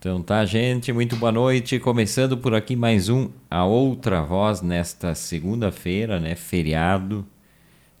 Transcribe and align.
Então 0.00 0.22
tá, 0.22 0.44
gente, 0.44 0.92
muito 0.92 1.16
boa 1.16 1.32
noite. 1.32 1.80
Começando 1.80 2.38
por 2.38 2.54
aqui 2.54 2.76
mais 2.76 3.08
um 3.08 3.30
A 3.50 3.64
Outra 3.64 4.22
Voz 4.22 4.62
nesta 4.62 5.12
segunda-feira, 5.12 6.20
né? 6.20 6.36
Feriado. 6.36 7.26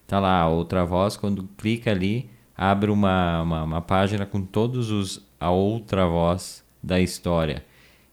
Tá 0.06 0.20
lá 0.20 0.38
a 0.38 0.48
outra 0.48 0.84
voz, 0.84 1.16
quando 1.16 1.44
clica 1.56 1.90
ali, 1.90 2.28
abre 2.54 2.90
uma, 2.90 3.40
uma, 3.40 3.62
uma 3.62 3.80
página 3.80 4.26
com 4.26 4.42
todos 4.42 4.90
os 4.90 5.26
a 5.40 5.50
outra 5.50 6.06
voz 6.06 6.62
da 6.82 7.00
história. 7.00 7.64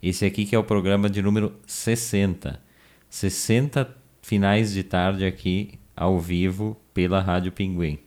Esse 0.01 0.25
aqui 0.25 0.45
que 0.45 0.55
é 0.55 0.57
o 0.57 0.63
programa 0.63 1.09
de 1.09 1.21
número 1.21 1.51
60. 1.67 2.61
60 3.09 3.93
finais 4.21 4.71
de 4.71 4.83
tarde 4.83 5.25
aqui 5.25 5.79
ao 5.95 6.19
vivo 6.19 6.77
pela 6.93 7.21
Rádio 7.21 7.51
Pinguim. 7.51 7.99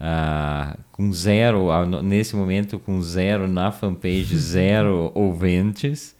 Ah, 0.00 0.76
com 0.92 1.12
zero, 1.12 1.68
nesse 2.02 2.36
momento, 2.36 2.78
com 2.78 3.02
zero 3.02 3.48
na 3.48 3.72
fanpage, 3.72 4.36
zero 4.38 5.10
ouvintes. 5.14 6.16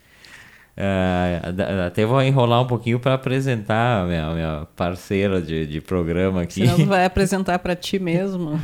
Uh, 0.77 1.85
até 1.87 2.05
vou 2.05 2.21
enrolar 2.23 2.61
um 2.61 2.67
pouquinho 2.67 3.01
para 3.01 3.13
apresentar 3.13 4.03
a 4.03 4.05
minha, 4.05 4.33
minha 4.33 4.67
parceira 4.77 5.41
de, 5.41 5.67
de 5.67 5.81
programa 5.81 6.43
aqui. 6.43 6.65
Você 6.65 6.77
não 6.77 6.85
vai 6.85 7.03
apresentar 7.05 7.59
para 7.59 7.75
ti 7.75 7.99
mesmo. 7.99 8.57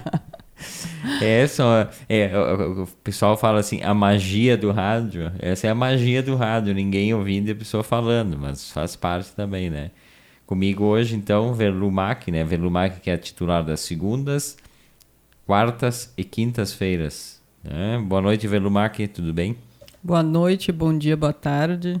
é, 1.20 1.46
só, 1.46 1.86
é, 2.08 2.30
o, 2.34 2.84
o, 2.84 2.86
pessoal 3.04 3.36
fala 3.36 3.60
assim, 3.60 3.82
a 3.82 3.92
magia 3.92 4.56
do 4.56 4.70
rádio. 4.70 5.30
Essa 5.38 5.66
é 5.66 5.70
a 5.70 5.74
magia 5.74 6.22
do 6.22 6.34
rádio, 6.34 6.72
ninguém 6.72 7.12
ouvindo 7.12 7.48
e 7.48 7.52
a 7.52 7.56
pessoa 7.56 7.82
falando, 7.82 8.38
mas 8.38 8.70
faz 8.70 8.96
parte 8.96 9.32
também, 9.32 9.68
né? 9.68 9.90
Comigo 10.46 10.84
hoje, 10.84 11.16
então, 11.16 11.54
Verlumac, 11.54 12.30
né? 12.30 12.44
Verlumac 12.44 13.00
que 13.00 13.10
é 13.10 13.16
titular 13.16 13.64
das 13.64 13.80
segundas, 13.80 14.56
quartas 15.46 16.12
e 16.16 16.24
quintas-feiras. 16.24 17.40
Né? 17.62 17.98
Boa 18.04 18.20
noite, 18.20 18.46
Verlumac, 18.46 19.06
tudo 19.08 19.32
bem? 19.32 19.56
Boa 20.02 20.22
noite, 20.22 20.72
bom 20.72 20.96
dia, 20.96 21.16
boa 21.16 21.32
tarde, 21.32 22.00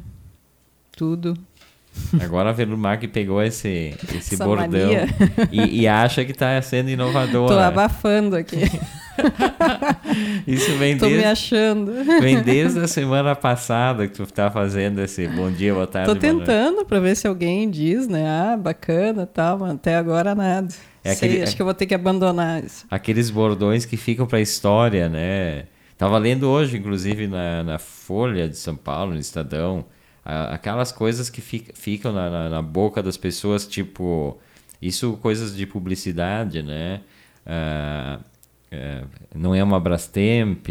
tudo. 0.96 1.38
Agora 2.20 2.50
a 2.50 2.52
Verlumac 2.52 3.06
pegou 3.08 3.42
esse, 3.42 3.94
esse 4.14 4.36
bordão 4.36 4.90
e, 5.50 5.82
e, 5.82 5.88
acha 5.88 6.24
que 6.24 6.32
está 6.32 6.60
sendo 6.62 6.90
inovadora. 6.90 7.54
Tô 7.54 7.60
abafando 7.60 8.36
aqui. 8.36 8.62
Isso 10.46 10.72
vem 10.78 10.96
Tô 10.96 11.06
desde, 11.06 11.22
me 11.22 11.30
achando. 11.30 11.92
Vem 12.20 12.42
desde 12.42 12.80
a 12.80 12.88
semana 12.88 13.36
passada 13.36 14.08
que 14.08 14.14
tu 14.14 14.26
tá 14.26 14.50
fazendo 14.50 15.00
esse 15.00 15.28
bom 15.28 15.50
dia, 15.50 15.74
boa 15.74 15.86
tarde. 15.86 16.08
Tô 16.08 16.16
tentando 16.16 16.84
para 16.84 16.98
ver 16.98 17.14
se 17.14 17.26
alguém 17.26 17.68
diz, 17.70 18.08
né? 18.08 18.26
Ah, 18.26 18.56
bacana 18.56 19.26
tal, 19.26 19.58
mas 19.58 19.74
até 19.74 19.96
agora 19.96 20.34
nada. 20.34 20.68
É 21.04 21.14
Sei, 21.14 21.28
aquele, 21.28 21.42
acho 21.42 21.56
que 21.56 21.62
eu 21.62 21.66
vou 21.66 21.74
ter 21.74 21.86
que 21.86 21.94
abandonar 21.94 22.64
isso. 22.64 22.86
Aqueles 22.90 23.28
bordões 23.28 23.84
que 23.84 23.96
ficam 23.96 24.26
para 24.26 24.38
a 24.38 24.42
história, 24.42 25.08
né? 25.08 25.64
Tava 25.98 26.16
lendo 26.18 26.48
hoje, 26.48 26.76
inclusive, 26.76 27.26
na, 27.26 27.62
na 27.62 27.78
Folha 27.78 28.48
de 28.48 28.56
São 28.56 28.74
Paulo, 28.74 29.12
no 29.12 29.20
Estadão, 29.20 29.84
aquelas 30.24 30.92
coisas 30.92 31.28
que 31.28 31.40
fica, 31.40 31.72
ficam 31.74 32.12
na, 32.12 32.30
na, 32.30 32.48
na, 32.48 32.62
boca 32.62 33.02
das 33.02 33.16
pessoas, 33.16 33.66
tipo, 33.66 34.38
isso 34.80 35.18
coisas 35.20 35.56
de 35.56 35.66
publicidade, 35.66 36.62
né? 36.62 37.00
Uh, 37.46 38.32
não 39.34 39.54
é 39.54 39.62
uma 39.62 39.78
Brastemp, 39.78 40.66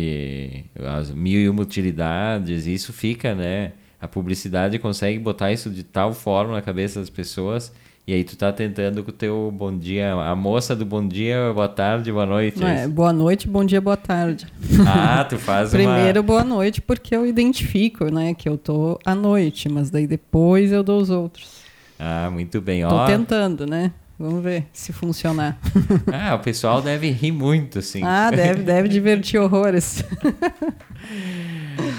as 0.98 1.12
mil 1.12 1.40
e 1.40 1.48
uma 1.48 1.62
utilidades, 1.62 2.66
isso 2.66 2.92
fica, 2.92 3.36
né? 3.36 3.74
A 4.00 4.08
publicidade 4.08 4.80
consegue 4.80 5.20
botar 5.20 5.52
isso 5.52 5.70
de 5.70 5.84
tal 5.84 6.12
forma 6.12 6.54
na 6.54 6.62
cabeça 6.62 7.00
das 7.00 7.10
pessoas 7.10 7.72
e 8.08 8.14
aí 8.14 8.24
tu 8.24 8.36
tá 8.36 8.52
tentando 8.52 9.04
com 9.04 9.10
o 9.10 9.14
teu 9.14 9.54
bom 9.56 9.76
dia, 9.76 10.14
a 10.14 10.36
moça 10.36 10.76
do 10.76 10.86
bom 10.86 11.08
dia, 11.08 11.52
boa 11.54 11.68
tarde, 11.68 12.12
boa 12.12 12.26
noite. 12.26 12.64
É, 12.64 12.88
boa 12.88 13.14
noite, 13.14 13.48
bom 13.48 13.64
dia, 13.64 13.80
boa 13.80 13.98
tarde. 13.98 14.48
Ah, 14.88 15.24
tu 15.24 15.38
faz 15.38 15.70
Primeiro 15.70 16.20
uma... 16.20 16.26
boa 16.26 16.44
noite 16.44 16.82
porque 16.82 17.16
eu 17.16 17.26
identifico, 17.26 18.06
né, 18.06 18.34
que 18.34 18.50
eu 18.50 18.58
tô 18.58 19.00
à 19.06 19.14
noite, 19.14 19.70
mas 19.70 19.90
daí 19.90 20.08
depois 20.08 20.72
eu 20.72 20.84
dou 20.84 21.00
os 21.00 21.10
outros. 21.10 21.62
Ah, 22.00 22.30
muito 22.32 22.60
bem. 22.60 22.82
Tô 22.82 22.96
Ó, 22.96 23.06
tentando, 23.06 23.68
né? 23.68 23.92
Vamos 24.22 24.44
ver 24.44 24.68
se 24.72 24.94
funcionar. 24.94 25.60
Ah, 26.14 26.36
o 26.36 26.40
pessoal 26.40 26.82
deve 26.82 27.10
rir 27.10 27.32
muito, 27.32 27.80
assim. 27.80 28.04
Ah, 28.04 28.30
deve, 28.30 28.62
deve 28.62 28.88
divertir 28.88 29.40
horrores. 29.40 30.04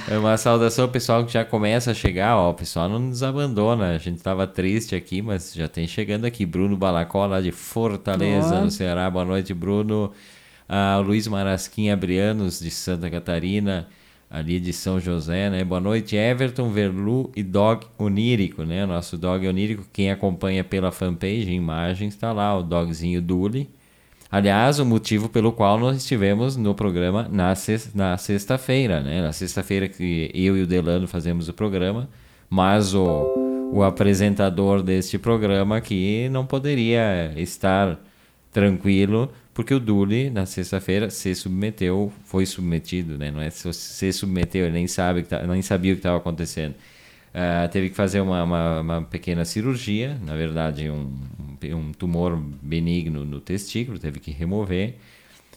É 0.09 0.17
uma 0.17 0.37
saudação 0.37 0.85
ao 0.85 0.91
pessoal 0.91 1.25
que 1.25 1.33
já 1.33 1.45
começa 1.45 1.91
a 1.91 1.95
chegar, 1.95 2.37
ó, 2.37 2.51
o 2.51 2.55
pessoal 2.55 2.89
não 2.89 2.99
nos 2.99 3.23
abandona, 3.23 3.91
a 3.91 3.99
gente 3.99 4.19
estava 4.19 4.47
triste 4.47 4.95
aqui, 4.95 5.21
mas 5.21 5.53
já 5.53 5.67
tem 5.67 5.87
chegando 5.89 6.25
aqui, 6.25 6.47
Bruno 6.47 6.77
Balacó 6.77 7.27
lá 7.27 7.41
de 7.41 7.51
Fortaleza, 7.51 8.61
no 8.61 8.71
Ceará, 8.71 9.11
boa 9.11 9.25
noite 9.25 9.53
Bruno, 9.53 10.13
ah, 10.69 11.03
Luiz 11.05 11.27
Marasquim 11.27 11.91
Abrianos 11.91 12.61
de 12.61 12.71
Santa 12.71 13.11
Catarina, 13.11 13.89
ali 14.33 14.59
de 14.59 14.73
São 14.73 14.99
José, 14.99 15.51
né? 15.51 15.63
Boa 15.63 15.79
noite, 15.79 16.17
Everton, 16.17 16.71
Verlu 16.71 17.31
e 17.37 17.43
Dog 17.43 17.87
Onírico, 17.99 18.63
né? 18.63 18.87
Nosso 18.87 19.19
Dog 19.19 19.47
Onírico, 19.47 19.85
quem 19.93 20.11
acompanha 20.11 20.65
pela 20.65 20.91
fanpage, 20.91 21.53
imagens, 21.53 22.15
está 22.15 22.33
lá, 22.33 22.57
o 22.57 22.63
dogzinho 22.63 23.21
Duli. 23.21 23.69
Aliás, 24.31 24.79
o 24.79 24.87
motivo 24.87 25.29
pelo 25.29 25.53
qual 25.53 25.79
nós 25.79 25.99
estivemos 25.99 26.57
no 26.57 26.75
programa 26.75 27.29
na, 27.31 27.55
sexta-feira, 28.17 29.03
né? 29.03 29.21
Na 29.21 29.33
sexta-feira 29.33 29.87
que 29.87 30.31
eu 30.33 30.57
e 30.57 30.63
o 30.63 30.67
Delano 30.67 31.07
fazemos 31.07 31.51
o 31.51 31.53
programa, 31.53 32.09
mas 32.49 32.95
o, 32.95 33.71
o 33.71 33.83
apresentador 33.83 34.83
deste 34.83 35.19
programa 35.19 35.77
aqui 35.77 36.31
não 36.31 36.47
poderia 36.47 37.35
estar 37.37 38.01
tranquilo 38.51 39.31
porque 39.55 39.75
o 39.75 39.81
Duli, 39.81 40.31
na 40.31 40.47
sexta-feira, 40.47 41.11
se 41.11 41.35
submeteu, 41.35 42.13
foi 42.25 42.47
submetido, 42.47 43.19
né? 43.19 43.31
Não 43.31 43.41
é 43.41 43.51
se 43.51 44.13
submeteu, 44.13 44.65
ele 44.65 44.73
nem, 44.73 44.87
sabe, 44.87 45.23
tá, 45.25 45.47
nem 45.47 45.61
sabia 45.61 45.93
o 45.93 45.97
que 45.97 46.01
estava 46.01 46.17
acontecendo. 46.17 46.75
Uh, 47.35 47.69
teve 47.71 47.91
que 47.91 47.95
fazer 47.97 48.21
uma, 48.21 48.43
uma, 48.45 48.81
uma, 48.81 49.03
pequena 49.03 49.45
cirurgia, 49.45 50.19
na 50.23 50.37
verdade, 50.37 50.91
um, 50.91 51.11
um 51.75 51.93
tumor 51.93 52.37
benigno 52.63 53.25
no 53.25 53.41
testículo, 53.41 53.99
teve 53.99 54.21
que 54.21 54.31
remover. 54.31 54.97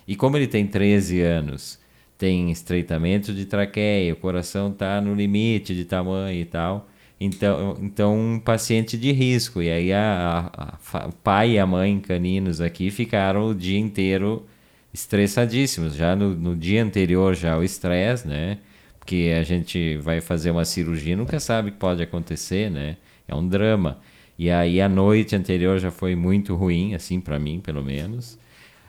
E 0.07 0.15
como 0.15 0.37
ele 0.37 0.47
tem 0.47 0.67
13 0.67 1.21
anos, 1.21 1.79
tem 2.17 2.51
estreitamento 2.51 3.33
de 3.33 3.45
traqueia, 3.45 4.13
o 4.13 4.17
coração 4.17 4.71
está 4.71 5.01
no 5.01 5.13
limite 5.13 5.75
de 5.75 5.85
tamanho 5.85 6.39
e 6.39 6.45
tal, 6.45 6.89
então, 7.19 7.77
então 7.81 8.17
um 8.17 8.39
paciente 8.39 8.97
de 8.97 9.11
risco. 9.11 9.61
E 9.61 9.69
aí 9.69 9.93
a, 9.93 10.51
a, 10.53 10.97
a, 10.99 11.07
o 11.07 11.11
pai 11.13 11.51
e 11.51 11.59
a 11.59 11.65
mãe 11.65 11.99
caninos 11.99 12.59
aqui 12.61 12.91
ficaram 12.91 13.49
o 13.49 13.55
dia 13.55 13.79
inteiro 13.79 14.45
estressadíssimos. 14.93 15.95
Já 15.95 16.15
no, 16.15 16.35
no 16.35 16.55
dia 16.55 16.83
anterior, 16.83 17.35
já 17.35 17.57
o 17.57 17.63
estresse, 17.63 18.27
né? 18.27 18.59
Porque 18.99 19.33
a 19.37 19.43
gente 19.43 19.97
vai 19.97 20.19
fazer 20.21 20.51
uma 20.51 20.65
cirurgia, 20.65 21.15
nunca 21.15 21.39
sabe 21.39 21.69
o 21.69 21.71
que 21.71 21.77
pode 21.77 22.01
acontecer, 22.01 22.71
né? 22.71 22.97
É 23.27 23.35
um 23.35 23.47
drama. 23.47 23.99
E 24.37 24.49
aí 24.51 24.81
a 24.81 24.89
noite 24.89 25.35
anterior 25.35 25.79
já 25.79 25.91
foi 25.91 26.15
muito 26.15 26.55
ruim, 26.55 26.95
assim, 26.95 27.21
para 27.21 27.39
mim, 27.39 27.61
pelo 27.61 27.83
menos. 27.83 28.33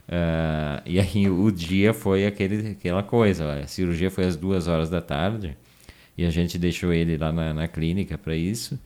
Uh, 0.09 0.83
e 0.87 1.01
aí 1.01 1.29
o 1.29 1.51
dia 1.51 1.93
foi 1.93 2.27
aquele, 2.27 2.71
aquela 2.71 3.03
coisa. 3.03 3.61
A 3.61 3.67
cirurgia 3.67 4.11
foi 4.11 4.25
às 4.25 4.37
duas 4.37 4.69
horas 4.69 4.91
da 4.91 5.01
tarde 5.01 5.57
e 6.17 6.25
a 6.25 6.31
gente 6.31 6.59
deixou 6.59 6.93
ele 6.93 7.17
lá 7.17 7.33
na, 7.33 7.53
na 7.53 7.69
clínica 7.69 8.17
para 8.17 8.35
isso. 8.35 8.79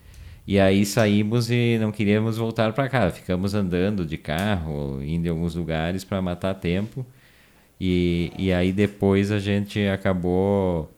E 0.46 0.58
aí 0.58 0.84
saímos 0.84 1.50
e 1.50 1.78
não 1.80 1.92
queríamos 1.92 2.36
voltar 2.36 2.72
para 2.72 2.88
casa. 2.88 3.14
Ficamos 3.14 3.54
andando 3.54 4.04
de 4.04 4.16
carro, 4.16 5.02
indo 5.02 5.26
em 5.26 5.30
alguns 5.30 5.54
lugares 5.54 6.02
para 6.04 6.20
matar 6.20 6.54
tempo. 6.54 7.06
E, 7.80 8.32
e 8.36 8.52
aí 8.52 8.72
depois 8.72 9.30
a 9.30 9.38
gente 9.38 9.80
acabou 9.86 10.90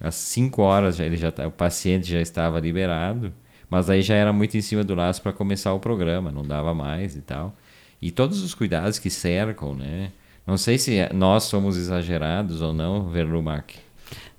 às 0.00 0.14
5 0.14 0.62
horas, 0.62 1.00
ele 1.00 1.16
já 1.16 1.32
tá, 1.32 1.46
o 1.46 1.50
paciente 1.50 2.08
já 2.08 2.20
estava 2.20 2.60
liberado, 2.60 3.32
mas 3.68 3.90
aí 3.90 4.02
já 4.02 4.14
era 4.14 4.32
muito 4.32 4.56
em 4.56 4.60
cima 4.60 4.84
do 4.84 4.94
laço 4.94 5.20
para 5.20 5.32
começar 5.32 5.72
o 5.72 5.80
programa, 5.80 6.30
não 6.30 6.42
dava 6.42 6.74
mais 6.74 7.16
e 7.16 7.20
tal. 7.22 7.56
E 8.00 8.10
todos 8.12 8.42
os 8.42 8.54
cuidados 8.54 8.98
que 8.98 9.10
cercam, 9.10 9.74
né? 9.74 10.12
Não 10.46 10.56
sei 10.56 10.78
se 10.78 11.08
nós 11.12 11.44
somos 11.44 11.76
exagerados 11.76 12.62
ou 12.62 12.72
não, 12.72 13.08
Verlumac. 13.08 13.74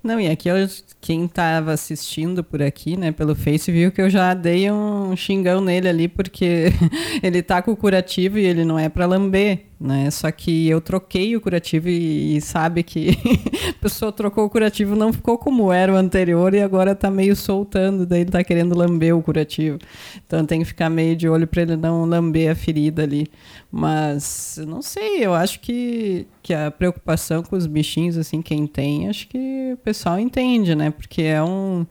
Não, 0.02 0.18
e 0.18 0.28
aqui 0.28 0.48
eu, 0.48 0.56
quem 0.98 1.26
estava 1.26 1.72
assistindo 1.72 2.42
por 2.42 2.62
aqui, 2.62 2.96
né, 2.96 3.12
pelo 3.12 3.34
Face, 3.34 3.70
viu 3.70 3.92
que 3.92 4.00
eu 4.00 4.08
já 4.08 4.32
dei 4.32 4.70
um 4.70 5.14
xingão 5.14 5.60
nele 5.60 5.88
ali, 5.88 6.08
porque 6.08 6.66
ele 7.22 7.42
tá 7.42 7.60
com 7.60 7.72
o 7.72 7.76
curativo 7.76 8.38
e 8.38 8.44
ele 8.46 8.64
não 8.64 8.78
é 8.78 8.88
para 8.88 9.04
lamber, 9.04 9.66
né? 9.80 10.10
Só 10.10 10.30
que 10.30 10.68
eu 10.68 10.80
troquei 10.80 11.34
o 11.36 11.40
curativo 11.40 11.88
e, 11.88 12.36
e 12.36 12.40
sabe 12.40 12.82
que 12.82 13.10
a 13.70 13.80
pessoa 13.80 14.12
trocou 14.12 14.44
o 14.44 14.50
curativo, 14.50 14.94
não 14.94 15.12
ficou 15.12 15.38
como 15.38 15.72
era 15.72 15.92
o 15.92 15.96
anterior 15.96 16.52
e 16.52 16.60
agora 16.60 16.94
tá 16.94 17.10
meio 17.10 17.34
soltando, 17.34 18.04
daí 18.04 18.20
ele 18.20 18.30
tá 18.30 18.44
querendo 18.44 18.76
lamber 18.76 19.16
o 19.16 19.22
curativo. 19.22 19.78
Então 20.26 20.44
tem 20.44 20.60
que 20.60 20.66
ficar 20.66 20.90
meio 20.90 21.16
de 21.16 21.28
olho 21.28 21.46
para 21.46 21.62
ele 21.62 21.76
não 21.76 22.04
lamber 22.04 22.50
a 22.50 22.54
ferida 22.54 23.02
ali. 23.02 23.26
Mas 23.72 24.58
não 24.66 24.82
sei, 24.82 25.24
eu 25.24 25.32
acho 25.32 25.60
que, 25.60 26.26
que 26.42 26.52
a 26.52 26.70
preocupação 26.70 27.42
com 27.42 27.56
os 27.56 27.66
bichinhos, 27.66 28.18
assim, 28.18 28.42
quem 28.42 28.66
tem, 28.66 29.08
acho 29.08 29.28
que 29.28 29.78
pessoal 29.90 30.18
entende, 30.18 30.74
né? 30.74 30.90
Porque 30.90 31.22
é 31.22 31.42
um, 31.42 31.86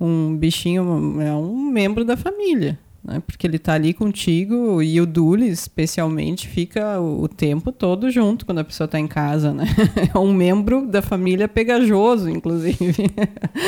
um 0.00 0.36
bichinho, 0.36 1.20
é 1.20 1.34
um 1.34 1.70
membro 1.70 2.04
da 2.04 2.16
família 2.16 2.78
né? 3.08 3.22
Porque 3.26 3.46
ele 3.46 3.56
está 3.56 3.74
ali 3.74 3.94
contigo 3.94 4.82
e 4.82 5.00
o 5.00 5.06
Dule, 5.06 5.48
especialmente, 5.48 6.46
fica 6.46 7.00
o, 7.00 7.22
o 7.22 7.28
tempo 7.28 7.72
todo 7.72 8.10
junto 8.10 8.44
quando 8.44 8.58
a 8.58 8.64
pessoa 8.64 8.84
está 8.84 8.98
em 8.98 9.06
casa, 9.06 9.52
né? 9.52 9.64
É 10.14 10.18
um 10.18 10.32
membro 10.32 10.86
da 10.86 11.00
família 11.00 11.48
pegajoso, 11.48 12.28
inclusive, 12.28 13.10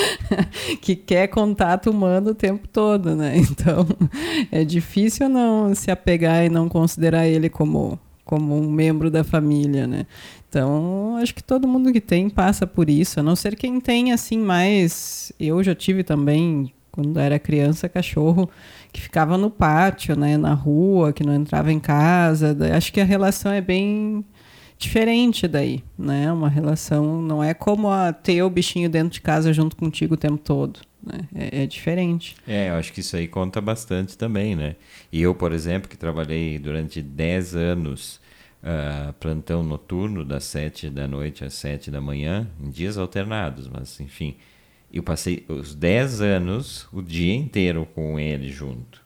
que 0.80 0.94
quer 0.94 1.28
contato 1.28 1.90
humano 1.90 2.30
o 2.30 2.34
tempo 2.34 2.68
todo, 2.68 3.16
né? 3.16 3.34
Então, 3.50 3.86
é 4.50 4.64
difícil 4.64 5.28
não 5.28 5.74
se 5.74 5.90
apegar 5.90 6.44
e 6.44 6.48
não 6.48 6.68
considerar 6.68 7.26
ele 7.26 7.48
como 7.48 7.98
como 8.24 8.56
um 8.56 8.70
membro 8.70 9.10
da 9.10 9.24
família, 9.24 9.88
né? 9.88 10.06
Então, 10.50 11.16
acho 11.22 11.32
que 11.32 11.44
todo 11.44 11.68
mundo 11.68 11.92
que 11.92 12.00
tem 12.00 12.28
passa 12.28 12.66
por 12.66 12.90
isso, 12.90 13.20
a 13.20 13.22
não 13.22 13.36
ser 13.36 13.54
quem 13.54 13.80
tem 13.80 14.12
assim 14.12 14.36
mais. 14.36 15.32
Eu 15.38 15.62
já 15.62 15.76
tive 15.76 16.02
também 16.02 16.72
quando 16.90 17.20
era 17.20 17.38
criança, 17.38 17.88
cachorro 17.88 18.50
que 18.92 19.00
ficava 19.00 19.38
no 19.38 19.48
pátio, 19.48 20.18
né, 20.18 20.36
na 20.36 20.52
rua, 20.52 21.12
que 21.12 21.22
não 21.22 21.32
entrava 21.32 21.72
em 21.72 21.78
casa. 21.78 22.56
Acho 22.76 22.92
que 22.92 23.00
a 23.00 23.04
relação 23.04 23.52
é 23.52 23.60
bem 23.60 24.24
diferente 24.76 25.46
daí, 25.46 25.84
né? 25.96 26.32
Uma 26.32 26.48
relação 26.48 27.22
não 27.22 27.44
é 27.44 27.54
como 27.54 27.88
ter 28.24 28.42
o 28.42 28.50
bichinho 28.50 28.90
dentro 28.90 29.10
de 29.10 29.20
casa 29.20 29.52
junto 29.52 29.76
contigo 29.76 30.14
o 30.14 30.16
tempo 30.16 30.38
todo. 30.38 30.80
Né? 31.00 31.20
É, 31.32 31.62
é, 31.62 31.66
diferente. 31.66 32.34
É, 32.44 32.70
eu 32.70 32.74
acho 32.74 32.92
que 32.92 33.00
isso 33.00 33.14
aí 33.14 33.28
conta 33.28 33.60
bastante 33.60 34.18
também, 34.18 34.56
né? 34.56 34.74
E 35.12 35.22
eu, 35.22 35.32
por 35.32 35.52
exemplo, 35.52 35.88
que 35.88 35.96
trabalhei 35.96 36.58
durante 36.58 37.00
10 37.00 37.54
anos 37.54 38.20
uh, 38.62 39.12
plantão 39.14 39.62
noturno, 39.62 40.24
das 40.24 40.44
7 40.44 40.90
da 40.90 41.06
noite 41.06 41.44
às 41.44 41.54
7 41.54 41.90
da 41.90 42.00
manhã, 42.00 42.48
em 42.60 42.70
dias 42.70 42.98
alternados, 42.98 43.68
mas 43.68 43.98
enfim, 44.00 44.36
eu 44.92 45.02
passei 45.02 45.44
os 45.48 45.74
10 45.74 46.20
anos 46.20 46.88
o 46.92 47.02
dia 47.02 47.34
inteiro 47.34 47.86
com 47.94 48.18
ele 48.18 48.50
junto. 48.50 49.00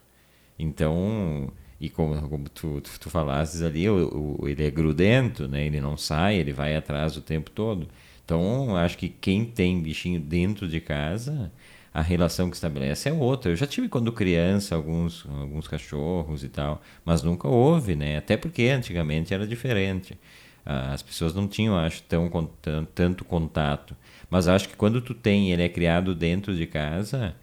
Então, 0.57 1.51
e 1.79 1.89
como, 1.89 2.29
como 2.29 2.49
tu, 2.49 2.81
tu, 2.81 2.99
tu 2.99 3.09
falasses 3.09 3.61
ali, 3.61 3.89
o, 3.89 4.39
ele 4.47 4.65
é 4.65 4.71
grudento, 4.71 5.47
né? 5.47 5.65
ele 5.65 5.81
não 5.81 5.97
sai, 5.97 6.37
ele 6.37 6.53
vai 6.53 6.75
atrás 6.75 7.17
o 7.17 7.21
tempo 7.21 7.51
todo. 7.51 7.87
Então, 8.23 8.75
acho 8.75 8.97
que 8.97 9.09
quem 9.09 9.45
tem 9.45 9.81
bichinho 9.81 10.19
dentro 10.19 10.67
de 10.67 10.79
casa, 10.79 11.51
a 11.95 12.01
relação 12.01 12.49
que 12.49 12.57
estabelece 12.57 13.07
é 13.07 13.13
outra. 13.13 13.53
Eu 13.53 13.55
já 13.55 13.65
tive 13.65 13.87
quando 13.87 14.11
criança 14.11 14.75
alguns, 14.75 15.25
alguns 15.29 15.65
cachorros 15.65 16.43
e 16.43 16.49
tal, 16.49 16.81
mas 17.05 17.23
nunca 17.23 17.47
houve, 17.47 17.95
né? 17.95 18.17
Até 18.17 18.35
porque 18.35 18.63
antigamente 18.63 19.33
era 19.33 19.47
diferente. 19.47 20.19
As 20.65 21.01
pessoas 21.01 21.33
não 21.33 21.47
tinham, 21.47 21.77
acho, 21.77 22.03
tão, 22.03 22.29
tanto 22.93 23.23
contato. 23.23 23.95
Mas 24.29 24.45
acho 24.49 24.67
que 24.67 24.75
quando 24.75 24.99
tu 24.99 25.13
tem, 25.13 25.53
ele 25.53 25.63
é 25.63 25.69
criado 25.69 26.13
dentro 26.13 26.53
de 26.53 26.67
casa, 26.67 27.33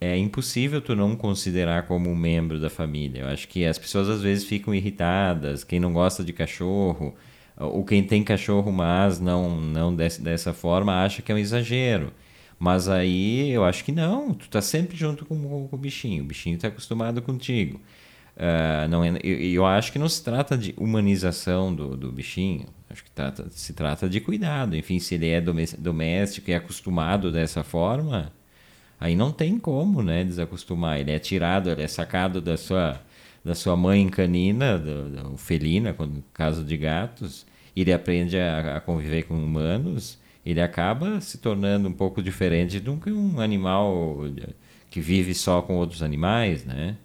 é 0.00 0.16
impossível 0.16 0.80
tu 0.80 0.94
não 0.94 1.16
considerar 1.16 1.88
como 1.88 2.08
um 2.08 2.14
membro 2.14 2.60
da 2.60 2.70
família. 2.70 3.22
Eu 3.22 3.28
acho 3.30 3.48
que 3.48 3.64
as 3.64 3.78
pessoas 3.78 4.08
às 4.08 4.22
vezes 4.22 4.44
ficam 4.44 4.72
irritadas, 4.72 5.64
quem 5.64 5.80
não 5.80 5.92
gosta 5.92 6.22
de 6.22 6.32
cachorro, 6.32 7.16
ou 7.56 7.84
quem 7.84 8.04
tem 8.04 8.22
cachorro 8.22 8.70
mas 8.70 9.18
não 9.18 9.60
não 9.60 9.94
desse, 9.94 10.22
dessa 10.22 10.52
forma 10.52 11.02
acha 11.02 11.20
que 11.20 11.32
é 11.32 11.34
um 11.34 11.38
exagero. 11.38 12.12
Mas 12.62 12.88
aí 12.88 13.50
eu 13.50 13.64
acho 13.64 13.84
que 13.84 13.90
não, 13.90 14.32
tu 14.32 14.48
tá 14.48 14.62
sempre 14.62 14.96
junto 14.96 15.26
com, 15.26 15.66
com 15.66 15.74
o 15.74 15.76
bichinho, 15.76 16.22
o 16.22 16.26
bichinho 16.26 16.54
está 16.54 16.68
acostumado 16.68 17.20
contigo. 17.20 17.80
Uh, 18.36 18.88
não 18.88 19.02
é, 19.02 19.18
eu, 19.24 19.40
eu, 19.40 19.66
acho 19.66 19.90
que 19.90 19.98
não 19.98 20.08
se 20.08 20.22
trata 20.22 20.56
de 20.56 20.72
humanização 20.76 21.74
do, 21.74 21.96
do 21.96 22.12
bichinho, 22.12 22.68
acho 22.88 23.02
que 23.02 23.10
trata, 23.10 23.50
se 23.50 23.72
trata 23.72 24.08
de 24.08 24.20
cuidado. 24.20 24.76
Enfim, 24.76 25.00
se 25.00 25.16
ele 25.16 25.28
é 25.28 25.40
doméstico 25.40 26.50
e 26.50 26.52
é 26.52 26.56
acostumado 26.56 27.32
dessa 27.32 27.64
forma, 27.64 28.32
aí 29.00 29.16
não 29.16 29.32
tem 29.32 29.58
como 29.58 30.00
né, 30.00 30.22
desacostumar. 30.22 31.00
Ele 31.00 31.10
é 31.10 31.18
tirado, 31.18 31.68
ele 31.68 31.82
é 31.82 31.88
sacado 31.88 32.40
da 32.40 32.56
sua, 32.56 33.00
da 33.44 33.56
sua 33.56 33.76
mãe 33.76 34.08
canina, 34.08 34.78
do, 34.78 35.10
do 35.10 35.36
felina, 35.36 35.92
no 35.98 36.22
caso 36.32 36.62
de 36.62 36.76
gatos, 36.76 37.44
ele 37.74 37.92
aprende 37.92 38.38
a, 38.38 38.76
a 38.76 38.80
conviver 38.80 39.24
com 39.24 39.34
humanos, 39.34 40.21
ele 40.44 40.60
acaba 40.60 41.20
se 41.20 41.38
tornando 41.38 41.88
um 41.88 41.92
pouco 41.92 42.22
diferente 42.22 42.80
do 42.80 42.96
que 42.96 43.12
um 43.12 43.40
animal 43.40 44.18
que 44.90 45.00
vive 45.00 45.34
só 45.34 45.62
com 45.62 45.76
outros 45.76 46.02
animais, 46.02 46.64
né? 46.64 46.96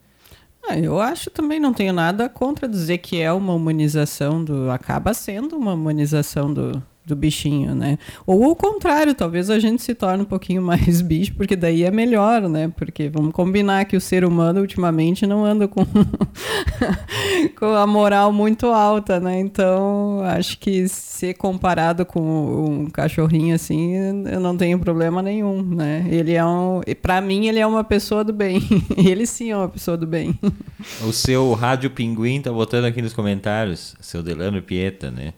Ah, 0.67 0.77
eu 0.77 0.99
acho 0.99 1.29
também 1.29 1.59
não 1.59 1.73
tenho 1.73 1.93
nada 1.93 2.27
contra 2.27 2.67
dizer 2.67 2.97
que 2.97 3.21
é 3.21 3.31
uma 3.31 3.53
humanização 3.53 4.43
do. 4.43 4.69
acaba 4.69 5.13
sendo 5.13 5.55
uma 5.55 5.73
humanização 5.73 6.53
do, 6.53 6.83
do 7.07 7.15
bichinho, 7.15 7.73
né? 7.73 7.97
Ou 8.25 8.51
o 8.51 8.55
contrário, 8.55 9.15
talvez 9.15 9.49
a 9.49 9.57
gente 9.59 9.81
se 9.81 9.95
torne 9.95 10.23
um 10.23 10.25
pouquinho 10.25 10.61
mais 10.61 10.99
bicho, 11.01 11.33
porque 11.35 11.55
daí 11.55 11.83
é 11.83 11.89
melhor, 11.89 12.41
né? 12.49 12.71
Porque 12.75 13.09
vamos 13.09 13.31
combinar 13.31 13.85
que 13.85 13.95
o 13.95 14.01
ser 14.01 14.25
humano 14.25 14.59
ultimamente 14.59 15.25
não 15.25 15.45
anda 15.45 15.67
com, 15.69 15.85
com 17.57 17.65
a 17.65 17.87
moral 17.87 18.33
muito 18.33 18.67
alta, 18.67 19.21
né? 19.21 19.39
Então, 19.39 20.19
acho 20.23 20.59
que 20.59 20.87
ser 20.89 21.35
comparado 21.35 22.05
com 22.05 22.21
um 22.21 22.89
cachorrinho 22.89 23.55
assim, 23.55 23.95
eu 24.29 24.39
não 24.41 24.57
tenho 24.57 24.77
problema 24.77 25.21
nenhum, 25.21 25.63
né? 25.63 26.05
Ele 26.09 26.33
é 26.33 26.45
um, 26.45 26.81
para 27.01 27.21
mim 27.21 27.47
ele 27.47 27.59
é 27.59 27.65
uma 27.65 27.85
pessoa 27.85 28.21
do 28.23 28.33
bem. 28.33 28.61
ele 28.97 29.25
sim 29.25 29.51
é 29.51 29.55
uma 29.55 29.69
pessoa 29.69 29.95
do 29.95 30.05
bem. 30.05 30.37
O 31.07 31.13
seu 31.13 31.53
rádio 31.53 31.89
pinguim 31.89 32.41
tá 32.41 32.51
botando 32.51 32.83
aqui 32.83 33.01
nos 33.01 33.13
comentários, 33.13 33.95
seu 34.01 34.21
Delano 34.21 34.61
Pieta, 34.61 35.09
né? 35.09 35.33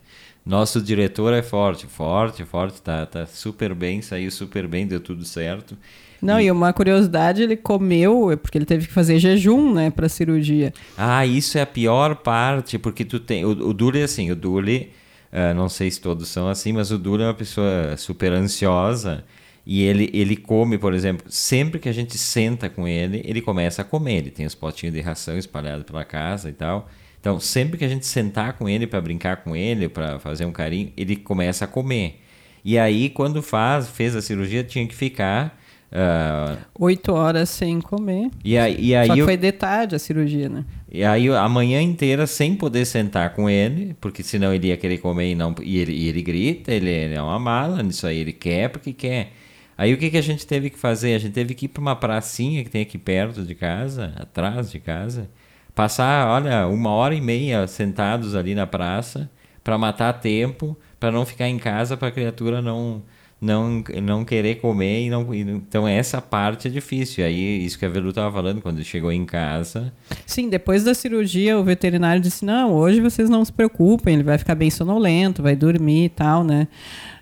Nosso 0.49 0.81
diretor 0.81 1.31
é 1.31 1.43
forte, 1.43 1.85
forte, 1.85 2.43
forte, 2.43 2.81
tá, 2.81 3.05
tá 3.05 3.27
super 3.27 3.75
bem, 3.75 4.01
saiu 4.01 4.31
super 4.31 4.67
bem, 4.67 4.87
deu 4.87 4.99
tudo 4.99 5.23
certo. 5.23 5.77
Não, 6.19 6.39
e... 6.39 6.45
e 6.45 6.51
uma 6.51 6.73
curiosidade, 6.73 7.43
ele 7.43 7.55
comeu, 7.55 8.35
porque 8.41 8.57
ele 8.57 8.65
teve 8.65 8.87
que 8.87 8.91
fazer 8.91 9.19
jejum, 9.19 9.71
né, 9.71 9.91
pra 9.91 10.09
cirurgia. 10.09 10.73
Ah, 10.97 11.23
isso 11.23 11.55
é 11.59 11.61
a 11.61 11.67
pior 11.67 12.15
parte, 12.15 12.79
porque 12.79 13.05
tu 13.05 13.19
tem. 13.19 13.45
O, 13.45 13.49
o 13.49 13.73
Dule 13.75 13.99
é 13.99 14.03
assim, 14.05 14.31
o 14.31 14.35
Dule, 14.35 14.91
uh, 15.31 15.53
não 15.53 15.69
sei 15.69 15.91
se 15.91 16.01
todos 16.01 16.27
são 16.29 16.49
assim, 16.49 16.73
mas 16.73 16.89
o 16.89 16.97
Dule 16.97 17.21
é 17.21 17.27
uma 17.27 17.35
pessoa 17.35 17.95
super 17.95 18.31
ansiosa. 18.31 19.23
E 19.67 19.83
ele, 19.83 20.09
ele 20.15 20.35
come, 20.35 20.79
por 20.79 20.95
exemplo, 20.95 21.27
sempre 21.29 21.79
que 21.79 21.87
a 21.87 21.93
gente 21.93 22.17
senta 22.17 22.67
com 22.71 22.87
ele, 22.87 23.21
ele 23.23 23.39
começa 23.39 23.83
a 23.83 23.85
comer. 23.85 24.17
Ele 24.17 24.31
tem 24.31 24.47
os 24.47 24.55
potinhos 24.55 24.95
de 24.95 25.01
ração 25.01 25.37
espalhados 25.37 25.83
pela 25.83 26.03
casa 26.03 26.49
e 26.49 26.53
tal. 26.53 26.89
Então, 27.19 27.39
sempre 27.39 27.77
que 27.77 27.85
a 27.85 27.89
gente 27.89 28.05
sentar 28.05 28.53
com 28.53 28.69
ele 28.69 28.87
para 28.87 29.01
brincar 29.01 29.37
com 29.37 29.55
ele, 29.55 29.89
para 29.89 30.19
fazer 30.19 30.45
um 30.45 30.51
carinho, 30.51 30.91
ele 30.95 31.15
começa 31.15 31.65
a 31.65 31.67
comer. 31.67 32.21
E 32.63 32.77
aí, 32.77 33.09
quando 33.09 33.41
faz, 33.41 33.89
fez 33.89 34.15
a 34.15 34.21
cirurgia, 34.21 34.63
tinha 34.63 34.87
que 34.87 34.95
ficar 34.95 35.59
Uh, 35.91 36.55
Oito 36.77 37.11
horas 37.13 37.49
sem 37.49 37.81
comer. 37.81 38.29
E 38.43 38.57
aí, 38.57 38.77
e 38.79 38.95
aí 38.95 39.07
Só 39.07 39.13
que 39.15 39.19
eu, 39.21 39.25
foi 39.25 39.37
de 39.37 39.51
tarde 39.51 39.95
a 39.95 39.99
cirurgia, 39.99 40.47
né? 40.47 40.63
E 40.91 41.03
aí 41.03 41.27
a 41.29 41.49
manhã 41.49 41.81
inteira 41.81 42.27
sem 42.27 42.55
poder 42.55 42.85
sentar 42.85 43.33
com 43.33 43.49
ele, 43.49 43.95
porque 43.99 44.21
senão 44.21 44.53
ele 44.53 44.67
ia 44.67 44.77
querer 44.77 44.99
comer 44.99 45.31
e 45.31 45.35
não. 45.35 45.55
E 45.61 45.79
ele, 45.79 45.93
e 45.93 46.07
ele 46.07 46.21
grita, 46.21 46.71
ele, 46.71 46.89
ele, 46.89 47.15
é 47.15 47.21
uma 47.21 47.39
mala 47.39 47.81
nisso 47.81 48.05
aí, 48.05 48.19
ele 48.19 48.33
quer 48.33 48.69
porque 48.69 48.93
quer. 48.93 49.33
Aí 49.75 49.93
o 49.93 49.97
que, 49.97 50.11
que 50.11 50.17
a 50.17 50.21
gente 50.21 50.45
teve 50.45 50.69
que 50.69 50.77
fazer? 50.77 51.15
A 51.15 51.19
gente 51.19 51.33
teve 51.33 51.55
que 51.55 51.65
ir 51.65 51.69
para 51.69 51.81
uma 51.81 51.95
pracinha 51.95 52.63
que 52.63 52.69
tem 52.69 52.83
aqui 52.83 52.97
perto 52.97 53.41
de 53.43 53.55
casa, 53.55 54.13
atrás 54.17 54.71
de 54.71 54.79
casa, 54.79 55.29
Passar, 55.75 56.27
olha, 56.27 56.67
uma 56.67 56.89
hora 56.91 57.15
e 57.15 57.21
meia 57.21 57.65
sentados 57.67 58.35
ali 58.35 58.53
na 58.53 58.67
praça 58.67 59.29
para 59.63 59.77
matar 59.77 60.13
tempo, 60.13 60.77
para 60.99 61.11
não 61.11 61.25
ficar 61.25 61.47
em 61.47 61.57
casa, 61.57 61.95
para 61.95 62.07
a 62.07 62.11
criatura 62.11 62.61
não 62.61 63.03
não 63.41 63.81
não 64.03 64.25
querer 64.25 64.55
comer 64.55 65.05
e 65.05 65.09
não 65.09 65.33
então 65.33 65.87
essa 65.87 66.21
parte 66.21 66.67
é 66.67 66.71
difícil. 66.71 67.23
Aí 67.23 67.63
isso 67.63 67.79
que 67.79 67.85
a 67.85 67.89
Velu 67.89 68.09
estava 68.09 68.33
falando 68.33 68.61
quando 68.61 68.83
chegou 68.83 69.11
em 69.11 69.25
casa. 69.25 69.93
Sim 70.25 70.49
depois 70.49 70.83
da 70.83 70.93
cirurgia 70.93 71.57
o 71.57 71.63
veterinário 71.63 72.21
disse 72.21 72.43
não 72.43 72.73
hoje 72.73 72.99
vocês 72.99 73.29
não 73.29 73.43
se 73.45 73.53
preocupem 73.53 74.15
ele 74.15 74.23
vai 74.23 74.37
ficar 74.37 74.55
bem 74.55 74.69
sonolento 74.69 75.41
vai 75.41 75.55
dormir 75.55 76.05
e 76.05 76.09
tal 76.09 76.43
né? 76.43 76.67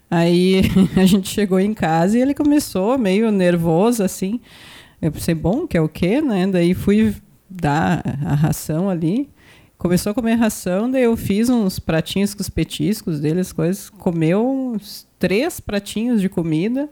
Aí 0.10 0.62
a 0.98 1.06
gente 1.06 1.30
chegou 1.30 1.60
em 1.60 1.74
casa 1.74 2.18
e 2.18 2.22
ele 2.22 2.34
começou 2.34 2.98
meio 2.98 3.32
nervoso 3.32 4.04
assim. 4.04 4.40
Eu 5.00 5.12
pensei 5.12 5.36
bom 5.36 5.68
que 5.68 5.78
é 5.78 5.82
o 5.82 5.88
quê 5.90 6.20
né? 6.20 6.48
Daí 6.48 6.74
fui 6.74 7.14
dar 7.50 8.02
a 8.26 8.34
ração 8.36 8.90
ali. 8.90 9.30
Começou 9.78 10.12
a 10.12 10.16
comer 10.16 10.34
ração, 10.36 10.90
daí 10.90 11.04
eu 11.04 11.16
fiz 11.16 11.50
uns 11.50 11.78
pratinhos 11.78 12.34
com 12.34 12.42
os 12.42 12.50
petiscos 12.50 13.20
dele, 13.20 13.42
as 13.42 13.54
coisas. 13.54 13.90
Comeu 13.92 14.44
uns 14.48 15.08
três 15.20 15.60
pratinhos 15.60 16.20
de 16.20 16.30
comida. 16.30 16.90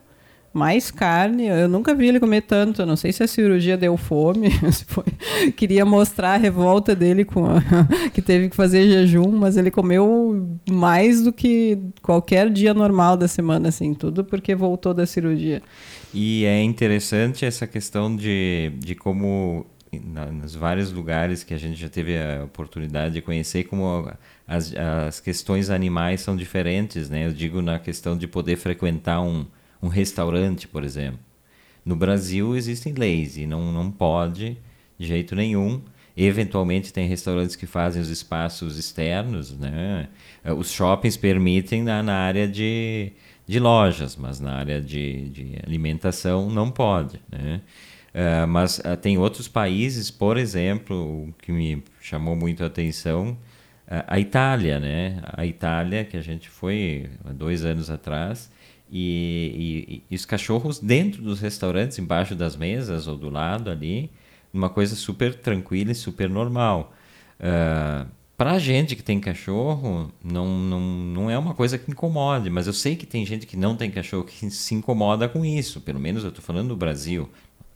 mais 0.53 0.89
carne. 0.89 1.47
Eu 1.47 1.67
nunca 1.67 1.93
vi 1.93 2.07
ele 2.07 2.19
comer 2.19 2.41
tanto. 2.43 2.81
Eu 2.81 2.85
não 2.85 2.95
sei 2.95 3.11
se 3.11 3.21
a 3.21 3.27
cirurgia 3.27 3.75
deu 3.75 3.97
fome, 3.97 4.49
queria 5.57 5.85
mostrar 5.85 6.35
a 6.35 6.37
revolta 6.37 6.95
dele 6.95 7.25
com 7.25 7.45
a... 7.45 7.61
que 8.13 8.21
teve 8.21 8.49
que 8.49 8.55
fazer 8.55 8.87
jejum, 8.87 9.31
mas 9.31 9.57
ele 9.57 9.69
comeu 9.69 10.57
mais 10.69 11.21
do 11.21 11.33
que 11.33 11.77
qualquer 12.01 12.49
dia 12.49 12.73
normal 12.73 13.17
da 13.17 13.27
semana, 13.27 13.67
assim, 13.67 13.93
tudo 13.93 14.23
porque 14.23 14.55
voltou 14.55 14.93
da 14.93 15.05
cirurgia. 15.05 15.61
E 16.13 16.45
é 16.45 16.63
interessante 16.63 17.43
essa 17.45 17.67
questão 17.67 18.15
de, 18.15 18.71
de 18.77 18.95
como 18.95 19.65
na, 19.99 20.25
nos 20.27 20.55
vários 20.55 20.91
lugares 20.91 21.43
que 21.43 21.53
a 21.53 21.57
gente 21.57 21.79
já 21.79 21.89
teve 21.89 22.17
a 22.17 22.43
oportunidade 22.43 23.13
de 23.13 23.21
conhecer 23.21 23.65
como 23.65 24.11
as, 24.47 24.73
as 24.75 25.19
questões 25.19 25.69
animais 25.69 26.21
são 26.21 26.35
diferentes, 26.35 27.09
né? 27.09 27.25
Eu 27.25 27.33
digo 27.33 27.61
na 27.61 27.79
questão 27.79 28.17
de 28.17 28.27
poder 28.27 28.57
frequentar 28.57 29.21
um, 29.21 29.45
um 29.81 29.87
restaurante, 29.87 30.67
por 30.67 30.83
exemplo. 30.83 31.19
No 31.85 31.95
Brasil 31.95 32.55
existem 32.55 32.93
leis 32.93 33.37
e 33.37 33.45
não, 33.45 33.71
não 33.71 33.91
pode 33.91 34.57
de 34.97 35.07
jeito 35.07 35.35
nenhum. 35.35 35.81
Eventualmente 36.17 36.93
tem 36.93 37.07
restaurantes 37.07 37.55
que 37.55 37.65
fazem 37.65 38.01
os 38.01 38.09
espaços 38.09 38.77
externos, 38.77 39.51
né? 39.57 40.07
Os 40.57 40.71
shoppings 40.71 41.17
permitem 41.17 41.83
na, 41.83 42.01
na 42.01 42.15
área 42.15 42.47
de, 42.47 43.11
de 43.45 43.59
lojas, 43.59 44.15
mas 44.15 44.39
na 44.39 44.53
área 44.53 44.81
de, 44.81 45.29
de 45.29 45.59
alimentação 45.65 46.49
não 46.49 46.71
pode, 46.71 47.19
né? 47.29 47.61
Uh, 48.15 48.47
mas 48.47 48.79
uh, 48.79 48.95
tem 48.95 49.17
outros 49.17 49.49
países, 49.49 50.09
por 50.09 50.37
exemplo, 50.37 51.35
que 51.41 51.51
me 51.51 51.83
chamou 51.99 52.33
muito 52.33 52.63
a 52.63 52.67
atenção, 52.67 53.31
uh, 53.31 54.05
a 54.07 54.17
Itália, 54.17 54.79
né? 54.79 55.21
A 55.33 55.45
Itália, 55.45 56.05
que 56.05 56.15
a 56.15 56.21
gente 56.21 56.49
foi 56.49 57.09
há 57.25 57.33
dois 57.33 57.65
anos 57.65 57.89
atrás, 57.89 58.49
e, 58.89 60.01
e, 60.09 60.13
e, 60.13 60.15
os 60.15 60.25
cachorros 60.25 60.79
dentro 60.79 61.21
dos 61.21 61.41
restaurantes, 61.41 61.99
embaixo 61.99 62.35
das 62.35 62.55
mesas 62.55 63.05
ou 63.05 63.17
do 63.17 63.29
lado 63.29 63.69
ali, 63.69 64.09
uma 64.53 64.69
coisa 64.69 64.95
super 64.95 65.35
tranquila 65.35 65.91
e 65.91 65.95
super 65.95 66.29
normal. 66.29 66.93
Uh, 67.37 68.09
para 68.37 68.53
a 68.53 68.59
gente 68.59 68.95
que 68.95 69.03
tem 69.03 69.19
cachorro, 69.19 70.09
não, 70.23 70.47
não, 70.47 70.79
não 70.79 71.29
é 71.29 71.37
uma 71.37 71.53
coisa 71.53 71.77
que 71.77 71.91
incomode, 71.91 72.49
mas 72.49 72.67
eu 72.67 72.73
sei 72.73 72.95
que 72.95 73.05
tem 73.05 73.25
gente 73.25 73.45
que 73.45 73.57
não 73.57 73.75
tem 73.75 73.91
cachorro 73.91 74.23
que 74.23 74.49
se 74.49 74.75
incomoda 74.75 75.27
com 75.27 75.45
isso, 75.45 75.81
pelo 75.81 75.99
menos 75.99 76.23
eu 76.23 76.29
estou 76.29 76.43
falando 76.43 76.69
do 76.69 76.75
Brasil. 76.77 77.29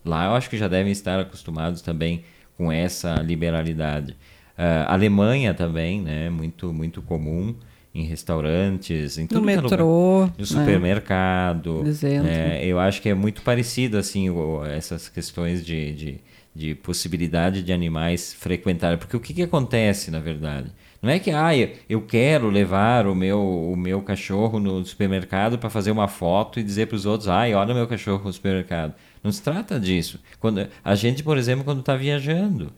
Lá 0.03 0.25
eu 0.25 0.32
acho 0.34 0.50
que 0.50 0.58
já 0.58 0.68
devem 0.68 0.91
estar 0.91 1.20
acostumados 1.20 1.82
também 1.82 2.24
com 2.58 2.72
essa 2.72 3.15
liberalidade. 3.15 4.12
Uh, 4.58 4.86
Alemanha 4.88 5.53
também, 5.53 6.01
né? 6.01 6.29
Muito, 6.29 6.74
muito 6.74 7.01
comum 7.01 7.56
em 7.94 8.03
restaurantes, 8.03 9.18
em 9.18 9.25
tudo 9.25 9.39
no 9.39 9.46
metrô, 9.46 10.20
lugar. 10.20 10.34
no 10.38 10.46
supermercado. 10.46 11.84
Né? 11.84 12.60
É, 12.60 12.65
eu 12.65 12.79
acho 12.79 13.01
que 13.01 13.10
é 13.10 13.13
muito 13.13 13.41
parecido 13.41 13.98
assim 13.98 14.29
o, 14.29 14.63
essas 14.65 15.10
questões 15.10 15.65
de, 15.65 15.94
de, 15.94 16.20
de, 16.53 16.75
possibilidade 16.75 17.63
de 17.63 17.74
animais 17.74 18.34
frequentarem, 18.34 18.98
porque 18.98 19.18
o 19.18 19.20
que, 19.20 19.34
que 19.34 19.41
acontece 19.41 20.12
na 20.12 20.20
verdade? 20.20 20.72
Não 21.01 21.10
é 21.10 21.18
que 21.18 21.32
ah, 21.32 21.51
eu 21.89 22.01
quero 22.01 22.50
levar 22.50 23.08
o 23.08 23.15
meu, 23.15 23.41
o 23.41 23.75
meu 23.75 24.01
cachorro 24.01 24.60
no 24.60 24.84
supermercado 24.86 25.58
para 25.58 25.70
fazer 25.70 25.91
uma 25.91 26.10
foto 26.10 26.60
e 26.60 26.63
dizer 26.63 26.88
para 26.88 26.96
os 26.98 27.06
outros, 27.06 27.29
ai, 27.29 27.53
olha 27.53 27.72
o 27.72 27.75
meu 27.75 27.88
cachorro 27.88 28.25
no 28.25 28.34
supermercado. 28.34 28.94
Não 29.23 29.31
se 29.31 29.41
trata 29.41 29.79
disso. 29.79 30.19
Quando, 30.39 30.67
a 30.83 30.95
gente, 30.95 31.23
por 31.23 31.38
exemplo, 31.38 31.63
quando 31.63 31.81
está 31.81 31.95
viajando, 31.95 32.71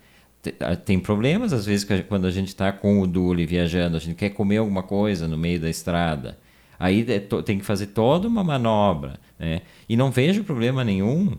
tem 0.86 1.00
problemas 1.00 1.53
às 1.53 1.65
vezes 1.65 1.88
quando 2.07 2.25
a 2.25 2.31
gente 2.31 2.48
está 2.48 2.71
com 2.71 3.00
o 3.00 3.07
Dule 3.07 3.45
viajando, 3.45 3.98
a 3.98 4.00
gente 4.00 4.15
quer 4.15 4.29
comer 4.31 4.57
alguma 4.57 4.83
coisa 4.83 5.27
no 5.27 5.38
meio 5.38 5.60
da 5.60 5.69
estrada. 5.69 6.38
Aí 6.79 7.05
é 7.07 7.19
tem 7.43 7.60
que 7.60 7.65
fazer 7.65 7.88
toda 7.88 8.27
uma 8.27 8.43
manobra. 8.43 9.19
Né? 9.38 9.62
E 9.88 9.95
não 9.95 10.10
vejo 10.10 10.43
problema 10.43 10.83
nenhum, 10.83 11.38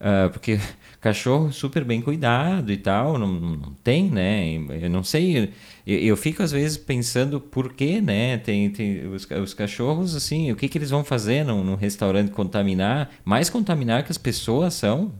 uh, 0.00 0.30
porque 0.30 0.58
cachorro 1.00 1.52
super 1.52 1.84
bem 1.84 2.00
cuidado 2.00 2.72
e 2.72 2.76
tal, 2.76 3.18
não, 3.18 3.28
não 3.28 3.72
tem, 3.84 4.10
né? 4.10 4.54
Eu 4.82 4.90
não 4.90 5.04
sei, 5.04 5.52
eu, 5.86 5.98
eu, 5.98 6.16
fico 6.16 6.42
às 6.42 6.52
vezes 6.52 6.76
pensando 6.76 7.40
por 7.40 7.72
que, 7.72 8.00
né? 8.00 8.38
Tem, 8.38 8.70
tem 8.70 9.06
os, 9.06 9.28
os 9.30 9.54
cachorros, 9.54 10.16
assim, 10.16 10.50
o 10.50 10.56
que, 10.56 10.68
que 10.68 10.78
eles 10.78 10.90
vão 10.90 11.04
fazer 11.04 11.44
num, 11.44 11.62
num 11.62 11.76
restaurante 11.76 12.30
contaminar? 12.30 13.10
Mais 13.24 13.48
contaminar 13.48 14.02
que 14.04 14.10
as 14.10 14.18
pessoas 14.18 14.74
são? 14.74 15.12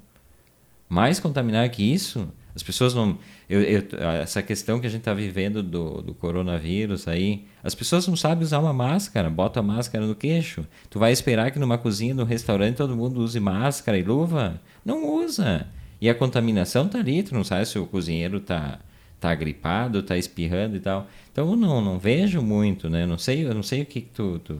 Mais 0.89 1.21
contaminar 1.21 1.69
que 1.71 1.83
isso? 1.83 2.29
As 2.55 2.63
pessoas 2.63 2.95
não. 2.95 3.19
Eu, 3.49 3.63
eu, 3.63 3.83
essa 4.21 4.43
questão 4.43 4.81
que 4.81 4.87
a 4.87 4.91
gente 4.91 5.01
está 5.01 5.15
vivendo 5.15 5.63
do, 5.63 6.03
do 6.03 6.15
coronavírus 6.15 7.07
aí, 7.07 7.45
as 7.63 7.75
pessoas 7.75 8.07
não 8.09 8.17
sabem 8.17 8.43
usar 8.43 8.59
uma 8.59 8.73
máscara, 8.73 9.31
bota 9.31 9.61
a 9.61 9.63
máscara 9.63 10.05
no 10.05 10.17
queixo. 10.17 10.67
Tu 10.91 10.99
vai 10.99 11.13
esperar 11.13 11.53
que 11.53 11.59
numa 11.59 11.79
cozinha, 11.79 12.15
num 12.15 12.25
restaurante, 12.25 12.77
todo 12.77 12.97
mundo 12.97 13.21
use 13.21 13.39
máscara 13.39 13.97
e 13.97 14.03
luva? 14.03 14.61
Não 14.85 15.07
usa. 15.17 15.69
E 16.01 16.11
a 16.11 16.15
contaminação 16.15 16.89
tá 16.89 16.99
ali, 16.99 17.23
tu 17.23 17.35
não 17.35 17.45
sabe 17.45 17.67
se 17.67 17.79
o 17.79 17.87
cozinheiro 17.87 18.41
tá, 18.41 18.81
tá 19.21 19.33
gripado, 19.35 20.03
tá 20.03 20.17
espirrando 20.17 20.77
e 20.77 20.81
tal. 20.81 21.07
Então 21.33 21.55
não, 21.55 21.81
não 21.81 21.99
vejo 21.99 22.43
muito, 22.43 22.91
né? 22.91 23.07
Não 23.07 23.17
sei, 23.17 23.47
eu 23.47 23.55
não 23.55 23.63
sei 23.63 23.83
o 23.83 23.87
que, 23.87 24.01
que 24.01 24.11
tu, 24.11 24.41
tu 24.41 24.59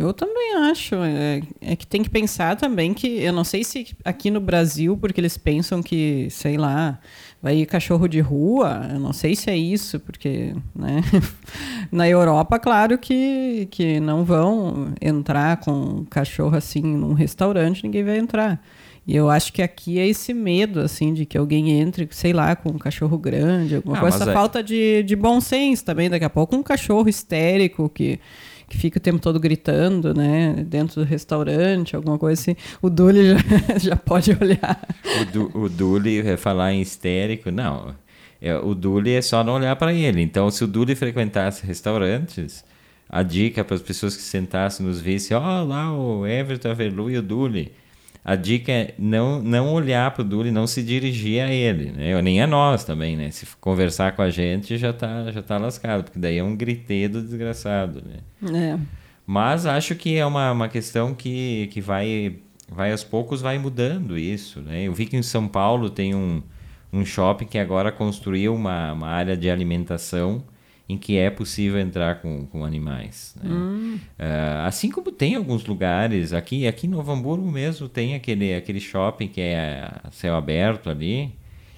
eu 0.00 0.12
também 0.12 0.54
acho. 0.70 0.96
É, 0.96 1.40
é, 1.60 1.76
que 1.76 1.86
tem 1.86 2.02
que 2.02 2.10
pensar 2.10 2.56
também 2.56 2.92
que 2.92 3.06
eu 3.06 3.32
não 3.32 3.44
sei 3.44 3.62
se 3.62 3.86
aqui 4.04 4.30
no 4.30 4.40
Brasil, 4.40 4.96
porque 4.96 5.20
eles 5.20 5.36
pensam 5.36 5.82
que, 5.82 6.28
sei 6.30 6.56
lá, 6.56 6.98
vai 7.42 7.56
ir 7.56 7.66
cachorro 7.66 8.08
de 8.08 8.20
rua, 8.20 8.88
eu 8.92 8.98
não 8.98 9.12
sei 9.12 9.36
se 9.36 9.48
é 9.48 9.56
isso, 9.56 10.00
porque 10.00 10.54
né? 10.74 11.02
na 11.90 12.08
Europa, 12.08 12.58
claro 12.58 12.98
que, 12.98 13.68
que 13.70 14.00
não 14.00 14.24
vão 14.24 14.92
entrar 15.00 15.58
com 15.58 16.04
cachorro 16.10 16.56
assim 16.56 16.82
num 16.82 17.12
restaurante, 17.12 17.84
ninguém 17.84 18.04
vai 18.04 18.18
entrar. 18.18 18.60
E 19.06 19.16
eu 19.16 19.30
acho 19.30 19.54
que 19.54 19.62
aqui 19.62 19.98
é 19.98 20.06
esse 20.06 20.34
medo, 20.34 20.80
assim, 20.80 21.14
de 21.14 21.24
que 21.24 21.38
alguém 21.38 21.80
entre, 21.80 22.06
sei 22.10 22.34
lá, 22.34 22.54
com 22.54 22.68
um 22.68 22.78
cachorro 22.78 23.16
grande, 23.16 23.76
alguma 23.76 23.96
ah, 23.96 24.00
coisa. 24.00 24.16
Essa 24.18 24.30
é... 24.30 24.34
falta 24.34 24.62
de, 24.62 25.02
de 25.02 25.16
bom 25.16 25.40
senso 25.40 25.82
também, 25.82 26.10
daqui 26.10 26.26
a 26.26 26.30
pouco 26.30 26.54
um 26.54 26.62
cachorro 26.62 27.08
histérico 27.08 27.88
que 27.88 28.20
que 28.68 28.76
fica 28.76 28.98
o 28.98 29.00
tempo 29.00 29.18
todo 29.18 29.40
gritando, 29.40 30.12
né? 30.12 30.64
Dentro 30.66 31.02
do 31.02 31.06
restaurante, 31.06 31.96
alguma 31.96 32.18
coisa 32.18 32.40
assim. 32.40 32.56
O 32.82 32.90
Duli 32.90 33.28
já, 33.28 33.36
já 33.78 33.96
pode 33.96 34.30
olhar. 34.32 34.86
O, 35.22 35.24
du, 35.24 35.58
o 35.58 35.68
Duli, 35.68 36.20
é 36.20 36.36
falar 36.36 36.72
em 36.72 36.80
histérico, 36.80 37.50
não. 37.50 37.94
É, 38.40 38.56
o 38.56 38.74
Duli 38.74 39.14
é 39.14 39.22
só 39.22 39.42
não 39.42 39.54
olhar 39.54 39.74
para 39.76 39.92
ele. 39.92 40.20
Então, 40.20 40.50
se 40.50 40.62
o 40.62 40.66
Duli 40.66 40.94
frequentasse 40.94 41.66
restaurantes, 41.66 42.64
a 43.08 43.22
dica 43.22 43.64
para 43.64 43.74
as 43.74 43.82
pessoas 43.82 44.14
que 44.14 44.22
sentassem 44.22 44.84
nos 44.84 45.00
vissem, 45.00 45.36
ó, 45.36 45.40
oh, 45.40 45.64
lá 45.64 45.92
o 45.92 46.26
Everton 46.26 46.70
Averlu 46.70 47.10
e 47.10 47.18
o 47.18 47.22
Duli 47.22 47.72
a 48.24 48.36
dica 48.36 48.70
é 48.70 48.94
não, 48.98 49.40
não 49.40 49.72
olhar 49.72 50.10
para 50.10 50.22
o 50.22 50.24
Duli, 50.24 50.50
não 50.50 50.66
se 50.66 50.82
dirigir 50.82 51.42
a 51.42 51.52
ele, 51.52 51.92
né? 51.92 52.20
nem 52.20 52.42
a 52.42 52.46
nós 52.46 52.84
também, 52.84 53.16
né? 53.16 53.30
Se 53.30 53.46
conversar 53.60 54.14
com 54.14 54.22
a 54.22 54.30
gente 54.30 54.76
já 54.76 54.92
tá, 54.92 55.30
já 55.30 55.42
tá 55.42 55.56
lascado, 55.56 56.04
porque 56.04 56.18
daí 56.18 56.38
é 56.38 56.44
um 56.44 56.54
gritedo 56.54 57.22
desgraçado, 57.22 58.02
né? 58.04 58.74
É. 58.74 58.78
Mas 59.26 59.66
acho 59.66 59.94
que 59.94 60.16
é 60.16 60.24
uma, 60.24 60.52
uma 60.52 60.68
questão 60.68 61.14
que, 61.14 61.68
que 61.72 61.80
vai, 61.80 62.38
vai 62.70 62.92
aos 62.92 63.04
poucos 63.04 63.40
vai 63.40 63.58
mudando 63.58 64.18
isso, 64.18 64.60
né? 64.60 64.82
Eu 64.82 64.92
vi 64.92 65.06
que 65.06 65.16
em 65.16 65.22
São 65.22 65.46
Paulo 65.46 65.90
tem 65.90 66.14
um, 66.14 66.42
um 66.92 67.04
shopping 67.04 67.46
que 67.46 67.58
agora 67.58 67.92
construiu 67.92 68.54
uma, 68.54 68.92
uma 68.92 69.08
área 69.08 69.36
de 69.36 69.50
alimentação 69.50 70.42
em 70.88 70.96
que 70.96 71.18
é 71.18 71.28
possível 71.28 71.78
entrar 71.78 72.22
com, 72.22 72.46
com 72.46 72.64
animais. 72.64 73.34
Né? 73.42 73.50
Hum. 73.50 73.98
Uh, 74.18 74.66
assim 74.66 74.90
como 74.90 75.12
tem 75.12 75.34
alguns 75.34 75.66
lugares, 75.66 76.32
aqui, 76.32 76.66
aqui 76.66 76.86
em 76.86 76.90
Novo 76.90 77.12
Hamburgo 77.12 77.50
mesmo 77.50 77.88
tem 77.88 78.14
aquele, 78.14 78.54
aquele 78.54 78.80
shopping 78.80 79.28
que 79.28 79.40
é 79.40 79.90
céu 80.10 80.34
aberto 80.34 80.88
ali, 80.88 81.32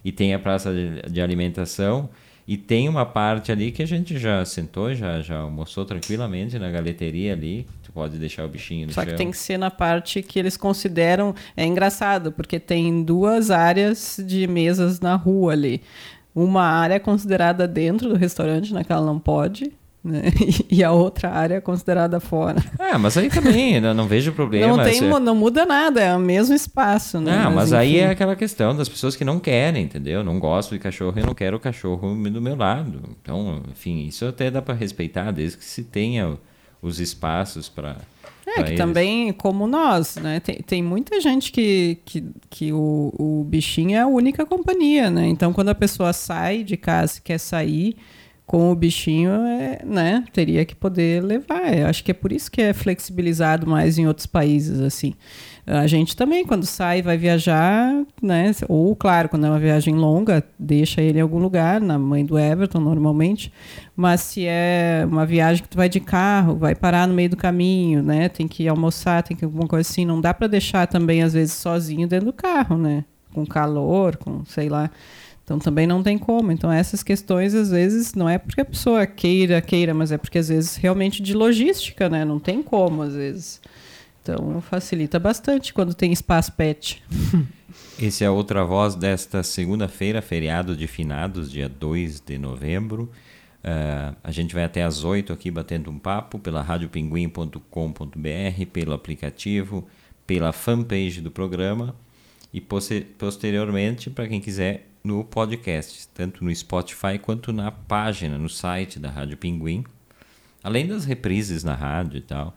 e 0.05 0.13
tem 0.13 0.33
a 0.33 0.39
praça 0.39 0.73
de, 0.73 1.13
de 1.13 1.21
alimentação, 1.21 2.09
e 2.47 2.57
tem 2.57 2.89
uma 2.89 3.07
parte 3.07 3.53
ali 3.53 3.71
que 3.71 3.83
a 3.83 3.87
gente 3.87 4.19
já 4.19 4.45
sentou, 4.45 4.93
já, 4.95 5.21
já 5.21 5.39
almoçou 5.39 5.85
tranquilamente 5.85 6.59
na 6.59 6.71
galeteria 6.71 7.33
ali. 7.33 7.67
Pode 7.95 8.19
deixar 8.19 8.45
o 8.45 8.49
bichinho 8.49 8.87
no 8.87 8.93
Só 8.93 9.03
chão. 9.03 9.11
que 9.11 9.17
tem 9.17 9.31
que 9.31 9.37
ser 9.37 9.59
na 9.59 9.71
parte 9.71 10.23
que 10.23 10.39
eles 10.39 10.57
consideram. 10.57 11.35
É 11.57 11.65
engraçado, 11.65 12.31
porque 12.31 12.61
tem 12.61 13.03
duas 13.03 13.51
áreas 13.51 14.21
de 14.25 14.47
mesas 14.47 15.01
na 15.01 15.17
rua 15.17 15.53
ali 15.53 15.81
uma 16.35 16.63
área 16.63 17.01
considerada 17.01 17.67
dentro 17.67 18.09
do 18.09 18.15
restaurante, 18.15 18.73
naquela 18.73 19.05
não 19.05 19.19
pode, 19.19 19.73
né? 20.03 20.23
E 20.71 20.83
a 20.85 20.93
outra 20.93 21.31
área 21.31 21.61
considerada 21.61 22.21
fora. 22.21 22.63
Ah, 22.79 22.99
mas 22.99 23.17
aí 23.17 23.29
também, 23.29 23.81
não, 23.83 23.93
não 23.93 24.07
vejo 24.07 24.33
problema. 24.33 24.77
Não, 24.77 24.85
tem, 24.85 25.01
não 25.01 25.35
muda 25.35 25.67
nada, 25.67 26.01
é 26.01 26.15
o 26.15 26.21
mesmo 26.21 26.55
espaço, 26.55 27.21
né? 27.21 27.37
Não, 27.37 27.45
mas, 27.45 27.55
mas 27.55 27.73
aí 27.73 27.99
é 27.99 28.11
aquela 28.11 28.37
questão 28.37 28.75
das 28.75 28.89
pessoas 28.89 29.17
que 29.17 29.25
não 29.25 29.39
querem, 29.39 29.85
entendeu? 29.85 30.25
Não 30.25 30.39
gosto 30.39 30.71
de 30.71 30.79
cachorro 30.79 31.19
e 31.19 31.23
não 31.23 31.35
quero 31.35 31.57
o 31.57 31.61
cachorro 31.61 32.15
do 32.15 32.41
meu 32.41 32.57
lado. 32.57 33.03
Então, 33.21 33.63
enfim, 33.71 34.07
isso 34.07 34.25
até 34.25 34.51
dá 34.51 34.63
para 34.63 34.75
respeitar, 34.75 35.31
desde 35.33 35.59
que 35.59 35.65
se 35.65 35.83
tenha 35.85 36.39
os 36.83 37.01
espaços 37.01 37.69
para 37.69 37.97
é, 38.47 38.55
que 38.55 38.61
eles. 38.71 38.77
também, 38.77 39.33
como 39.33 39.67
nós, 39.67 40.17
né? 40.17 40.41
Tem, 40.41 40.57
tem 40.57 40.83
muita 40.83 41.21
gente 41.21 41.53
que, 41.53 41.99
que, 42.05 42.25
que 42.49 42.73
o, 42.73 43.13
o 43.19 43.45
bichinho 43.45 43.97
é 43.97 44.01
a 44.01 44.07
única 44.07 44.45
companhia, 44.45 45.11
né? 45.11 45.27
Então, 45.27 45.53
quando 45.53 45.69
a 45.69 45.75
pessoa 45.75 46.13
sai 46.13 46.63
de 46.63 46.77
casa 46.77 47.19
e 47.19 47.23
quer 47.23 47.39
sair 47.39 47.97
com 48.51 48.73
o 48.73 48.75
bichinho, 48.75 49.31
é, 49.31 49.81
né, 49.85 50.25
teria 50.33 50.65
que 50.65 50.75
poder 50.75 51.23
levar. 51.23 51.73
Eu 51.73 51.87
acho 51.87 52.03
que 52.03 52.11
é 52.11 52.15
por 52.15 52.33
isso 52.33 52.51
que 52.51 52.61
é 52.61 52.73
flexibilizado 52.73 53.65
mais 53.65 53.97
em 53.97 54.09
outros 54.09 54.27
países, 54.27 54.81
assim. 54.81 55.15
A 55.73 55.87
gente 55.87 56.17
também, 56.17 56.45
quando 56.45 56.67
sai, 56.67 57.01
vai 57.01 57.17
viajar, 57.17 57.95
né? 58.21 58.51
Ou, 58.69 58.97
claro, 58.97 59.29
quando 59.29 59.47
é 59.47 59.49
uma 59.49 59.59
viagem 59.61 59.95
longa, 59.95 60.43
deixa 60.59 61.01
ele 61.01 61.21
em 61.21 61.23
algum 61.23 61.39
lugar, 61.39 61.81
na 61.81 61.97
mãe 61.97 62.27
do 62.27 62.37
Everton, 62.37 62.81
normalmente. 62.81 63.53
Mas 63.95 64.21
se 64.23 64.47
é 64.49 65.07
uma 65.09 65.25
viagem 65.25 65.63
que 65.63 65.69
tu 65.69 65.77
vai 65.77 65.89
de 65.89 66.01
carro, 66.01 66.57
vai 66.57 66.75
parar 66.75 67.07
no 67.07 67.15
meio 67.15 67.31
do 67.31 67.37
caminho, 67.37 68.03
né? 68.03 68.29
Tem 68.29 68.49
que 68.49 68.67
almoçar, 68.67 69.23
tem 69.23 69.37
que 69.37 69.45
alguma 69.45 69.69
coisa 69.69 69.89
assim. 69.89 70.05
Não 70.05 70.21
dá 70.21 70.35
para 70.35 70.49
deixar 70.49 70.89
também, 70.89 71.23
às 71.23 71.35
vezes, 71.35 71.55
sozinho 71.55 72.09
dentro 72.09 72.27
do 72.27 72.33
carro, 72.33 72.77
né? 72.77 73.05
Com 73.33 73.47
calor, 73.47 74.17
com 74.17 74.45
sei 74.47 74.69
lá. 74.69 74.91
Então 75.45 75.61
também 75.61 75.87
não 75.87 76.03
tem 76.03 76.19
como. 76.19 76.51
Então 76.51 76.71
essas 76.71 77.05
questões 77.05 77.55
às 77.55 77.71
vezes 77.71 78.13
não 78.15 78.29
é 78.29 78.39
porque 78.39 78.61
a 78.61 78.65
pessoa 78.65 79.07
queira, 79.07 79.61
queira, 79.61 79.95
mas 79.95 80.11
é 80.11 80.19
porque 80.19 80.39
às 80.39 80.49
vezes 80.49 80.75
realmente 80.75 81.23
de 81.23 81.33
logística, 81.33 82.09
né? 82.09 82.25
Não 82.25 82.41
tem 82.41 82.61
como 82.61 83.03
às 83.03 83.15
vezes. 83.15 83.61
Então 84.23 84.61
facilita 84.61 85.19
bastante 85.19 85.73
quando 85.73 85.95
tem 85.95 86.13
espaço 86.13 86.53
pet. 86.53 87.03
Esse 87.99 88.25
é 88.25 88.31
outra 88.31 88.65
voz 88.65 88.95
desta 88.95 89.43
segunda-feira, 89.43 90.21
feriado 90.21 90.77
de 90.77 90.87
finados, 90.87 91.51
dia 91.51 91.69
2 91.69 92.21
de 92.21 92.39
novembro. 92.39 93.11
Uh, 93.63 94.17
a 94.25 94.31
gente 94.31 94.55
vai 94.55 94.65
até 94.65 94.83
às 94.83 95.05
8 95.05 95.33
aqui 95.33 95.51
batendo 95.51 95.91
um 95.91 95.99
papo 95.99 96.39
pela 96.39 96.63
radiopinguim.com.br, 96.63 98.67
pelo 98.73 98.93
aplicativo, 98.93 99.87
pela 100.27 100.53
fanpage 100.53 101.21
do 101.21 101.31
programa 101.31 101.95
e 102.53 102.61
posteriormente, 102.61 104.11
para 104.11 104.27
quem 104.27 104.41
quiser, 104.41 104.89
no 105.05 105.25
podcast, 105.25 106.09
tanto 106.09 106.45
no 106.45 106.55
Spotify 106.55 107.19
quanto 107.21 107.53
na 107.53 107.71
página, 107.71 108.37
no 108.37 108.49
site 108.49 108.99
da 108.99 109.11
Rádio 109.11 109.37
Pinguim. 109.37 109.85
Além 110.63 110.87
das 110.87 111.05
reprises 111.05 111.65
na 111.65 111.75
rádio 111.75 112.19
e 112.19 112.21
tal. 112.21 112.55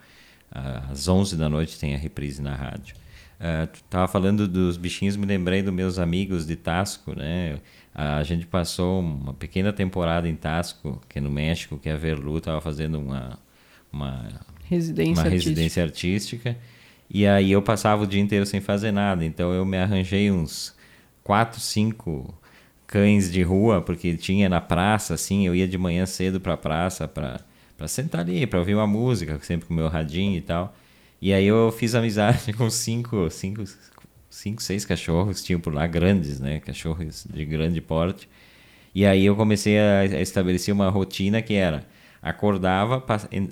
Às 0.53 1.07
11 1.07 1.36
da 1.36 1.50
noite 1.50 1.79
tem 1.79 1.95
a 1.95 1.98
reprise 1.98 2.41
na 2.41 2.53
rádio. 2.53 2.95
Uh, 3.39 3.67
tu 3.67 3.77
estava 3.77 4.07
falando 4.07 4.48
dos 4.48 4.77
bichinhos, 4.77 5.15
me 5.15 5.25
lembrei 5.25 5.63
dos 5.63 5.74
meus 5.74 5.98
amigos 5.98 6.45
de 6.45 6.55
Tasco, 6.55 7.15
né? 7.15 7.57
A 7.93 8.24
gente 8.24 8.45
passou 8.45 9.00
uma 9.00 9.33
pequena 9.33 9.74
temporada 9.74 10.29
em 10.29 10.36
Tasco, 10.36 11.01
que 11.10 11.17
é 11.17 11.22
no 11.22 11.29
México, 11.29 11.77
que 11.77 11.89
a 11.89 11.98
Verlu 11.98 12.38
estava 12.38 12.62
fazendo 12.62 13.00
uma, 13.00 13.38
uma, 13.91 14.29
residência, 14.69 15.13
uma 15.13 15.24
artística. 15.24 15.50
residência 15.50 15.83
artística. 15.83 16.57
E 17.10 17.27
aí 17.27 17.51
eu 17.51 17.62
passava 17.62 18.03
o 18.03 18.07
dia 18.07 18.22
inteiro 18.22 18.45
sem 18.45 18.62
fazer 18.62 18.91
nada. 18.91 19.25
Então 19.25 19.51
eu 19.53 19.65
me 19.65 19.77
arranjei 19.77 20.31
uns 20.31 20.75
quatro, 21.24 21.60
cinco 21.60 22.33
cães 22.88 23.31
de 23.31 23.41
rua, 23.41 23.81
porque 23.81 24.15
tinha 24.15 24.48
na 24.48 24.62
praça, 24.62 25.15
assim, 25.15 25.48
eu 25.48 25.55
ia 25.55 25.67
de 25.67 25.77
manhã 25.77 26.05
cedo 26.05 26.39
para 26.39 26.53
a 26.53 26.57
praça 26.57 27.07
para 27.07 27.41
para 27.84 27.88
sentar 27.90 28.22
ali, 28.22 28.48
para 28.48 28.60
ouvir 28.60 28.75
uma 28.75 28.88
música, 28.88 29.38
sempre 29.42 29.68
com 29.68 29.74
o 29.74 29.78
meu 29.78 29.90
radinho 29.90 30.38
e 30.38 30.42
tal. 30.42 30.74
E 31.22 31.34
aí 31.34 31.46
eu 31.46 31.70
fiz 31.78 31.94
amizade 31.94 32.54
com 32.56 32.70
cinco, 32.70 33.30
cinco, 33.30 33.62
cinco, 34.30 34.63
seis 34.63 34.86
cachorros, 34.86 35.44
tinham 35.44 35.60
por 35.60 35.74
lá 35.74 35.86
grandes, 35.86 36.40
né? 36.40 36.62
Cachorros 36.62 37.28
de 37.30 37.44
grande 37.44 37.82
porte. 37.82 38.30
E 38.96 39.06
aí 39.06 39.25
eu 39.25 39.36
comecei 39.36 39.78
a 39.78 40.06
estabelecer 40.22 40.74
uma 40.74 40.90
rotina 40.90 41.42
que 41.42 41.56
era 41.56 41.84
acordava, 42.22 43.04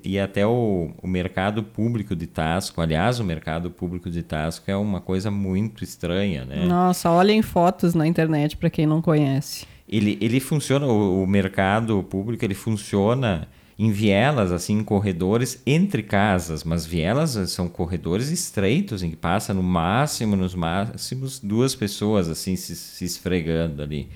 ia 0.02 0.24
até 0.24 0.48
o, 0.48 0.92
o 1.04 1.08
mercado 1.08 1.62
público 1.62 2.16
de 2.16 2.26
Tasco. 2.26 2.80
Aliás, 2.80 3.20
o 3.20 3.26
mercado 3.26 3.70
público 3.70 4.10
de 4.10 4.24
Tasco 4.24 4.72
é 4.72 4.78
uma 4.78 5.02
coisa 5.02 5.30
muito 5.30 5.84
estranha, 5.84 6.46
né? 6.46 6.66
Nossa, 6.66 7.12
olhem 7.12 7.42
fotos 7.42 7.94
na 7.94 8.08
internet 8.08 8.56
para 8.56 8.70
quem 8.70 8.86
não 8.86 9.02
conhece. 9.02 9.66
Ele, 9.90 10.18
ele 10.22 10.40
funciona, 10.40 10.86
o, 10.86 11.22
o 11.22 11.28
mercado 11.28 12.02
público, 12.04 12.46
ele 12.46 12.56
funciona 12.56 13.50
em 13.82 13.92
vielas, 13.92 14.52
assim, 14.52 14.78
em 14.78 14.84
corredores 14.84 15.60
entre 15.66 16.04
casas, 16.04 16.64
mas 16.64 16.86
vielas 16.86 17.32
são 17.50 17.68
corredores 17.68 18.30
estreitos, 18.30 19.02
em 19.02 19.10
que 19.10 19.16
passa 19.16 19.56
no 19.56 19.64
máximo, 19.64 20.36
nos 20.36 20.54
máximos, 20.54 21.40
duas 21.40 21.74
pessoas, 21.74 22.30
assim, 22.30 22.56
se, 22.56 22.76
se 22.76 23.04
esfregando 23.04 23.82
ali. 23.82 24.08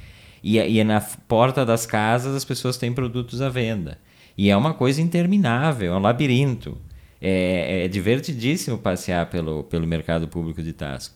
E, 0.43 0.59
e 0.59 0.83
na 0.83 1.01
porta 1.01 1.65
das 1.65 1.87
casas 1.87 2.35
as 2.35 2.45
pessoas 2.45 2.77
têm 2.77 2.93
produtos 2.93 3.41
à 3.41 3.49
venda. 3.49 3.97
E 4.37 4.51
é 4.51 4.55
uma 4.55 4.71
coisa 4.71 5.01
interminável, 5.01 5.93
é 5.93 5.97
um 5.97 6.01
labirinto. 6.01 6.77
É, 7.19 7.85
é 7.85 7.87
divertidíssimo 7.87 8.77
passear 8.77 9.31
pelo, 9.31 9.63
pelo 9.63 9.87
mercado 9.87 10.27
público 10.27 10.61
de 10.61 10.73
Tasco. 10.73 11.15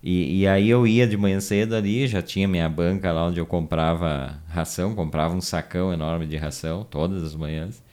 E, 0.00 0.42
e, 0.42 0.46
aí 0.46 0.70
eu 0.70 0.86
ia 0.86 1.04
de 1.04 1.16
manhã 1.16 1.40
cedo 1.40 1.74
ali, 1.74 2.06
já 2.06 2.22
tinha 2.22 2.46
minha 2.46 2.68
banca 2.68 3.10
lá 3.10 3.26
onde 3.26 3.40
eu 3.40 3.46
comprava 3.46 4.40
ração, 4.46 4.94
comprava 4.94 5.34
um 5.34 5.40
sacão 5.40 5.92
enorme 5.92 6.26
de 6.26 6.36
ração 6.36 6.86
todas 6.88 7.24
as 7.24 7.34
manhãs 7.34 7.87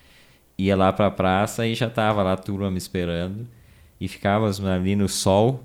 ia 0.58 0.76
lá 0.76 0.92
para 0.94 1.08
a 1.08 1.12
praça 1.12 1.68
e 1.68 1.76
já 1.76 1.90
tava 1.90 2.24
lá 2.24 2.34
a 2.34 2.38
turma 2.38 2.72
me 2.72 2.78
esperando 2.78 3.48
e 4.00 4.08
ficávamos 4.08 4.64
ali 4.64 4.96
no 4.96 5.08
sol 5.08 5.64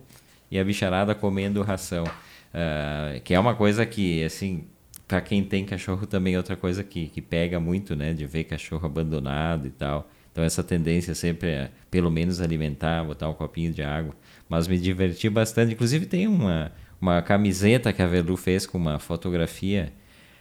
e 0.50 0.58
a 0.58 0.64
bicharada 0.64 1.14
comendo 1.14 1.62
ração. 1.62 2.04
Uh, 2.04 3.20
que 3.22 3.32
é 3.34 3.38
uma 3.38 3.54
coisa 3.54 3.86
que, 3.86 4.24
assim, 4.24 4.64
para 5.06 5.20
quem 5.20 5.44
tem 5.44 5.64
cachorro 5.64 6.06
também 6.06 6.34
é 6.34 6.36
outra 6.36 6.56
coisa 6.56 6.82
que, 6.82 7.06
que 7.08 7.20
pega 7.20 7.60
muito, 7.60 7.94
né? 7.94 8.12
De 8.12 8.26
ver 8.26 8.44
cachorro 8.44 8.84
abandonado 8.86 9.66
e 9.66 9.70
tal. 9.70 10.08
Então 10.32 10.42
essa 10.42 10.62
tendência 10.62 11.14
sempre 11.14 11.48
é, 11.48 11.70
pelo 11.90 12.10
menos, 12.10 12.40
alimentar, 12.40 13.04
botar 13.04 13.28
um 13.28 13.34
copinho 13.34 13.72
de 13.72 13.82
água. 13.82 14.14
Mas 14.48 14.66
me 14.66 14.78
diverti 14.78 15.28
bastante. 15.28 15.72
Inclusive 15.72 16.06
tem 16.06 16.26
uma, 16.26 16.72
uma 17.00 17.22
camiseta 17.22 17.92
que 17.92 18.02
a 18.02 18.06
Velu 18.06 18.36
fez 18.36 18.66
com 18.66 18.78
uma 18.78 18.98
fotografia 18.98 19.92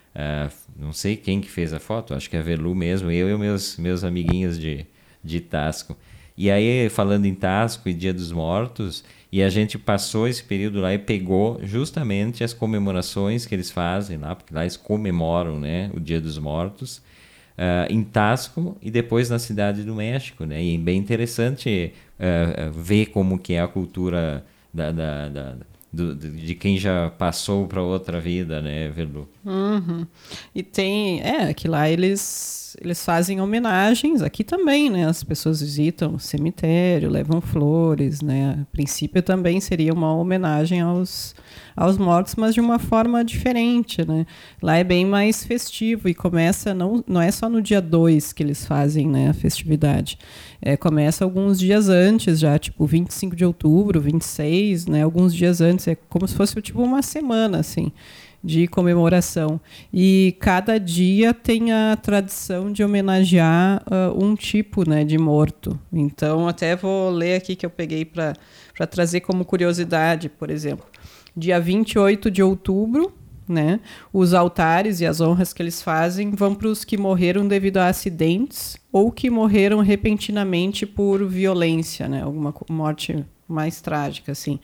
Uh, 0.09 0.51
não 0.79 0.93
sei 0.93 1.15
quem 1.15 1.41
que 1.41 1.49
fez 1.49 1.73
a 1.73 1.79
foto, 1.79 2.13
acho 2.13 2.29
que 2.29 2.37
é 2.37 2.39
a 2.39 2.43
Velu 2.43 2.73
mesmo, 2.73 3.11
eu 3.11 3.29
e 3.29 3.37
meus, 3.37 3.77
meus 3.77 4.03
amiguinhos 4.03 4.57
de, 4.57 4.85
de 5.23 5.41
Tasco. 5.41 5.97
E 6.37 6.49
aí, 6.49 6.87
falando 6.89 7.25
em 7.25 7.35
Tasco 7.35 7.89
e 7.89 7.93
Dia 7.93 8.13
dos 8.13 8.31
Mortos, 8.31 9.03
e 9.31 9.43
a 9.43 9.49
gente 9.49 9.77
passou 9.77 10.27
esse 10.27 10.43
período 10.43 10.79
lá 10.79 10.93
e 10.93 10.97
pegou 10.97 11.59
justamente 11.63 12.43
as 12.43 12.53
comemorações 12.53 13.45
que 13.45 13.53
eles 13.53 13.69
fazem 13.69 14.17
lá, 14.17 14.33
porque 14.35 14.53
lá 14.53 14.61
eles 14.61 14.77
comemoram 14.77 15.59
né, 15.59 15.91
o 15.93 15.99
Dia 15.99 16.21
dos 16.21 16.37
Mortos, 16.37 16.97
uh, 17.57 17.91
em 17.91 18.01
Tasco 18.03 18.77
e 18.81 18.89
depois 18.89 19.29
na 19.29 19.37
Cidade 19.37 19.83
do 19.83 19.93
México. 19.93 20.45
Né? 20.45 20.63
E 20.63 20.75
é 20.75 20.77
bem 20.77 20.97
interessante 20.97 21.93
uh, 22.17 22.71
ver 22.71 23.07
como 23.07 23.37
que 23.37 23.53
é 23.53 23.61
a 23.61 23.67
cultura 23.67 24.45
da, 24.73 24.91
da, 24.91 25.29
da 25.29 25.55
do, 25.91 26.15
de 26.15 26.55
quem 26.55 26.77
já 26.77 27.09
passou 27.09 27.67
para 27.67 27.81
outra 27.81 28.19
vida, 28.19 28.61
né, 28.61 28.89
Verlu? 28.89 29.27
Uhum. 29.45 30.05
E 30.53 30.61
tem, 30.61 31.21
é, 31.21 31.53
que 31.53 31.67
lá 31.67 31.89
eles, 31.89 32.75
eles 32.81 33.03
fazem 33.05 33.39
homenagens, 33.39 34.21
aqui 34.21 34.43
também, 34.43 34.89
né, 34.89 35.07
as 35.07 35.23
pessoas 35.23 35.61
visitam 35.61 36.15
o 36.15 36.19
cemitério, 36.19 37.09
levam 37.09 37.39
flores, 37.39 38.21
né, 38.21 38.59
a 38.61 38.65
princípio 38.71 39.23
também 39.23 39.61
seria 39.61 39.93
uma 39.93 40.13
homenagem 40.13 40.81
aos, 40.81 41.33
aos 41.73 41.97
mortos, 41.97 42.35
mas 42.35 42.53
de 42.53 42.59
uma 42.59 42.79
forma 42.79 43.23
diferente, 43.23 44.05
né, 44.05 44.25
lá 44.61 44.75
é 44.75 44.83
bem 44.83 45.05
mais 45.05 45.45
festivo 45.45 46.09
e 46.09 46.13
começa, 46.13 46.73
não, 46.73 47.01
não 47.07 47.21
é 47.21 47.31
só 47.31 47.47
no 47.47 47.61
dia 47.61 47.81
2 47.81 48.33
que 48.33 48.43
eles 48.43 48.65
fazem, 48.65 49.07
né, 49.07 49.29
a 49.29 49.33
festividade, 49.33 50.17
é, 50.61 50.75
começa 50.75 51.23
alguns 51.23 51.57
dias 51.57 51.87
antes 51.87 52.39
já, 52.39 52.59
tipo 52.59 52.85
25 52.85 53.37
de 53.37 53.45
outubro, 53.45 54.01
26, 54.01 54.85
né, 54.85 55.01
alguns 55.01 55.33
dias 55.33 55.61
antes, 55.61 55.87
é 55.87 55.95
como 55.95 56.27
se 56.27 56.35
fosse 56.35 56.61
tipo 56.61 56.81
uma 56.83 57.01
semana, 57.01 57.59
assim, 57.59 57.89
de 58.43 58.67
comemoração. 58.67 59.59
E 59.93 60.35
cada 60.39 60.79
dia 60.79 61.33
tem 61.33 61.71
a 61.71 61.97
tradição 61.97 62.71
de 62.71 62.83
homenagear 62.83 63.83
uh, 63.83 64.23
um 64.23 64.35
tipo 64.35 64.87
né, 64.87 65.03
de 65.03 65.17
morto. 65.17 65.77
Então, 65.91 66.47
até 66.47 66.75
vou 66.75 67.09
ler 67.09 67.35
aqui 67.35 67.55
que 67.55 67.65
eu 67.65 67.69
peguei 67.69 68.05
para 68.05 68.33
trazer 68.89 69.21
como 69.21 69.45
curiosidade, 69.45 70.29
por 70.29 70.49
exemplo. 70.49 70.85
Dia 71.35 71.59
28 71.59 72.31
de 72.31 72.41
outubro, 72.41 73.13
né, 73.47 73.79
os 74.13 74.33
altares 74.33 75.01
e 75.01 75.05
as 75.07 75.19
honras 75.19 75.53
que 75.53 75.61
eles 75.61 75.81
fazem 75.81 76.31
vão 76.31 76.53
para 76.53 76.67
os 76.67 76.83
que 76.83 76.97
morreram 76.97 77.47
devido 77.47 77.77
a 77.77 77.87
acidentes 77.87 78.77
ou 78.91 79.11
que 79.11 79.27
morreram 79.29 79.79
repentinamente 79.79 80.85
por 80.85 81.25
violência, 81.27 82.07
né, 82.07 82.21
alguma 82.21 82.53
morte 82.69 83.25
mais 83.47 83.81
trágica, 83.81 84.31
assim. 84.31 84.59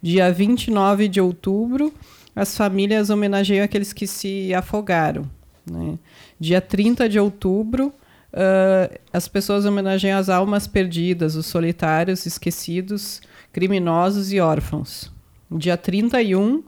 Dia 0.00 0.32
29 0.32 1.06
de 1.06 1.20
outubro, 1.20 1.92
as 2.34 2.56
famílias 2.56 3.10
homenageiam 3.10 3.64
aqueles 3.64 3.92
que 3.92 4.06
se 4.06 4.54
afogaram. 4.54 5.28
Né? 5.70 5.98
Dia 6.40 6.60
30 6.60 7.08
de 7.08 7.18
outubro, 7.18 7.88
uh, 8.32 8.98
as 9.12 9.28
pessoas 9.28 9.64
homenageiam 9.64 10.18
as 10.18 10.28
almas 10.28 10.66
perdidas, 10.66 11.36
os 11.36 11.46
solitários, 11.46 12.26
esquecidos, 12.26 13.20
criminosos 13.52 14.32
e 14.32 14.40
órfãos. 14.40 15.12
Dia 15.50 15.76
31 15.76 16.62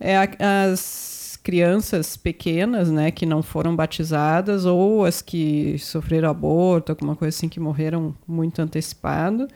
é 0.00 0.16
a, 0.16 0.28
as 0.70 1.38
crianças 1.42 2.16
pequenas, 2.16 2.90
né, 2.90 3.10
que 3.10 3.26
não 3.26 3.42
foram 3.42 3.76
batizadas 3.76 4.64
ou 4.64 5.04
as 5.04 5.20
que 5.20 5.78
sofreram 5.78 6.30
aborto, 6.30 6.90
alguma 6.90 7.14
coisa 7.14 7.36
assim 7.36 7.48
que 7.48 7.60
morreram 7.60 8.16
muito 8.26 8.60
antecipado. 8.60 9.46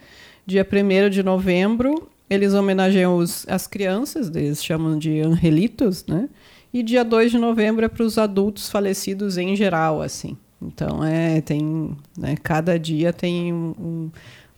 Dia 0.47 0.67
1 0.71 1.11
de 1.11 1.23
novembro 1.23 2.09
eles 2.29 2.55
homenageiam 2.55 3.17
os, 3.17 3.47
as 3.49 3.67
crianças, 3.67 4.29
eles 4.35 4.63
chamam 4.63 4.99
de 4.99 5.21
angelitos, 5.21 6.05
né? 6.07 6.29
E 6.73 6.83
dia 6.83 7.05
2 7.05 7.31
de 7.31 7.39
novembro 7.39 7.85
é 7.85 7.89
para 7.89 8.03
os 8.03 8.19
adultos 8.19 8.69
falecidos 8.69 9.39
em 9.39 9.57
geral, 9.57 10.03
assim. 10.03 10.37
Então, 10.61 11.05
é, 11.05 11.41
tem, 11.41 11.97
né, 12.17 12.37
cada 12.43 12.79
dia 12.79 13.13
tem 13.13 13.53
um, 13.53 14.11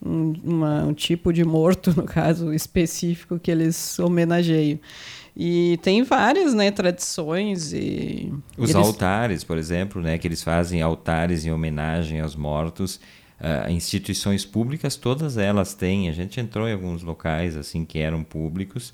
um, 0.04 0.32
uma, 0.42 0.84
um 0.84 0.94
tipo 0.94 1.32
de 1.32 1.44
morto, 1.44 1.92
no 1.96 2.04
caso 2.04 2.52
específico, 2.52 3.38
que 3.38 3.50
eles 3.50 3.98
homenageiam. 3.98 4.78
E 5.36 5.78
tem 5.82 6.02
várias 6.02 6.52
né, 6.52 6.70
tradições 6.70 7.72
e... 7.72 8.32
Os 8.58 8.70
eles... 8.70 8.74
altares, 8.74 9.44
por 9.44 9.56
exemplo, 9.56 10.02
né, 10.02 10.18
que 10.18 10.26
eles 10.26 10.42
fazem 10.42 10.82
altares 10.82 11.46
em 11.46 11.52
homenagem 11.52 12.20
aos 12.20 12.34
mortos. 12.34 12.98
Uh, 13.40 13.70
instituições 13.70 14.44
públicas, 14.44 14.96
todas 14.96 15.38
elas 15.38 15.72
têm. 15.72 16.10
A 16.10 16.12
gente 16.12 16.38
entrou 16.38 16.68
em 16.68 16.74
alguns 16.74 17.02
locais 17.02 17.56
assim 17.56 17.86
que 17.86 17.98
eram 17.98 18.22
públicos. 18.22 18.92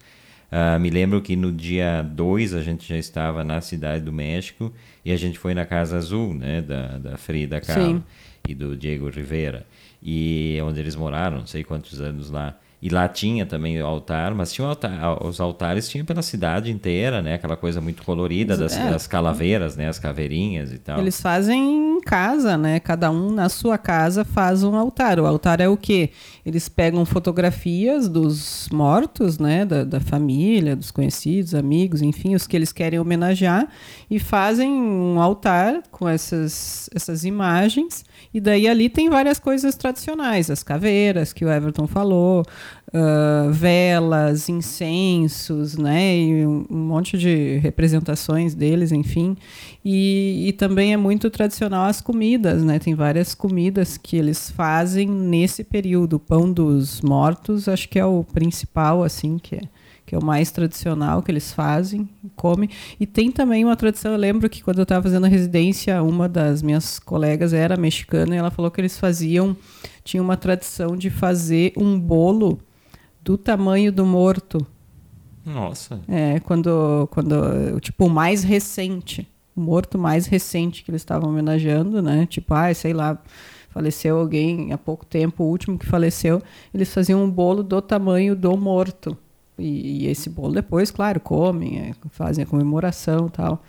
Uh, 0.52 0.78
me 0.78 0.88
lembro 0.88 1.20
que 1.20 1.34
no 1.34 1.50
dia 1.50 2.02
2 2.02 2.54
a 2.54 2.62
gente 2.62 2.88
já 2.88 2.96
estava 2.96 3.42
na 3.42 3.60
Cidade 3.60 4.04
do 4.04 4.12
México 4.12 4.72
e 5.04 5.10
a 5.10 5.16
gente 5.16 5.36
foi 5.38 5.52
na 5.52 5.66
Casa 5.66 5.96
Azul, 5.96 6.32
né, 6.32 6.62
da, 6.62 6.98
da 6.98 7.16
Frida 7.16 7.60
Kahlo 7.60 8.04
e 8.48 8.54
do 8.54 8.76
Diego 8.76 9.10
Rivera, 9.10 9.66
e 10.00 10.56
onde 10.62 10.78
eles 10.78 10.94
moraram, 10.94 11.38
não 11.38 11.46
sei 11.46 11.64
quantos 11.64 12.00
anos 12.00 12.30
lá. 12.30 12.56
E 12.80 12.90
lá 12.90 13.08
tinha 13.08 13.46
também 13.46 13.80
o 13.80 13.86
altar, 13.86 14.34
mas 14.34 14.52
tinha 14.52 14.68
altar, 14.68 15.24
os 15.24 15.40
altares 15.40 15.88
tinha 15.88 16.04
pela 16.04 16.20
cidade 16.20 16.70
inteira, 16.70 17.22
né? 17.22 17.34
Aquela 17.34 17.56
coisa 17.56 17.80
muito 17.80 18.02
colorida 18.02 18.54
das, 18.54 18.76
é. 18.76 18.90
das 18.90 19.06
calaveiras, 19.06 19.76
né? 19.76 19.88
As 19.88 19.98
caveirinhas 19.98 20.72
e 20.72 20.78
tal. 20.78 20.98
Eles 20.98 21.18
fazem 21.20 21.96
em 21.96 22.00
casa, 22.02 22.58
né? 22.58 22.78
Cada 22.78 23.10
um 23.10 23.30
na 23.30 23.48
sua 23.48 23.78
casa 23.78 24.24
faz 24.24 24.62
um 24.62 24.76
altar. 24.76 25.18
O 25.18 25.26
altar 25.26 25.60
é 25.60 25.68
o 25.68 25.76
quê? 25.76 26.10
Eles 26.44 26.68
pegam 26.68 27.04
fotografias 27.06 28.08
dos 28.08 28.68
mortos, 28.70 29.38
né? 29.38 29.64
Da, 29.64 29.82
da 29.82 29.98
família, 29.98 30.76
dos 30.76 30.90
conhecidos, 30.90 31.54
amigos, 31.54 32.02
enfim, 32.02 32.34
os 32.34 32.46
que 32.46 32.54
eles 32.54 32.72
querem 32.72 32.98
homenagear 32.98 33.68
e 34.10 34.18
fazem 34.18 34.70
um 34.70 35.20
altar 35.20 35.82
com 35.90 36.06
essas, 36.06 36.90
essas 36.94 37.24
imagens 37.24 38.04
e 38.32 38.40
daí 38.40 38.68
ali 38.68 38.88
tem 38.88 39.08
várias 39.08 39.38
coisas 39.38 39.74
tradicionais, 39.76 40.50
as 40.50 40.62
caveiras 40.62 41.32
que 41.32 41.44
o 41.44 41.50
Everton 41.50 41.86
falou, 41.86 42.44
uh, 42.88 43.50
velas, 43.52 44.48
incensos, 44.48 45.76
né? 45.76 46.16
E 46.16 46.46
um, 46.46 46.66
monte 46.70 47.18
de 47.18 47.58
representações 47.58 48.54
deles, 48.54 48.92
enfim. 48.92 49.36
E, 49.84 50.48
e 50.48 50.52
também 50.52 50.92
é 50.92 50.96
muito 50.96 51.30
tradicional 51.30 51.86
as 51.86 52.00
comidas, 52.00 52.62
né? 52.62 52.78
Tem 52.78 52.94
várias 52.94 53.34
comidas 53.34 53.96
que 53.96 54.16
eles 54.16 54.50
fazem 54.50 55.08
nesse 55.08 55.64
período. 55.64 56.14
O 56.14 56.20
pão 56.20 56.52
dos 56.52 57.00
mortos, 57.00 57.68
acho 57.68 57.88
que 57.88 57.98
é 57.98 58.04
o 58.04 58.24
principal, 58.24 59.02
assim, 59.02 59.38
que 59.38 59.56
é 59.56 59.62
que 60.06 60.14
é 60.14 60.18
o 60.18 60.24
mais 60.24 60.52
tradicional 60.52 61.20
que 61.20 61.32
eles 61.32 61.52
fazem, 61.52 62.08
come. 62.36 62.70
E 62.98 63.06
tem 63.06 63.32
também 63.32 63.64
uma 63.64 63.74
tradição, 63.74 64.12
eu 64.12 64.18
lembro 64.18 64.48
que 64.48 64.62
quando 64.62 64.78
eu 64.78 64.84
estava 64.84 65.02
fazendo 65.02 65.24
a 65.24 65.28
residência, 65.28 66.00
uma 66.00 66.28
das 66.28 66.62
minhas 66.62 67.00
colegas 67.00 67.52
era 67.52 67.76
mexicana 67.76 68.34
e 68.34 68.38
ela 68.38 68.52
falou 68.52 68.70
que 68.70 68.80
eles 68.80 68.96
faziam, 68.96 69.56
tinha 70.04 70.22
uma 70.22 70.36
tradição 70.36 70.96
de 70.96 71.10
fazer 71.10 71.72
um 71.76 71.98
bolo 71.98 72.60
do 73.20 73.36
tamanho 73.36 73.90
do 73.90 74.06
morto. 74.06 74.64
Nossa. 75.44 76.00
É, 76.06 76.38
quando, 76.40 77.08
quando 77.10 77.80
tipo, 77.80 78.06
o 78.06 78.10
mais 78.10 78.44
recente, 78.44 79.28
o 79.56 79.60
morto 79.60 79.98
mais 79.98 80.26
recente 80.26 80.84
que 80.84 80.90
eles 80.92 81.02
estavam 81.02 81.30
homenageando, 81.30 82.00
né? 82.00 82.26
Tipo, 82.26 82.54
ah, 82.54 82.72
sei 82.72 82.92
lá, 82.92 83.20
faleceu 83.70 84.18
alguém 84.18 84.72
há 84.72 84.78
pouco 84.78 85.04
tempo, 85.04 85.42
o 85.42 85.48
último 85.48 85.76
que 85.76 85.86
faleceu, 85.86 86.40
eles 86.72 86.94
faziam 86.94 87.24
um 87.24 87.30
bolo 87.30 87.64
do 87.64 87.82
tamanho 87.82 88.36
do 88.36 88.56
morto. 88.56 89.18
E, 89.58 90.04
e 90.04 90.06
esse 90.06 90.28
bolo 90.28 90.52
depois, 90.52 90.90
claro, 90.90 91.20
comem, 91.20 91.78
é, 91.78 91.92
fazem 92.10 92.44
a 92.44 92.46
comemoração 92.46 93.28
tal. 93.28 93.62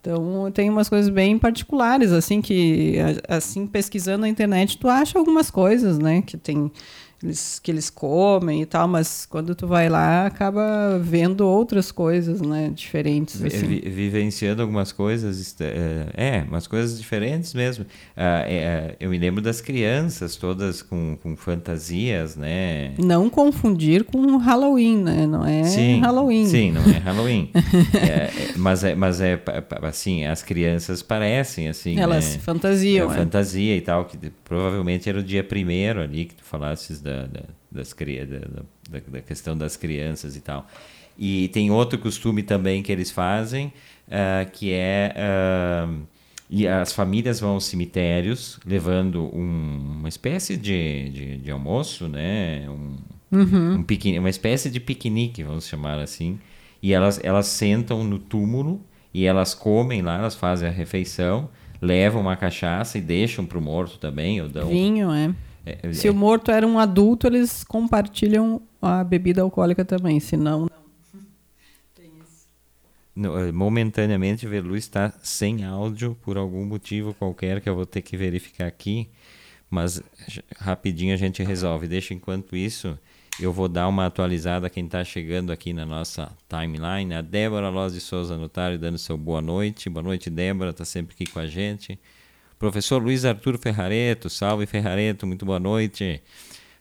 Então 0.00 0.50
tem 0.50 0.68
umas 0.68 0.88
coisas 0.88 1.08
bem 1.08 1.38
particulares, 1.38 2.10
assim, 2.10 2.42
que 2.42 2.96
assim, 3.28 3.66
pesquisando 3.68 4.22
na 4.22 4.28
internet, 4.28 4.76
tu 4.76 4.88
acha 4.88 5.16
algumas 5.16 5.48
coisas, 5.48 5.96
né? 5.96 6.22
Que 6.22 6.36
tem 6.36 6.72
eles, 7.22 7.58
que 7.58 7.70
eles 7.70 7.88
comem 7.90 8.62
e 8.62 8.66
tal, 8.66 8.88
mas 8.88 9.26
quando 9.26 9.54
tu 9.54 9.66
vai 9.66 9.88
lá, 9.88 10.26
acaba 10.26 10.98
vendo 10.98 11.46
outras 11.46 11.92
coisas, 11.92 12.40
né, 12.40 12.70
diferentes. 12.74 13.42
Assim. 13.42 13.66
Vi, 13.66 13.80
vivenciando 13.80 14.62
algumas 14.62 14.92
coisas, 14.92 15.54
é, 15.60 16.06
é, 16.14 16.44
umas 16.48 16.66
coisas 16.66 16.98
diferentes 16.98 17.54
mesmo. 17.54 17.86
Ah, 18.16 18.44
é, 18.46 18.96
eu 18.98 19.10
me 19.10 19.18
lembro 19.18 19.40
das 19.40 19.60
crianças 19.60 20.36
todas 20.36 20.82
com, 20.82 21.16
com 21.22 21.36
fantasias, 21.36 22.36
né? 22.36 22.94
Não 22.98 23.30
confundir 23.30 24.04
com 24.04 24.36
Halloween, 24.36 24.98
né? 25.02 25.26
Não 25.26 25.44
é 25.44 25.64
sim, 25.64 26.00
Halloween. 26.00 26.46
Sim, 26.46 26.72
não 26.72 26.82
é 26.82 26.98
Halloween. 26.98 27.50
é, 27.94 28.06
é, 28.06 28.52
mas 28.56 28.84
é, 28.84 28.94
mas 28.94 29.20
é 29.20 29.40
assim, 29.82 30.24
as 30.24 30.42
crianças 30.42 31.02
parecem 31.02 31.68
assim. 31.68 31.98
Elas 31.98 32.34
né? 32.34 32.40
fantasiam. 32.40 33.10
É, 33.10 33.14
fantasia 33.14 33.76
e 33.76 33.80
tal, 33.80 34.04
que 34.04 34.18
provavelmente 34.44 35.08
era 35.08 35.18
o 35.18 35.22
dia 35.22 35.44
primeiro 35.44 36.00
ali 36.00 36.24
que 36.24 36.34
tu 36.34 36.44
falasses 36.44 37.00
da 37.00 37.11
da, 37.12 37.26
da 37.26 37.42
das, 37.72 37.94
da, 38.90 39.00
da, 39.08 39.20
questão 39.20 39.56
das 39.56 39.76
crianças 39.76 40.36
e 40.36 40.40
tal. 40.40 40.66
E 41.18 41.48
tem 41.48 41.70
outro 41.70 41.98
costume 41.98 42.42
também 42.42 42.82
que 42.82 42.92
eles 42.92 43.10
fazem, 43.10 43.72
uh, 44.08 44.50
que 44.52 44.72
é. 44.72 45.14
Uh, 45.88 46.02
e 46.54 46.68
as 46.68 46.92
famílias 46.92 47.40
vão 47.40 47.52
aos 47.52 47.64
cemitérios 47.64 48.60
levando 48.66 49.34
um, 49.34 49.96
uma 50.00 50.08
espécie 50.08 50.54
de, 50.54 51.08
de, 51.08 51.38
de, 51.38 51.50
almoço, 51.50 52.08
né? 52.08 52.68
Um, 52.68 52.96
uhum. 53.38 53.84
um 53.88 54.18
uma 54.18 54.28
espécie 54.28 54.70
de 54.70 54.78
piquenique, 54.78 55.42
vamos 55.42 55.66
chamar 55.66 55.98
assim. 55.98 56.38
E 56.82 56.92
elas, 56.92 57.18
elas 57.24 57.46
sentam 57.46 58.04
no 58.04 58.18
túmulo 58.18 58.82
e 59.14 59.24
elas 59.24 59.54
comem 59.54 60.02
lá, 60.02 60.18
elas 60.18 60.34
fazem 60.34 60.68
a 60.68 60.70
refeição, 60.70 61.48
levam 61.80 62.20
uma 62.20 62.36
cachaça 62.36 62.98
e 62.98 63.00
deixam 63.00 63.46
para 63.46 63.56
o 63.56 63.62
morto 63.62 63.98
também. 63.98 64.42
Ou 64.42 64.48
dão, 64.48 64.68
Vinho, 64.68 65.10
é. 65.10 65.34
É, 65.64 65.78
é, 65.82 65.92
Se 65.92 66.08
o 66.08 66.14
morto 66.14 66.50
era 66.50 66.66
um 66.66 66.78
adulto, 66.78 67.26
eles 67.26 67.64
compartilham 67.64 68.62
a 68.80 69.04
bebida 69.04 69.42
alcoólica 69.42 69.84
também, 69.84 70.18
se 70.20 70.36
não, 70.36 70.62
não. 70.62 70.82
É, 73.14 73.52
momentaneamente, 73.52 74.46
Velu 74.46 74.74
está 74.74 75.12
sem 75.22 75.64
áudio 75.64 76.16
por 76.22 76.38
algum 76.38 76.64
motivo 76.64 77.12
qualquer 77.12 77.60
que 77.60 77.68
eu 77.68 77.74
vou 77.74 77.84
ter 77.84 78.00
que 78.00 78.16
verificar 78.16 78.66
aqui, 78.66 79.10
mas 79.68 80.02
rapidinho 80.58 81.12
a 81.12 81.16
gente 81.18 81.42
resolve. 81.42 81.86
Deixa 81.86 82.14
enquanto 82.14 82.56
isso, 82.56 82.98
eu 83.38 83.52
vou 83.52 83.68
dar 83.68 83.86
uma 83.86 84.06
atualizada 84.06 84.66
a 84.66 84.70
quem 84.70 84.86
está 84.86 85.04
chegando 85.04 85.52
aqui 85.52 85.74
na 85.74 85.84
nossa 85.84 86.32
timeline. 86.48 87.12
A 87.14 87.20
Débora 87.20 87.68
Loz 87.68 87.92
de 87.92 88.00
Souza 88.00 88.36
Notário 88.38 88.78
dando 88.78 88.96
seu 88.96 89.18
boa 89.18 89.42
noite. 89.42 89.90
Boa 89.90 90.02
noite, 90.02 90.30
Débora, 90.30 90.70
está 90.70 90.84
sempre 90.84 91.14
aqui 91.14 91.30
com 91.30 91.38
a 91.38 91.46
gente. 91.46 91.98
Professor 92.62 93.02
Luiz 93.02 93.24
Arthur 93.24 93.58
Ferrareto, 93.58 94.30
salve 94.30 94.66
Ferrareto, 94.66 95.26
muito 95.26 95.44
boa 95.44 95.58
noite. 95.58 96.22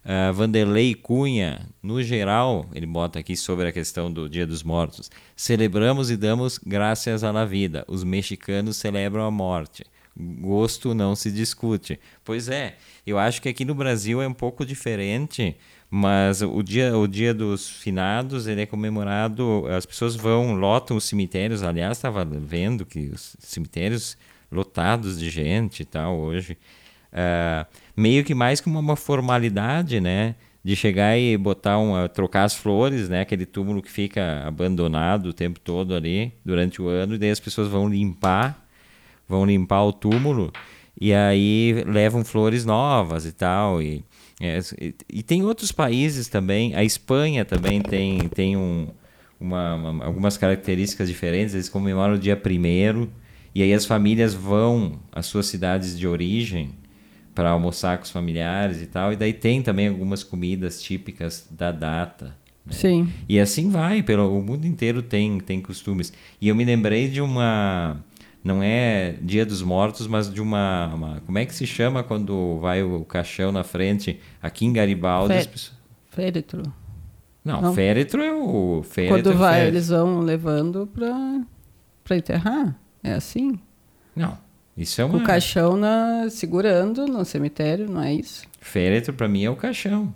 Uh, 0.05 0.31
Vanderlei 0.31 0.93
Cunha, 0.93 1.67
no 1.81 2.03
geral, 2.03 2.69
ele 2.71 2.85
bota 2.85 3.17
aqui 3.17 3.35
sobre 3.35 3.67
a 3.67 3.71
questão 3.71 4.13
do 4.13 4.29
Dia 4.29 4.45
dos 4.45 4.61
Mortos. 4.61 5.09
Celebramos 5.35 6.11
e 6.11 6.17
damos 6.17 6.59
graças 6.59 7.23
à 7.23 7.45
vida. 7.45 7.83
Os 7.87 8.03
mexicanos 8.03 8.77
celebram 8.77 9.25
a 9.25 9.31
morte. 9.31 9.83
Gosto 10.15 10.93
não 10.93 11.15
se 11.15 11.31
discute. 11.31 11.99
Pois 12.23 12.47
é, 12.47 12.75
eu 13.03 13.17
acho 13.17 13.41
que 13.41 13.49
aqui 13.49 13.65
no 13.65 13.73
Brasil 13.73 14.21
é 14.21 14.27
um 14.27 14.35
pouco 14.35 14.63
diferente, 14.63 15.57
mas 15.89 16.43
o 16.43 16.61
dia, 16.61 16.95
o 16.95 17.07
dia 17.07 17.33
dos 17.33 17.67
finados 17.67 18.45
ele 18.45 18.61
é 18.61 18.65
comemorado. 18.67 19.65
As 19.67 19.87
pessoas 19.87 20.15
vão, 20.15 20.53
lotam 20.53 20.95
os 20.95 21.05
cemitérios. 21.05 21.63
Aliás, 21.63 21.97
estava 21.97 22.23
vendo 22.23 22.85
que 22.85 23.09
os 23.11 23.35
cemitérios 23.39 24.15
lotados 24.51 25.19
de 25.19 25.29
gente 25.29 25.81
e 25.81 25.85
tal 25.85 26.17
hoje. 26.17 26.57
Uh, 27.11 27.65
meio 27.95 28.23
que 28.23 28.33
mais 28.33 28.61
como 28.61 28.79
uma 28.79 28.95
formalidade, 28.95 29.99
né? 29.99 30.35
De 30.63 30.75
chegar 30.75 31.17
e 31.17 31.35
botar 31.37 31.77
uma, 31.79 32.07
trocar 32.07 32.43
as 32.43 32.53
flores, 32.53 33.09
né? 33.09 33.21
Aquele 33.21 33.45
túmulo 33.45 33.81
que 33.81 33.91
fica 33.91 34.43
abandonado 34.45 35.27
o 35.27 35.33
tempo 35.33 35.59
todo 35.59 35.95
ali 35.95 36.33
durante 36.45 36.81
o 36.81 36.87
ano, 36.87 37.15
e 37.15 37.17
daí 37.17 37.31
as 37.31 37.39
pessoas 37.39 37.67
vão 37.67 37.89
limpar, 37.89 38.67
vão 39.27 39.45
limpar 39.45 39.83
o 39.83 39.93
túmulo 39.93 40.51
e 40.99 41.13
aí 41.13 41.83
levam 41.87 42.23
flores 42.23 42.63
novas 42.63 43.25
e 43.25 43.31
tal. 43.31 43.81
E, 43.81 44.03
é, 44.39 44.59
e, 44.79 44.93
e 45.09 45.23
tem 45.23 45.43
outros 45.43 45.71
países 45.71 46.27
também, 46.27 46.75
a 46.75 46.83
Espanha 46.83 47.43
também 47.43 47.81
tem, 47.81 48.29
tem 48.29 48.55
um, 48.55 48.87
uma, 49.39 49.75
uma, 49.75 50.05
algumas 50.05 50.37
características 50.37 51.09
diferentes, 51.09 51.55
eles 51.55 51.69
comemoram 51.69 52.15
o 52.15 52.19
dia 52.19 52.37
primeiro 52.37 53.11
e 53.53 53.61
aí 53.61 53.73
as 53.73 53.85
famílias 53.85 54.33
vão 54.33 54.99
às 55.11 55.25
suas 55.25 55.45
cidades 55.47 55.97
de 55.97 56.07
origem 56.07 56.71
para 57.33 57.49
almoçar 57.49 57.97
com 57.97 58.03
os 58.03 58.11
familiares 58.11 58.81
e 58.81 58.85
tal. 58.85 59.13
E 59.13 59.15
daí 59.15 59.33
tem 59.33 59.61
também 59.61 59.87
algumas 59.87 60.23
comidas 60.23 60.81
típicas 60.81 61.47
da 61.49 61.71
data. 61.71 62.35
Né? 62.65 62.73
Sim. 62.73 63.13
E 63.27 63.39
assim 63.39 63.69
vai, 63.69 64.03
pelo 64.03 64.37
o 64.37 64.41
mundo 64.41 64.65
inteiro 64.65 65.01
tem, 65.01 65.39
tem 65.39 65.61
costumes. 65.61 66.13
E 66.39 66.47
eu 66.47 66.55
me 66.55 66.63
lembrei 66.63 67.09
de 67.09 67.21
uma. 67.21 67.97
Não 68.43 68.61
é 68.63 69.17
Dia 69.21 69.45
dos 69.45 69.61
Mortos, 69.61 70.07
mas 70.07 70.31
de 70.31 70.41
uma, 70.41 70.87
uma 70.93 71.21
Como 71.21 71.37
é 71.37 71.45
que 71.45 71.53
se 71.53 71.67
chama 71.67 72.03
quando 72.03 72.57
vai 72.59 72.81
o 72.81 73.05
caixão 73.05 73.51
na 73.51 73.63
frente? 73.63 74.19
Aqui 74.41 74.65
em 74.65 74.73
Garibaldi. 74.73 75.33
Fé, 75.33 75.45
pessoas... 75.45 75.77
Féretro. 76.09 76.63
Não, 77.43 77.61
Não, 77.61 77.73
féretro 77.73 78.21
é 78.21 78.33
o. 78.33 78.83
Féretro 78.83 79.17
quando 79.17 79.31
é 79.31 79.35
vai, 79.35 79.53
féretro. 79.53 79.75
eles 79.75 79.87
vão 79.89 80.19
levando 80.19 80.87
para 80.87 82.15
enterrar. 82.15 82.77
É 83.03 83.13
assim? 83.13 83.59
Não. 84.15 84.37
Isso 84.77 85.01
é 85.01 85.05
uma... 85.05 85.17
O 85.17 85.23
caixão 85.23 85.75
na, 85.75 86.27
segurando 86.29 87.05
no 87.05 87.25
cemitério, 87.25 87.89
não 87.89 88.01
é 88.01 88.13
isso? 88.13 88.43
Féretro 88.59 89.13
para 89.13 89.27
mim 89.27 89.43
é 89.43 89.49
o 89.49 89.55
caixão. 89.55 90.13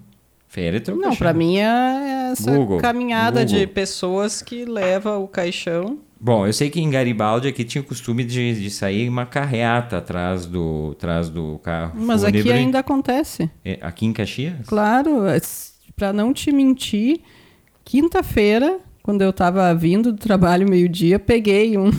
Féretro 0.47 0.95
é 0.95 0.97
o 0.97 1.01
Não, 1.01 1.15
para 1.15 1.33
mim 1.33 1.57
é 1.57 2.29
essa 2.31 2.49
Google, 2.55 2.79
caminhada 2.79 3.43
Google. 3.43 3.59
de 3.59 3.67
pessoas 3.67 4.41
que 4.41 4.63
leva 4.63 5.17
o 5.17 5.27
caixão. 5.27 5.99
Bom, 6.19 6.47
eu 6.47 6.53
sei 6.53 6.69
que 6.69 6.79
em 6.79 6.89
Garibaldi 6.89 7.47
aqui 7.49 7.63
tinha 7.65 7.81
o 7.81 7.85
costume 7.85 8.23
de, 8.23 8.61
de 8.61 8.69
sair 8.69 9.09
uma 9.09 9.25
carreata 9.25 9.97
atrás 9.97 10.45
do, 10.45 10.91
atrás 10.93 11.29
do 11.29 11.59
carro 11.61 11.91
Mas 11.95 12.23
aqui 12.23 12.39
fúnebre. 12.39 12.59
ainda 12.61 12.79
acontece. 12.79 13.49
É, 13.63 13.77
Aqui 13.81 14.05
em 14.05 14.13
Caxias? 14.13 14.65
Claro, 14.65 15.23
para 15.95 16.13
não 16.13 16.33
te 16.33 16.51
mentir, 16.51 17.19
quinta-feira, 17.83 18.79
quando 19.05 19.21
eu 19.21 19.31
tava 19.31 19.71
vindo 19.75 20.11
do 20.11 20.17
trabalho 20.17 20.67
meio-dia, 20.67 21.19
peguei 21.19 21.77
um. 21.77 21.91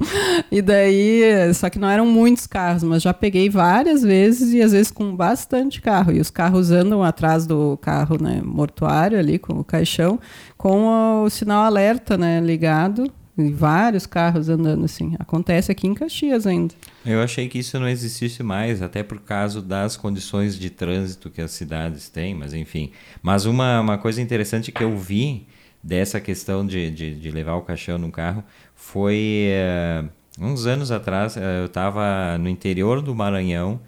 e 0.50 0.62
daí, 0.62 1.52
só 1.52 1.68
que 1.68 1.78
não 1.78 1.86
eram 1.86 2.06
muitos 2.06 2.46
carros, 2.46 2.82
mas 2.82 3.02
já 3.02 3.12
peguei 3.12 3.50
várias 3.50 4.02
vezes 4.02 4.54
e 4.54 4.62
às 4.62 4.72
vezes 4.72 4.90
com 4.90 5.14
bastante 5.14 5.82
carro. 5.82 6.12
E 6.12 6.18
os 6.18 6.30
carros 6.30 6.70
andam 6.70 7.02
atrás 7.02 7.46
do 7.46 7.76
carro, 7.76 8.16
né, 8.18 8.40
mortuário 8.42 9.18
ali 9.18 9.38
com 9.38 9.52
o 9.60 9.62
caixão, 9.62 10.18
com 10.56 11.24
o 11.24 11.28
sinal 11.28 11.62
alerta, 11.62 12.16
né, 12.16 12.40
ligado. 12.40 13.12
E 13.36 13.52
vários 13.52 14.06
carros 14.06 14.48
andando 14.48 14.86
assim. 14.86 15.14
Acontece 15.18 15.70
aqui 15.70 15.86
em 15.86 15.92
Caxias 15.92 16.46
ainda. 16.46 16.74
Eu 17.04 17.20
achei 17.20 17.50
que 17.50 17.58
isso 17.58 17.78
não 17.78 17.86
existisse 17.86 18.42
mais, 18.42 18.80
até 18.80 19.02
por 19.02 19.20
causa 19.20 19.60
das 19.60 19.94
condições 19.94 20.58
de 20.58 20.70
trânsito 20.70 21.28
que 21.28 21.42
as 21.42 21.50
cidades 21.50 22.08
têm, 22.08 22.34
mas 22.34 22.54
enfim. 22.54 22.92
Mas 23.22 23.44
uma, 23.44 23.78
uma 23.82 23.98
coisa 23.98 24.22
interessante 24.22 24.72
que 24.72 24.82
eu 24.82 24.96
vi 24.96 25.46
dessa 25.86 26.20
questão 26.20 26.66
de, 26.66 26.90
de, 26.90 27.14
de 27.14 27.30
levar 27.30 27.54
o 27.54 27.62
caixão 27.62 27.96
no 27.96 28.10
carro 28.10 28.42
foi 28.74 29.46
eh, 29.50 30.04
uns 30.38 30.66
anos 30.66 30.90
atrás, 30.90 31.36
eh, 31.36 31.60
eu 31.60 31.66
estava 31.66 32.36
no 32.38 32.48
interior 32.48 33.00
do 33.00 33.14
Maranhão 33.14 33.80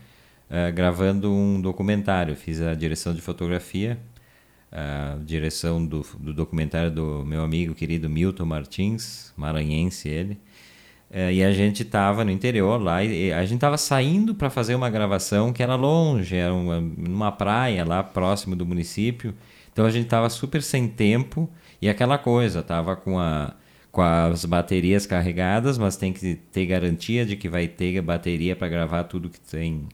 eh, 0.49 0.71
gravando 0.71 1.33
um 1.33 1.61
documentário, 1.61 2.37
fiz 2.37 2.63
a 2.63 2.73
direção 2.73 3.13
de 3.13 3.21
fotografia, 3.21 3.99
a 4.71 5.19
direção 5.25 5.85
do, 5.85 6.07
do 6.21 6.33
documentário 6.33 6.91
do 6.93 7.25
meu 7.27 7.43
amigo 7.43 7.75
querido 7.75 8.09
Milton 8.09 8.45
Martins, 8.45 9.33
maranhense 9.37 10.09
ele. 10.09 10.39
E 11.33 11.43
a 11.43 11.51
gente 11.53 11.85
estava 11.85 12.23
no 12.23 12.31
interior 12.31 12.77
lá, 12.77 13.03
e 13.03 13.33
a 13.33 13.41
gente 13.43 13.55
estava 13.55 13.79
saindo 13.79 14.35
para 14.35 14.51
fazer 14.51 14.75
uma 14.75 14.91
gravação 14.91 15.55
que 15.55 15.63
era 15.63 15.75
longe, 15.75 16.37
era 16.37 16.53
uma, 16.53 16.83
numa 16.83 17.33
praia 17.33 17.83
lá 17.83 18.03
próximo 18.03 18.55
do 18.55 18.67
município. 18.67 19.35
Então 19.73 19.87
a 19.87 19.91
gente 19.91 20.05
estava 20.05 20.29
super 20.29 20.63
sem 20.63 20.87
tempo 20.87 21.49
e 21.81 21.88
aquela 21.88 22.19
coisa, 22.19 22.62
tava 22.62 22.97
com, 22.97 23.19
a, 23.19 23.55
com 23.91 24.03
as 24.03 24.45
baterias 24.45 25.07
carregadas, 25.07 25.79
mas 25.79 25.97
tem 25.97 26.12
que 26.12 26.35
ter 26.35 26.67
garantia 26.67 27.25
de 27.25 27.37
que 27.37 27.49
vai 27.49 27.69
ter 27.69 28.01
bateria 28.03 28.57
para 28.57 28.69
gravar 28.69 29.05
tudo 29.05 29.31
que 29.31 29.41
tem, 29.41 29.88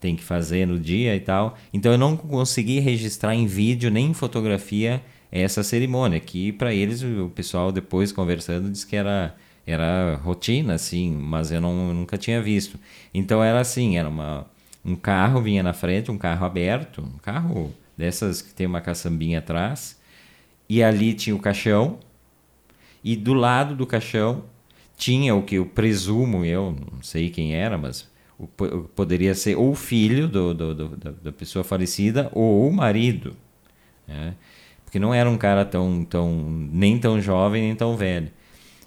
tem 0.00 0.16
que 0.16 0.24
fazer 0.24 0.66
no 0.66 0.78
dia 0.78 1.14
e 1.14 1.20
tal. 1.20 1.56
Então 1.72 1.92
eu 1.92 1.98
não 1.98 2.16
consegui 2.16 2.80
registrar 2.80 3.34
em 3.34 3.46
vídeo 3.46 3.90
nem 3.90 4.10
em 4.10 4.14
fotografia 4.14 5.02
essa 5.30 5.62
cerimônia, 5.62 6.18
que 6.20 6.52
para 6.52 6.72
eles 6.74 7.02
o 7.02 7.30
pessoal 7.34 7.70
depois 7.70 8.12
conversando 8.12 8.70
disse 8.70 8.86
que 8.86 8.96
era 8.96 9.34
era 9.66 10.16
rotina 10.16 10.74
assim, 10.74 11.12
mas 11.12 11.52
eu 11.52 11.60
não, 11.60 11.92
nunca 11.92 12.16
tinha 12.16 12.40
visto. 12.40 12.78
Então 13.12 13.44
era 13.44 13.60
assim, 13.60 13.98
era 13.98 14.08
uma 14.08 14.46
um 14.84 14.96
carro 14.96 15.42
vinha 15.42 15.62
na 15.62 15.74
frente, 15.74 16.10
um 16.10 16.16
carro 16.18 16.46
aberto, 16.46 17.02
um 17.02 17.18
carro 17.18 17.74
dessas 17.96 18.40
que 18.40 18.54
tem 18.54 18.66
uma 18.66 18.80
caçambinha 18.80 19.40
atrás, 19.40 19.97
e 20.68 20.82
ali 20.82 21.14
tinha 21.14 21.34
o 21.36 21.40
caixão, 21.40 21.98
e 23.02 23.16
do 23.16 23.34
lado 23.34 23.74
do 23.76 23.86
caixão 23.86 24.44
tinha 24.96 25.34
o 25.34 25.42
que 25.42 25.56
eu 25.56 25.66
presumo, 25.66 26.44
eu 26.44 26.72
não 26.92 27.02
sei 27.02 27.30
quem 27.30 27.54
era, 27.54 27.78
mas 27.78 28.08
o, 28.38 28.46
po- 28.46 28.90
poderia 28.94 29.34
ser 29.34 29.56
ou 29.56 29.70
o 29.70 29.74
filho 29.74 30.26
do, 30.28 30.52
do- 30.54 30.74
do- 30.74 30.96
da, 30.96 31.32
pessoa 31.32 31.64
falecida 31.64 32.28
ou 32.32 32.68
o 32.68 32.72
marido. 32.72 33.36
né? 34.06 34.34
Porque 34.84 34.98
não 34.98 35.14
era 35.14 35.28
um 35.30 35.38
cara 35.38 35.64
tão, 35.64 36.04
tão, 36.04 36.32
nem 36.72 36.98
tão 36.98 37.20
jovem, 37.20 37.62
nem 37.62 37.76
tão 37.76 37.96
velho. 37.96 38.30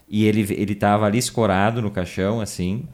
E 0.10 0.26
ele 0.26 0.42
estava 0.74 1.06
ali 1.06 1.18
escorado 1.20 1.82
no 1.82 1.92
caixão, 1.92 2.42
assim, 2.42 2.86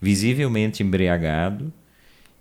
visivelmente 0.00 0.82
embriagado. 0.82 1.72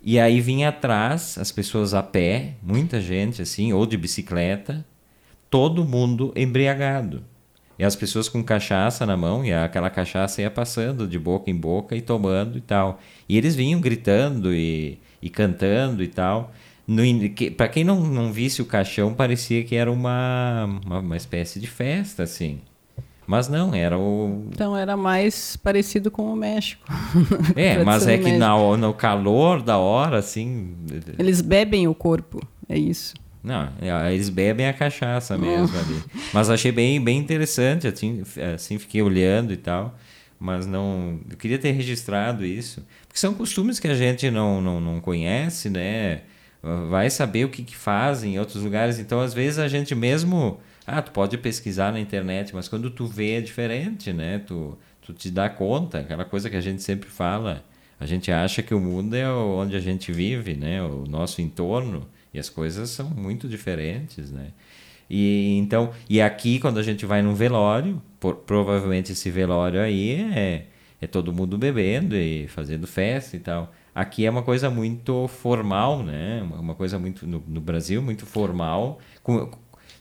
E 0.04 0.20
aí 0.20 0.42
vinha 0.42 0.70
atrás 0.70 1.38
as 1.38 1.52
pessoas 1.52 1.94
a 1.94 2.04
pé, 2.04 2.56
muita 2.64 3.02
gente 3.02 3.42
assim, 3.42 3.74
ou 3.74 3.86
de 3.86 3.98
bicicleta, 3.98 4.86
todo 5.52 5.86
mundo 5.86 6.34
embriagado. 6.36 7.24
E 7.78 7.84
as 7.84 7.96
pessoas 7.96 8.30
com 8.30 8.44
cachaça 8.44 9.06
na 9.06 9.18
mão, 9.18 9.44
e 9.44 9.52
aquela 9.52 9.90
cachaça 9.90 10.42
ia 10.42 10.50
passando 10.50 11.08
de 11.08 11.20
boca 11.20 11.50
em 11.50 11.56
boca 11.56 11.96
e 11.96 12.02
tomando 12.02 12.58
e 12.58 12.62
tal. 12.62 13.00
E 13.28 13.38
eles 13.38 13.56
vinham 13.56 13.82
gritando 13.82 14.54
e, 14.54 15.00
e 15.22 15.30
cantando 15.30 16.02
e 16.02 16.08
tal. 16.08 16.54
Para 17.58 17.68
quem 17.68 17.84
não, 17.84 18.02
não 18.02 18.32
visse 18.32 18.62
o 18.62 18.66
caixão, 18.66 19.14
parecia 19.14 19.64
que 19.64 19.76
era 19.76 19.92
uma, 19.92 20.80
uma, 20.86 21.00
uma 21.00 21.18
espécie 21.18 21.60
de 21.60 21.68
festa, 21.68 22.24
assim. 22.24 22.62
Mas 23.26 23.48
não, 23.48 23.74
era 23.74 23.98
o. 23.98 24.46
Então 24.52 24.76
era 24.76 24.96
mais 24.98 25.56
parecido 25.56 26.12
com 26.12 26.32
o 26.32 26.36
México. 26.36 26.84
É, 27.56 27.84
mas 27.84 28.08
é 28.08 28.18
que 28.18 28.32
na, 28.34 28.56
no 28.78 28.94
calor 28.94 29.62
da 29.62 29.78
hora, 29.78 30.18
assim. 30.18 30.76
Eles 31.18 31.42
bebem 31.42 31.88
o 31.88 31.96
corpo, 31.96 32.46
é 32.68 32.78
isso. 32.78 33.14
Não, 33.44 33.70
é, 33.82 34.14
eles 34.14 34.30
bebem 34.30 34.68
a 34.68 34.74
cachaça 34.74 35.38
mesmo 35.38 35.78
ali. 35.78 36.04
Mas 36.32 36.50
achei 36.50 36.72
bem, 36.72 37.04
bem 37.04 37.18
interessante, 37.18 37.88
assim, 37.88 38.22
assim, 38.54 38.78
fiquei 38.78 39.02
olhando 39.02 39.52
e 39.52 39.58
tal. 39.58 39.98
Mas 40.40 40.66
não. 40.66 41.20
Eu 41.30 41.38
queria 41.38 41.60
ter 41.60 41.72
registrado 41.72 42.44
isso. 42.44 42.86
Porque 43.08 43.20
são 43.20 43.34
costumes 43.34 43.80
que 43.80 43.88
a 43.88 43.94
gente 43.94 44.30
não, 44.32 44.60
não, 44.60 44.82
não 44.82 45.00
conhece, 45.00 45.70
né? 45.70 46.22
Vai 46.90 47.10
saber 47.10 47.46
o 47.46 47.50
que, 47.50 47.64
que 47.64 47.76
fazem 47.76 48.36
em 48.36 48.40
outros 48.40 48.64
lugares. 48.64 49.00
Então, 49.00 49.22
às 49.22 49.34
vezes, 49.34 49.60
a 49.60 49.68
gente 49.68 49.94
mesmo. 49.94 50.60
Ah, 50.86 51.02
tu 51.02 51.12
pode 51.12 51.38
pesquisar 51.38 51.92
na 51.92 52.00
internet, 52.00 52.56
mas 52.56 52.68
quando 52.68 52.90
tu 52.90 53.06
vê 53.06 53.34
é 53.34 53.42
diferente, 53.42 54.12
né? 54.12 54.40
Tu, 54.40 54.76
tu 55.02 55.14
te 55.14 55.30
dá 55.30 55.48
conta, 55.48 56.00
aquela 56.00 56.26
coisa 56.26 56.50
que 56.50 56.56
a 56.56 56.62
gente 56.62 56.82
sempre 56.82 57.10
fala. 57.10 57.64
A 58.00 58.06
gente 58.08 58.32
acha 58.32 58.64
que 58.64 58.74
o 58.74 58.80
mundo 58.80 59.16
é 59.16 59.32
onde 59.32 59.76
a 59.76 59.80
gente 59.80 60.12
vive, 60.12 60.56
né? 60.56 60.82
O 60.82 61.06
nosso 61.08 61.40
entorno. 61.40 62.08
E 62.34 62.40
as 62.40 62.50
coisas 62.50 62.90
são 62.90 63.10
muito 63.10 63.48
diferentes, 63.48 64.32
né? 64.32 64.48
E 65.10 65.58
então, 65.58 65.92
e 66.10 66.22
aqui 66.22 66.60
quando 66.60 66.78
a 66.80 66.84
gente 66.84 67.06
vai 67.06 67.22
num 67.22 67.34
velório, 67.34 68.02
por, 68.20 68.36
provavelmente 68.36 69.12
esse 69.12 69.30
velório 69.30 69.82
aí 69.82 70.22
é, 70.34 70.68
é 71.02 71.08
todo 71.08 71.34
mundo 71.34 71.58
bebendo 71.58 72.16
e 72.16 72.48
fazendo 72.48 72.88
festa 72.88 73.36
e 73.36 73.40
tal. 73.40 73.74
Aqui 73.94 74.26
é 74.26 74.30
uma 74.30 74.42
coisa 74.42 74.70
muito 74.70 75.28
formal, 75.28 76.02
né? 76.02 76.42
Uma, 76.58 76.74
coisa 76.74 76.98
muito 76.98 77.28
no, 77.28 77.44
no 77.46 77.60
Brasil 77.60 78.02
muito 78.02 78.26
formal. 78.26 79.00
Com, 79.22 79.52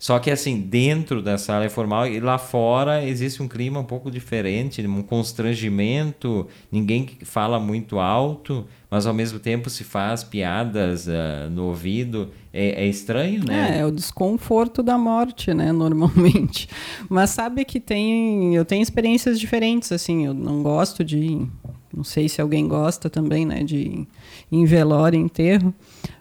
só 0.00 0.18
que 0.18 0.30
assim, 0.30 0.58
dentro 0.58 1.20
da 1.20 1.36
sala 1.36 1.66
é 1.66 1.68
formal 1.68 2.06
e 2.06 2.20
lá 2.20 2.38
fora 2.38 3.04
existe 3.04 3.42
um 3.42 3.46
clima 3.46 3.78
um 3.78 3.84
pouco 3.84 4.10
diferente, 4.10 4.80
um 4.86 5.02
constrangimento, 5.02 6.48
ninguém 6.72 7.06
fala 7.22 7.60
muito 7.60 7.98
alto, 7.98 8.66
mas 8.90 9.06
ao 9.06 9.12
mesmo 9.12 9.38
tempo 9.38 9.68
se 9.68 9.84
faz 9.84 10.24
piadas 10.24 11.06
uh, 11.06 11.50
no 11.50 11.66
ouvido. 11.66 12.30
É, 12.52 12.84
é, 12.84 12.88
estranho, 12.88 13.44
né? 13.44 13.76
É, 13.76 13.80
é 13.80 13.86
o 13.86 13.92
desconforto 13.92 14.82
da 14.82 14.98
morte, 14.98 15.54
né, 15.54 15.70
normalmente. 15.70 16.68
Mas 17.08 17.30
sabe 17.30 17.64
que 17.64 17.78
tem, 17.78 18.56
eu 18.56 18.64
tenho 18.64 18.82
experiências 18.82 19.38
diferentes, 19.38 19.92
assim, 19.92 20.26
eu 20.26 20.34
não 20.34 20.60
gosto 20.62 21.04
de, 21.04 21.46
não 21.94 22.02
sei 22.02 22.28
se 22.28 22.40
alguém 22.40 22.66
gosta 22.66 23.08
também, 23.08 23.46
né, 23.46 23.62
de 23.62 24.04
em 24.50 24.64
velório, 24.64 25.20
enterro, 25.20 25.72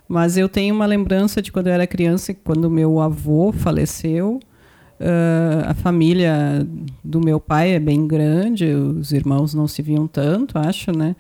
mas 0.10 0.38
eu 0.38 0.50
tenho 0.50 0.74
uma 0.74 0.88
lembrança 0.88 1.40
de 1.40 1.52
quando 1.52 1.68
eu 1.68 1.74
era 1.74 1.86
criança, 1.86 2.34
quando 2.34 2.68
meu 2.68 3.00
avô 3.00 3.52
faleceu, 3.52 4.40
uh, 5.00 5.68
a 5.70 5.76
família 5.76 6.68
do 7.04 7.22
meu 7.22 7.40
pai 7.40 7.74
é 7.76 7.80
bem 7.80 8.08
grande, 8.08 8.66
os 8.66 9.12
irmãos 9.12 9.54
não 9.54 9.68
se 9.68 9.84
viam 9.84 10.08
tanto, 10.08 10.58
acho, 10.58 10.92
né? 10.92 11.16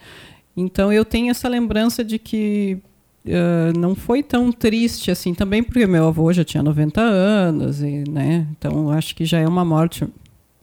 Então 0.57 0.91
eu 0.91 1.05
tenho 1.05 1.29
essa 1.29 1.47
lembrança 1.47 2.03
de 2.03 2.17
que 2.17 2.79
uh, 3.27 3.77
não 3.77 3.93
foi 3.93 4.23
tão 4.23 4.51
triste 4.51 5.11
assim, 5.11 5.35
também 5.35 5.61
porque 5.61 5.85
meu 5.85 6.07
avô 6.07 6.33
já 6.33 6.43
tinha 6.43 6.63
90 6.63 6.99
anos, 6.99 7.83
e, 7.83 8.03
né? 8.09 8.47
Então 8.57 8.89
acho 8.89 9.15
que 9.15 9.23
já 9.23 9.37
é 9.37 9.47
uma 9.47 9.63
morte 9.63 10.03
um 10.03 10.09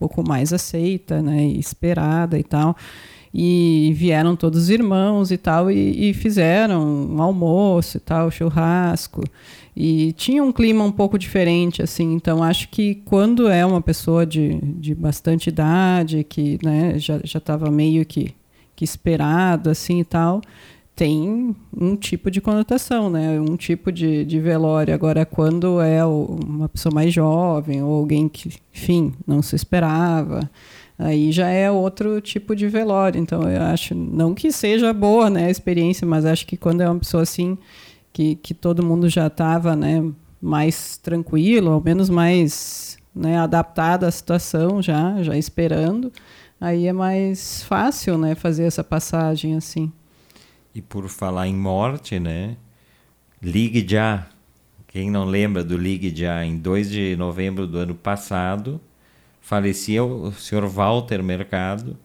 pouco 0.01 0.27
mais 0.27 0.53
aceita, 0.53 1.23
né? 1.23 1.47
E 1.47 1.61
esperada 1.61 2.37
e 2.37 2.43
tal 2.43 2.77
e 3.39 3.93
vieram 3.95 4.35
todos 4.35 4.63
os 4.63 4.71
irmãos 4.71 5.31
e 5.31 5.37
tal 5.37 5.71
e, 5.71 6.09
e, 6.09 6.15
fizeram 6.15 6.83
um 6.83 7.21
almoço 7.21 7.99
e 7.99 8.01
tal 8.01 8.31
churrasco 8.31 9.23
e 9.77 10.13
tinha 10.13 10.43
um 10.43 10.51
clima 10.51 10.83
um 10.83 10.91
pouco 10.91 11.19
diferente 11.19 11.83
assim 11.83 12.15
então 12.15 12.43
acho 12.43 12.71
que 12.71 12.95
quando 13.05 13.47
é 13.47 13.67
uma 13.67 13.83
pessoa 13.83 14.25
de, 14.25 14.59
de 14.79 14.95
bastante 14.95 15.49
idade 15.49 16.25
que 16.25 16.59
né, 16.65 16.99
já 16.99 17.21
estava 17.23 17.71
meio 17.71 18.07
que 18.07 18.35
que 18.75 18.85
esperado 18.85 19.69
assim 19.69 20.01
e 20.01 20.05
tal 20.05 20.41
tem 20.95 21.55
um 21.79 21.95
tipo 21.95 22.31
de 22.31 22.41
conotação, 22.41 23.11
né? 23.11 23.39
Um 23.39 23.55
tipo 23.55 23.93
de, 23.93 24.25
de 24.25 24.41
velório. 24.41 24.95
Agora, 24.95 25.27
quando 25.27 25.79
é 25.79 26.03
uma 26.07 26.71
pessoa 26.71 26.91
mais 26.95 27.13
jovem 27.13 27.83
ou 27.83 27.99
alguém 27.99 28.31
que, 28.31 28.51
enfim, 28.75 29.13
não 29.27 29.43
se 29.43 29.55
esperava, 29.55 30.51
Aí 30.99 31.31
já 31.31 31.49
é 31.49 31.71
outro 31.71 32.21
tipo 32.21 32.57
de 32.57 32.69
velório. 32.69 33.21
Então 33.21 33.43
eu 33.51 33.63
acho, 33.63 33.95
não 33.95 34.35
que 34.35 34.51
seja 34.51 34.93
boa 34.93 35.29
né, 35.29 35.47
a 35.47 35.51
experiência, 35.51 36.07
mas 36.07 36.25
acho 36.25 36.47
que 36.47 36.57
quando 36.57 36.81
é 36.81 36.89
uma 36.89 36.99
pessoa 36.99 37.23
assim, 37.23 37.59
que, 38.13 38.37
que 38.37 38.55
todo 38.55 38.85
mundo 38.85 39.09
já 39.09 39.27
estava 39.27 39.77
né, 39.77 40.03
mais 40.41 40.97
tranquilo, 40.97 41.71
ao 41.71 41.83
menos 41.83 42.09
mais 42.09 42.99
né, 43.15 43.39
adaptado 43.39 44.05
à 44.05 44.11
situação 44.11 44.81
já, 44.81 45.23
já 45.23 45.37
esperando, 45.37 46.11
aí 46.61 46.87
é 46.87 46.93
mais 46.93 47.63
fácil 47.63 48.17
né, 48.17 48.35
fazer 48.35 48.65
essa 48.65 48.83
passagem 48.83 49.55
assim. 49.55 49.93
E 50.75 50.81
por 50.81 51.09
falar 51.09 51.47
em 51.47 51.55
morte, 51.55 52.21
né? 52.21 52.57
Ligue 53.43 53.87
já. 53.87 54.27
Quem 54.87 55.11
não 55.11 55.25
lembra 55.25 55.63
do 55.63 55.77
Ligue 55.77 56.15
já, 56.15 56.45
em 56.45 56.57
2 56.57 56.91
de 56.91 57.17
novembro 57.17 57.67
do 57.67 57.79
ano 57.79 57.95
passado, 57.95 58.81
falecia 59.47 60.03
o 60.03 60.33
senhor 60.33 60.67
Walter 60.67 61.23
Mercado, 61.23 61.97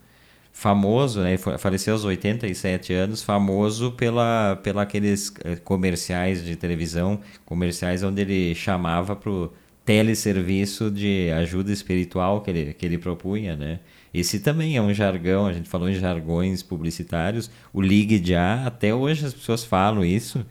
famoso, 0.54 1.22
né? 1.22 1.38
Faleceu 1.58 1.94
aos 1.94 2.06
87 2.06 2.94
anos, 2.94 3.24
famoso 3.24 3.94
pela, 3.94 4.58
pela 4.58 4.84
aqueles 4.84 5.34
eh, 5.44 5.56
comerciais 5.56 6.46
de 6.46 6.56
televisão, 6.56 7.20
comerciais 7.44 8.04
onde 8.04 8.22
ele 8.22 8.54
chamava 8.54 9.16
para 9.16 9.32
o 9.32 9.52
teleserviço 9.84 10.92
de 10.92 11.32
ajuda 11.32 11.72
espiritual 11.72 12.42
que 12.42 12.52
ele, 12.52 12.74
que 12.76 12.86
ele 12.86 13.00
propunha, 13.00 13.56
né? 13.56 13.80
Esse 14.14 14.40
também 14.40 14.78
é 14.78 14.82
um 14.82 14.94
jargão, 14.94 15.48
a 15.48 15.54
gente 15.54 15.68
falou 15.68 15.90
em 15.90 15.96
jargões 15.96 16.62
publicitários, 16.62 17.50
o 17.74 17.82
Ligue 17.82 18.24
Já, 18.24 18.68
até 18.68 18.94
hoje 18.94 19.26
as 19.26 19.34
pessoas 19.34 19.64
falam 19.64 20.06
isso 20.06 20.46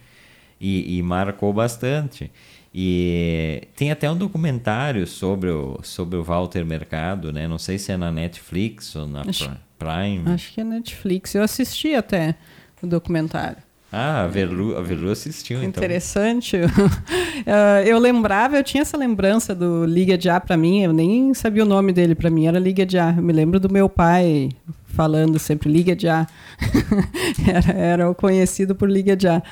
e, 0.61 0.99
e 0.99 1.03
marcou 1.05 1.53
bastante. 1.53 2.33
E 2.73 3.69
tem 3.75 3.91
até 3.91 4.09
um 4.09 4.17
documentário 4.17 5.07
sobre 5.07 5.51
o, 5.51 5.81
sobre 5.83 6.17
o 6.17 6.23
Walter 6.23 6.65
Mercado, 6.65 7.33
né? 7.33 7.49
Não 7.49 7.59
sei 7.59 7.79
se 7.79 7.91
é 7.91 7.97
na 7.97 8.13
Netflix 8.13 8.95
ou 8.95 9.09
na 9.09 9.23
acho, 9.23 9.51
Prime. 9.77 10.23
Acho 10.27 10.53
que 10.53 10.61
é 10.61 10.65
Netflix. 10.65 11.35
Eu 11.35 11.43
assisti 11.43 11.95
até 11.95 12.37
o 12.81 12.87
documentário. 12.87 13.70
Ah, 13.93 14.23
a 14.23 14.27
Verlu, 14.29 14.77
a 14.77 14.83
Verlu 14.83 15.11
assistiu, 15.11 15.59
então. 15.59 15.83
Interessante. 15.83 16.57
Ah, 17.47 17.83
eu 17.85 17.99
lembrava, 17.99 18.57
eu 18.57 18.63
tinha 18.63 18.83
essa 18.83 18.97
lembrança 18.97 19.53
do 19.53 19.85
Liga 19.85 20.17
de 20.17 20.31
A 20.31 20.39
para 20.39 20.57
mim, 20.57 20.83
eu 20.83 20.93
nem 20.93 21.35
sabia 21.35 21.65
o 21.65 21.67
nome 21.67 21.93
dele, 21.93 22.15
para 22.15 22.31
mim 22.31 22.47
era 22.47 22.59
Liga 22.59 22.87
de 22.87 22.99
A. 22.99 23.13
Eu 23.17 23.23
me 23.23 23.33
lembro 23.33 23.59
do 23.59 23.73
meu 23.73 23.89
pai 23.89 24.51
falando 24.87 25.39
sempre 25.41 25.71
Liga 25.71 25.97
de 25.97 26.09
A. 26.09 26.25
era, 27.49 27.73
era 27.73 28.11
o 28.11 28.15
conhecido 28.15 28.77
por 28.77 28.89
Liga 28.89 29.17
de 29.17 29.27
A. 29.27 29.43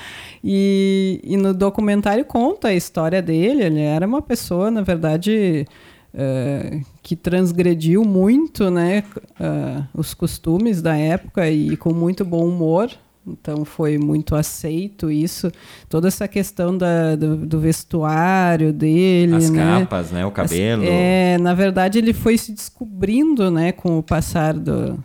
E, 0.45 1.21
e 1.25 1.37
no 1.37 1.53
documentário 1.53 2.25
conta 2.25 2.69
a 2.69 2.75
história 2.75 3.21
dele, 3.21 3.65
ele 3.65 3.81
era 3.81 4.07
uma 4.07 4.23
pessoa, 4.23 4.71
na 4.71 4.83
verdade... 4.83 5.67
Uh, 6.15 6.83
que 7.03 7.15
transgrediu 7.15 8.03
muito 8.03 8.71
né, 8.71 9.05
uh, 9.39 9.87
os 9.95 10.15
costumes 10.15 10.81
da 10.81 10.97
época 10.97 11.49
e 11.51 11.77
com 11.77 11.93
muito 11.93 12.25
bom 12.25 12.47
humor. 12.47 12.91
Então 13.27 13.65
foi 13.65 13.99
muito 13.99 14.35
aceito 14.35 15.11
isso, 15.11 15.53
toda 15.89 16.09
essa 16.09 16.27
questão 16.27 16.77
da, 16.77 17.15
do, 17.15 17.37
do 17.37 17.61
vestuário 17.61 18.73
dele, 18.73 19.35
as 19.35 19.51
né? 19.51 19.81
capas, 19.81 20.11
né, 20.11 20.25
o 20.25 20.31
cabelo. 20.31 20.83
As, 20.83 20.89
é, 20.89 21.39
na 21.39 21.53
verdade 21.53 21.99
ele 21.99 22.13
foi 22.13 22.39
se 22.39 22.53
descobrindo, 22.53 23.51
né, 23.51 23.73
com 23.73 23.99
o 23.99 24.03
passar 24.03 24.55
do, 24.55 24.99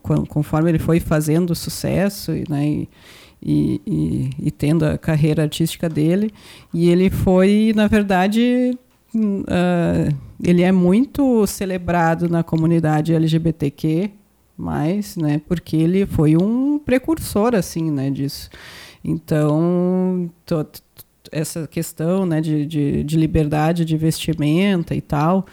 com, 0.00 0.24
conforme 0.26 0.70
ele 0.70 0.78
foi 0.78 1.00
fazendo 1.00 1.54
sucesso, 1.54 2.32
né, 2.48 2.66
e, 2.66 2.88
e, 3.42 3.80
e, 3.86 4.30
e, 4.38 4.50
tendo 4.50 4.84
a 4.84 4.98
carreira 4.98 5.42
artística 5.42 5.88
dele, 5.88 6.32
e 6.72 6.88
ele 6.88 7.10
foi, 7.10 7.72
na 7.74 7.86
verdade, 7.86 8.76
uh, 9.14 10.14
ele 10.42 10.62
é 10.62 10.72
muito 10.72 11.46
celebrado 11.46 12.28
na 12.28 12.42
comunidade 12.42 13.14
LGBTQ, 13.14 14.10
mais, 14.60 15.16
né, 15.16 15.40
porque 15.48 15.76
ele 15.76 16.06
foi 16.06 16.36
um 16.36 16.78
precursor 16.78 17.54
assim, 17.54 17.90
né, 17.90 18.10
disso. 18.10 18.50
Então, 19.02 20.30
essa 21.32 21.66
questão, 21.66 22.26
né, 22.26 22.40
de, 22.40 22.66
de, 22.66 23.04
de 23.04 23.16
liberdade 23.16 23.84
de 23.84 23.96
vestimenta 23.96 24.94
e 24.94 25.00
tal, 25.00 25.46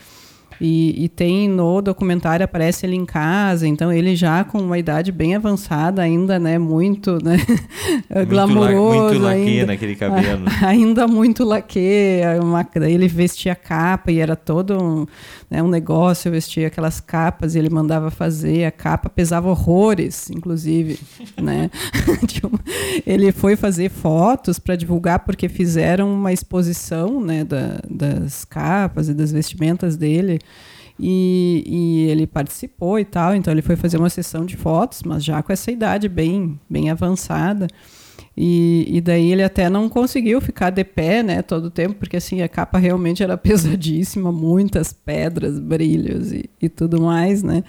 e, 0.59 1.03
e, 1.03 1.09
tem 1.09 1.47
no 1.47 1.81
documentário 1.81 2.43
aparece 2.43 2.85
ele 2.85 2.95
em 2.95 3.05
casa, 3.05 3.67
então 3.67 3.91
ele 3.91 4.15
já 4.15 4.43
com 4.43 4.59
uma 4.59 4.77
idade 4.77 5.11
bem 5.11 5.35
avançada, 5.35 6.01
ainda, 6.01 6.39
né, 6.39 6.57
muito, 6.57 7.23
né, 7.23 7.37
muito 8.13 8.29
glamouroso, 8.29 8.89
la, 8.89 9.03
muito 9.03 9.21
laque 9.21 9.39
ainda, 9.39 9.65
naquele 9.67 9.95
cabelo. 9.95 10.45
Ainda 10.61 11.07
muito 11.07 11.43
laque, 11.43 12.21
uma, 12.41 12.67
ele 12.87 13.07
vestia 13.07 13.55
capa 13.55 14.11
e 14.11 14.19
era 14.19 14.35
todo 14.35 14.81
um, 14.81 15.05
né, 15.49 15.61
um 15.61 15.67
negócio, 15.67 16.31
vestia 16.31 16.67
aquelas 16.67 16.99
capas 16.99 17.55
e 17.55 17.59
ele 17.59 17.69
mandava 17.69 18.09
fazer, 18.09 18.65
a 18.65 18.71
capa 18.71 19.09
pesava 19.09 19.49
horrores, 19.49 20.29
inclusive, 20.29 20.99
né? 21.41 21.69
Ele 23.05 23.31
foi 23.31 23.55
fazer 23.55 23.89
fotos 23.89 24.59
para 24.59 24.75
divulgar 24.75 25.19
porque 25.19 25.47
fizeram 25.47 26.13
uma 26.13 26.33
exposição, 26.33 27.21
né, 27.21 27.43
da, 27.43 27.79
das 27.89 28.43
capas 28.43 29.09
e 29.09 29.13
das 29.13 29.31
vestimentas 29.31 29.95
dele. 29.95 30.39
E, 30.99 31.63
e, 31.67 32.09
ele 32.09 32.25
participou 32.25 32.99
e 32.99 33.05
tal, 33.05 33.35
então 33.35 33.53
ele 33.53 33.61
foi 33.61 33.75
fazer 33.75 33.97
uma 33.97 34.09
sessão 34.09 34.45
de 34.45 34.57
fotos, 34.57 35.03
mas 35.03 35.23
já 35.23 35.43
com 35.43 35.53
essa 35.53 35.71
idade 35.71 36.09
bem, 36.09 36.59
bem 36.67 36.89
avançada. 36.89 37.67
E, 38.39 38.85
e, 38.87 39.01
daí 39.01 39.31
ele 39.31 39.43
até 39.43 39.67
não 39.67 39.89
conseguiu 39.89 40.39
ficar 40.39 40.69
de 40.69 40.83
pé, 40.83 41.23
né, 41.23 41.41
todo 41.41 41.65
o 41.65 41.71
tempo, 41.71 41.95
porque 41.95 42.17
assim 42.17 42.43
a 42.43 42.47
capa 42.47 42.77
realmente 42.77 43.23
era 43.23 43.35
pesadíssima, 43.37 44.31
muitas 44.31 44.93
pedras, 44.93 45.59
brilhos 45.59 46.31
e, 46.31 46.47
e 46.61 46.69
tudo 46.69 47.01
mais, 47.01 47.41
né? 47.41 47.63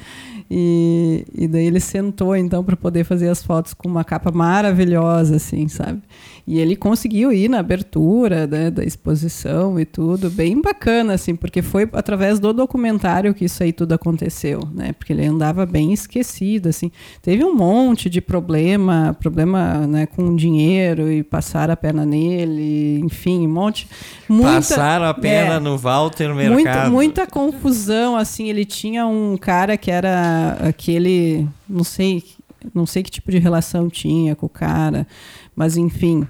E, 0.50 1.24
e 1.34 1.48
daí 1.48 1.66
ele 1.66 1.80
sentou 1.80 2.36
então 2.36 2.62
para 2.62 2.76
poder 2.76 3.04
fazer 3.04 3.28
as 3.28 3.42
fotos 3.42 3.72
com 3.72 3.88
uma 3.88 4.04
capa 4.04 4.30
maravilhosa, 4.30 5.36
assim, 5.36 5.68
sabe? 5.68 6.02
E 6.50 6.58
ele 6.58 6.76
conseguiu 6.76 7.30
ir 7.30 7.46
na 7.50 7.58
abertura 7.58 8.46
né, 8.46 8.70
da 8.70 8.82
exposição 8.82 9.78
e 9.78 9.84
tudo, 9.84 10.30
bem 10.30 10.62
bacana, 10.62 11.12
assim, 11.12 11.36
porque 11.36 11.60
foi 11.60 11.86
através 11.92 12.40
do 12.40 12.54
documentário 12.54 13.34
que 13.34 13.44
isso 13.44 13.62
aí 13.62 13.70
tudo 13.70 13.92
aconteceu, 13.92 14.62
né? 14.72 14.94
Porque 14.94 15.12
ele 15.12 15.26
andava 15.26 15.66
bem 15.66 15.92
esquecido, 15.92 16.70
assim. 16.70 16.90
Teve 17.20 17.44
um 17.44 17.54
monte 17.54 18.08
de 18.08 18.22
problema, 18.22 19.14
problema 19.20 19.86
né, 19.86 20.06
com 20.06 20.34
dinheiro 20.34 21.12
e 21.12 21.22
passar 21.22 21.68
a 21.68 21.76
perna 21.76 22.06
nele, 22.06 22.98
enfim, 23.00 23.46
um 23.46 23.52
monte. 23.52 23.86
Muita, 24.26 24.54
Passaram 24.54 25.04
a 25.04 25.12
perna 25.12 25.56
é, 25.56 25.60
no 25.60 25.76
Walter 25.76 26.34
Mercado. 26.34 26.54
Muita, 26.54 26.90
muita 26.90 27.26
confusão, 27.26 28.16
assim. 28.16 28.48
Ele 28.48 28.64
tinha 28.64 29.06
um 29.06 29.36
cara 29.36 29.76
que 29.76 29.90
era 29.90 30.56
aquele, 30.66 31.46
não 31.68 31.84
sei, 31.84 32.24
não 32.72 32.86
sei 32.86 33.02
que 33.02 33.10
tipo 33.10 33.30
de 33.30 33.38
relação 33.38 33.90
tinha 33.90 34.34
com 34.34 34.46
o 34.46 34.48
cara, 34.48 35.06
mas 35.54 35.76
enfim 35.76 36.26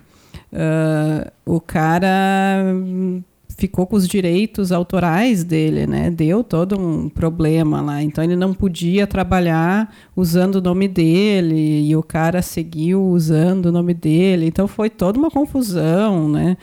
uh, 0.53 1.31
o 1.45 1.61
cara 1.61 2.65
ficou 3.59 3.87
com 3.87 3.97
os 3.97 4.07
direitos 4.07 4.71
autorais 4.71 5.43
dele, 5.43 5.85
né? 5.87 6.11
Deu 6.11 6.45
todo 6.45 6.79
um 6.79 7.09
problema 7.09 7.81
lá. 7.81 8.03
Então 8.03 8.23
ele 8.23 8.37
não 8.37 8.55
podia 8.55 9.07
trabalhar 9.07 9.93
usando 10.15 10.57
o 10.57 10.61
nome 10.61 10.87
dele 10.87 11.89
e 11.89 11.97
o 11.97 12.03
cara 12.03 12.41
seguiu 12.41 13.05
usando 13.05 13.67
o 13.67 13.73
nome 13.73 13.95
dele. 13.95 14.47
Então 14.47 14.69
foi 14.69 14.89
toda 14.89 15.19
uma 15.19 15.31
confusão, 15.31 16.29
né? 16.29 16.57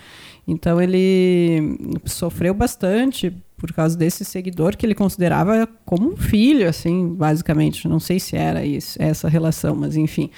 Então 0.47 0.81
ele 0.81 1.77
sofreu 2.05 2.53
bastante 2.53 3.33
por 3.65 3.73
causa 3.73 3.97
desse 3.97 4.23
seguidor 4.23 4.77
que 4.77 4.85
ele 4.85 4.93
considerava 4.93 5.67
como 5.83 6.13
um 6.13 6.17
filho, 6.17 6.69
assim, 6.69 7.13
basicamente. 7.15 7.87
Não 7.87 7.99
sei 7.99 8.19
se 8.19 8.35
era 8.35 8.63
isso, 8.63 9.01
essa 9.01 9.27
relação, 9.27 9.75
mas 9.75 9.95
enfim. 9.95 10.29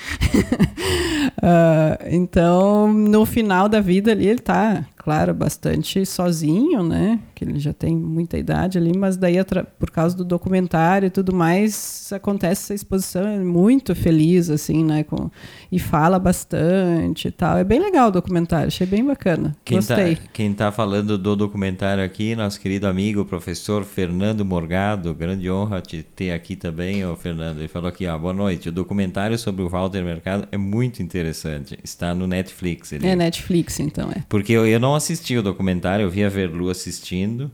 uh, 1.38 2.08
então, 2.10 2.92
no 2.94 3.26
final 3.26 3.68
da 3.68 3.82
vida 3.82 4.12
ali, 4.12 4.28
ele 4.28 4.40
está 4.40 4.86
claro, 5.08 5.34
bastante 5.34 6.06
sozinho, 6.06 6.84
né? 6.84 7.22
Que 7.34 7.46
ele 7.46 7.60
já 7.60 7.72
tem 7.72 7.96
muita 7.96 8.38
idade 8.38 8.78
ali, 8.78 8.92
mas 8.94 9.16
daí 9.16 9.38
por 9.80 9.90
causa 9.90 10.18
do 10.18 10.26
documentário 10.26 11.08
e 11.08 11.10
tudo 11.10 11.34
mais, 11.34 12.12
acontece 12.12 12.64
essa 12.64 12.74
exposição 12.74 13.26
é 13.26 13.38
muito 13.38 13.96
feliz, 13.96 14.50
assim, 14.50 14.84
né? 14.84 15.04
Com, 15.04 15.32
e 15.72 15.80
fala 15.80 16.20
bastante 16.20 17.30
e 17.30 17.32
tal. 17.32 17.58
É 17.58 17.64
bem 17.64 17.80
legal 17.80 18.10
o 18.10 18.12
documentário, 18.12 18.68
achei 18.68 18.86
bem 18.86 19.06
bacana. 19.06 19.56
Quem 19.64 19.80
tá, 19.80 19.96
Gostei. 19.96 20.16
Tá, 20.18 20.22
quem 20.34 20.54
tá 20.54 20.72
falando 20.74 21.18
do 21.18 21.38
documentário 21.38 22.04
aqui, 22.04 22.36
nosso 22.36 22.60
querido 22.60 22.86
amigo, 22.86 23.24
professor 23.24 23.86
Fernando 23.86 24.44
Morgado, 24.44 25.14
grande 25.14 25.50
honra 25.50 25.80
te 25.80 26.04
ter 26.04 26.34
aqui 26.34 26.58
também, 26.58 27.06
ô 27.06 27.16
Fernando. 27.16 27.60
Ele 27.60 27.70
falou 27.70 27.88
aqui, 27.88 28.06
ó, 28.06 28.18
boa 28.18 28.34
noite. 28.34 28.68
O 28.68 28.74
documentário 28.74 29.40
sobre 29.40 29.64
o 29.64 29.70
Walter 29.70 30.04
Mercado 30.04 30.50
é 30.52 30.58
muito 30.58 31.02
interessante. 31.02 31.80
Está 31.82 32.14
no 32.14 32.28
Netflix. 32.28 32.92
Ele... 32.92 33.08
É 33.08 33.16
Netflix, 33.16 33.80
então, 33.80 34.12
é. 34.12 34.26
Porque 34.28 34.52
eu, 34.52 34.68
eu 34.68 34.82
não 34.82 34.97
assisti 34.98 35.38
o 35.38 35.44
documentário, 35.44 36.04
eu 36.04 36.10
vi 36.10 36.24
a 36.24 36.30
Verlu 36.30 36.70
assistindo. 36.70 37.52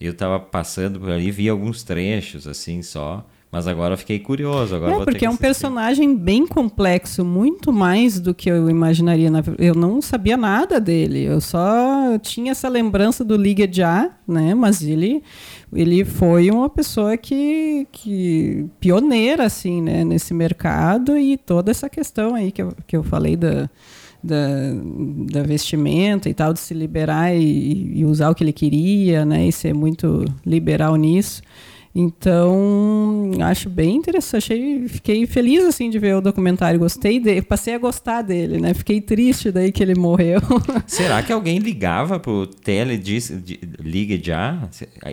Eu 0.00 0.12
estava 0.12 0.38
passando 0.40 0.98
por 0.98 1.10
ali, 1.10 1.30
vi 1.30 1.48
alguns 1.48 1.82
trechos 1.82 2.46
assim 2.46 2.82
só, 2.82 3.24
Mas 3.50 3.68
agora 3.68 3.94
eu 3.94 3.98
fiquei 3.98 4.18
curioso. 4.18 4.74
Agora 4.74 5.02
é, 5.02 5.04
porque 5.04 5.24
é 5.24 5.30
um 5.30 5.36
personagem 5.36 6.16
bem 6.16 6.44
complexo, 6.44 7.24
muito 7.24 7.72
mais 7.72 8.18
do 8.18 8.34
que 8.34 8.50
eu 8.50 8.68
imaginaria. 8.68 9.30
Eu 9.58 9.76
não 9.76 10.02
sabia 10.02 10.36
nada 10.36 10.80
dele. 10.80 11.22
Eu 11.22 11.40
só 11.40 12.18
tinha 12.20 12.50
essa 12.50 12.68
lembrança 12.68 13.24
do 13.24 13.36
Liga 13.36 13.68
Já, 13.70 14.10
né? 14.26 14.54
Mas 14.54 14.82
ele, 14.82 15.22
ele 15.72 16.04
foi 16.04 16.50
uma 16.50 16.68
pessoa 16.68 17.16
que, 17.16 17.86
que 17.92 18.66
pioneira, 18.80 19.44
assim, 19.44 19.80
né? 19.80 20.04
Nesse 20.04 20.34
mercado 20.34 21.16
e 21.16 21.36
toda 21.36 21.70
essa 21.70 21.88
questão 21.88 22.34
aí 22.34 22.50
que 22.50 22.60
eu, 22.60 22.72
que 22.88 22.96
eu 22.96 23.04
falei 23.04 23.36
da, 23.36 23.70
da, 24.24 24.72
da 25.30 25.42
vestimenta 25.42 26.28
e 26.28 26.34
tal, 26.34 26.52
de 26.52 26.60
se 26.60 26.72
liberar 26.72 27.34
e, 27.34 27.98
e 27.98 28.04
usar 28.04 28.30
o 28.30 28.34
que 28.34 28.42
ele 28.42 28.52
queria, 28.52 29.24
né? 29.24 29.46
E 29.46 29.52
ser 29.52 29.74
muito 29.74 30.24
liberal 30.44 30.96
nisso. 30.96 31.42
Então, 31.96 33.30
acho 33.40 33.70
bem 33.70 33.96
interessante. 33.96 34.52
Achei, 34.52 34.88
fiquei 34.88 35.26
feliz 35.26 35.64
assim 35.64 35.88
de 35.88 35.96
ver 35.96 36.16
o 36.16 36.20
documentário. 36.20 36.80
Gostei 36.80 37.20
dele, 37.20 37.40
passei 37.40 37.72
a 37.72 37.78
gostar 37.78 38.22
dele, 38.22 38.58
né? 38.58 38.74
Fiquei 38.74 39.00
triste 39.00 39.52
daí 39.52 39.70
que 39.70 39.80
ele 39.80 39.94
morreu. 39.94 40.40
Será 40.88 41.22
que 41.22 41.32
alguém 41.32 41.58
ligava 41.58 42.18
pro 42.18 42.48
tele 42.48 42.98
de, 42.98 43.20
liga 43.78 44.18
já? 44.20 44.68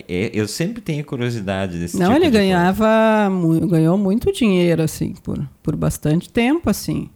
É, 0.09 0.31
eu 0.33 0.47
sempre 0.47 0.81
tenho 0.81 1.05
curiosidade 1.05 1.77
desse 1.77 1.99
Não, 1.99 2.13
tipo 2.13 2.23
ele 2.23 2.31
ganhava, 2.31 3.29
ganhou 3.69 3.95
muito 3.95 4.31
dinheiro 4.31 4.81
assim 4.81 5.13
por, 5.21 5.47
por 5.61 5.75
bastante 5.75 6.31
tempo 6.31 6.67
assim. 6.67 7.09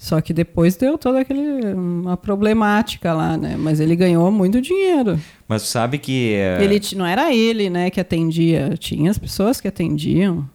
Só 0.00 0.18
que 0.22 0.32
depois 0.32 0.76
deu 0.76 0.96
toda 0.96 1.20
aquele 1.20 1.74
uma 1.74 2.16
problemática 2.16 3.12
lá, 3.12 3.36
né? 3.36 3.54
Mas 3.58 3.80
ele 3.80 3.94
ganhou 3.94 4.32
muito 4.32 4.58
dinheiro. 4.58 5.20
Mas 5.46 5.60
sabe 5.64 5.98
que 5.98 6.38
uh... 6.58 6.62
ele 6.62 6.80
não 6.96 7.04
era 7.04 7.34
ele, 7.34 7.68
né, 7.68 7.90
que 7.90 8.00
atendia, 8.00 8.74
tinha 8.78 9.10
as 9.10 9.18
pessoas 9.18 9.60
que 9.60 9.68
atendiam. 9.68 10.48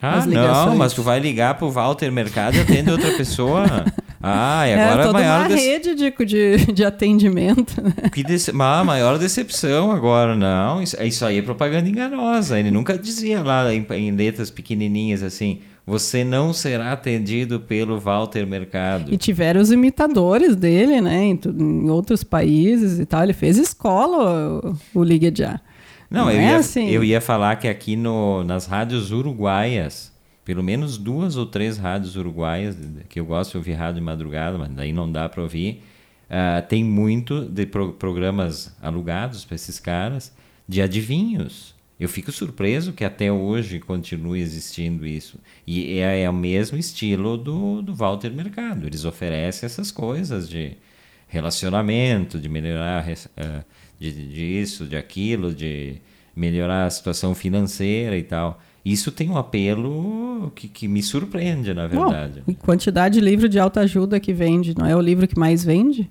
Ah, 0.00 0.24
não, 0.24 0.76
mas 0.76 0.92
tu 0.92 1.02
vai 1.02 1.18
ligar 1.18 1.54
pro 1.58 1.68
Walter 1.68 2.12
Mercado 2.12 2.58
e 2.58 2.60
atende 2.60 2.90
outra 2.90 3.10
pessoa. 3.16 3.66
Ah, 4.28 4.66
e 4.66 4.72
é, 4.72 4.82
agora 4.82 5.02
é, 5.02 5.06
toda 5.06 5.18
a 5.18 5.20
maior 5.20 5.46
uma 5.46 5.56
rede 5.56 5.94
de, 5.94 6.10
de, 6.10 6.72
de 6.72 6.84
atendimento. 6.84 7.80
Né? 7.80 7.92
Que 8.12 8.24
dece... 8.24 8.50
ah, 8.58 8.82
maior 8.82 9.18
decepção 9.18 9.92
agora, 9.92 10.34
não. 10.34 10.82
Isso, 10.82 11.00
isso 11.00 11.24
aí 11.24 11.38
é 11.38 11.42
propaganda 11.42 11.88
enganosa. 11.88 12.58
Ele 12.58 12.72
nunca 12.72 12.98
dizia 12.98 13.40
lá 13.42 13.72
em, 13.72 13.86
em 13.90 14.10
letras 14.10 14.50
pequenininhas 14.50 15.22
assim: 15.22 15.60
você 15.86 16.24
não 16.24 16.52
será 16.52 16.92
atendido 16.92 17.60
pelo 17.60 18.00
Walter 18.00 18.44
Mercado. 18.44 19.14
E 19.14 19.16
tiveram 19.16 19.60
os 19.60 19.70
imitadores 19.70 20.56
dele, 20.56 21.00
né, 21.00 21.22
em, 21.24 21.40
em 21.46 21.88
outros 21.88 22.24
países 22.24 22.98
e 22.98 23.06
tal. 23.06 23.22
Ele 23.22 23.32
fez 23.32 23.56
escola, 23.56 24.60
o, 24.92 25.00
o 25.00 25.04
Liga 25.04 25.32
Já. 25.32 25.60
Não, 26.10 26.24
não 26.24 26.30
eu, 26.32 26.40
é 26.40 26.44
ia, 26.44 26.56
assim. 26.56 26.88
eu 26.88 27.04
ia 27.04 27.20
falar 27.20 27.56
que 27.56 27.68
aqui 27.68 27.94
no, 27.94 28.42
nas 28.42 28.66
rádios 28.66 29.12
uruguaias, 29.12 30.12
pelo 30.44 30.62
menos 30.62 30.98
duas 30.98 31.36
ou 31.36 31.46
três 31.46 31.78
rádios 31.78 32.16
uruguaias, 32.16 32.76
que 33.08 33.20
eu 33.20 33.24
gosto 33.24 33.52
de 33.52 33.58
ouvir 33.58 33.74
rádio 33.74 33.96
de 33.96 34.00
madrugada, 34.00 34.58
mas 34.58 34.70
daí 34.70 34.92
não 34.92 35.10
dá 35.10 35.28
para 35.28 35.42
ouvir, 35.42 35.84
uh, 36.28 36.66
tem 36.68 36.82
muito 36.82 37.44
de 37.44 37.64
pro, 37.64 37.92
programas 37.92 38.74
alugados 38.82 39.44
para 39.44 39.54
esses 39.54 39.78
caras 39.78 40.32
de 40.68 40.82
adivinhos. 40.82 41.75
Eu 41.98 42.08
fico 42.08 42.30
surpreso 42.30 42.92
que 42.92 43.04
até 43.04 43.32
hoje 43.32 43.80
continue 43.80 44.40
existindo 44.40 45.06
isso. 45.06 45.38
E 45.66 45.98
é, 45.98 46.22
é 46.22 46.30
o 46.30 46.34
mesmo 46.34 46.76
estilo 46.76 47.38
do, 47.38 47.80
do 47.80 47.94
Walter 47.94 48.30
Mercado. 48.30 48.86
Eles 48.86 49.04
oferecem 49.04 49.66
essas 49.66 49.90
coisas 49.90 50.48
de 50.48 50.76
relacionamento, 51.26 52.38
de 52.38 52.48
melhorar 52.48 53.06
uh, 53.08 53.64
de, 53.98 54.12
disso, 54.28 54.84
de 54.84 54.96
aquilo, 54.96 55.54
de 55.54 55.96
melhorar 56.34 56.84
a 56.84 56.90
situação 56.90 57.34
financeira 57.34 58.16
e 58.16 58.22
tal. 58.22 58.60
Isso 58.84 59.10
tem 59.10 59.30
um 59.30 59.36
apelo 59.36 60.52
que, 60.54 60.68
que 60.68 60.86
me 60.86 61.02
surpreende, 61.02 61.74
na 61.74 61.86
verdade. 61.86 62.42
Bom, 62.46 62.54
quantidade 62.54 63.14
de 63.14 63.20
livro 63.20 63.48
de 63.48 63.58
autoajuda 63.58 64.20
que 64.20 64.32
vende, 64.32 64.76
não 64.76 64.86
é 64.86 64.94
o 64.94 65.00
livro 65.00 65.26
que 65.26 65.38
mais 65.38 65.64
vende? 65.64 66.08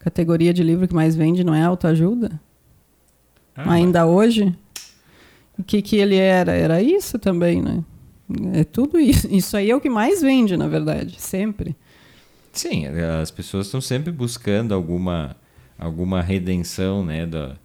Categoria 0.00 0.52
de 0.52 0.62
livro 0.62 0.86
que 0.88 0.94
mais 0.94 1.14
vende 1.14 1.44
não 1.44 1.54
é 1.54 1.62
autoajuda? 1.62 2.40
Ah, 3.54 3.72
Ainda 3.72 4.04
mas... 4.04 4.14
hoje? 4.14 4.54
O 5.58 5.62
que, 5.62 5.82
que 5.82 5.96
ele 5.96 6.16
era? 6.16 6.52
Era 6.52 6.82
isso 6.82 7.18
também, 7.18 7.60
né? 7.60 7.84
É 8.54 8.64
tudo 8.64 8.98
isso. 8.98 9.28
Isso 9.30 9.56
aí 9.56 9.70
é 9.70 9.76
o 9.76 9.80
que 9.80 9.90
mais 9.90 10.22
vende, 10.22 10.56
na 10.56 10.68
verdade, 10.68 11.20
sempre. 11.20 11.76
Sim, 12.52 12.86
as 13.20 13.30
pessoas 13.30 13.66
estão 13.66 13.80
sempre 13.80 14.12
buscando 14.12 14.74
alguma, 14.74 15.36
alguma 15.78 16.20
redenção, 16.20 17.04
né, 17.04 17.24
do, 17.24 17.56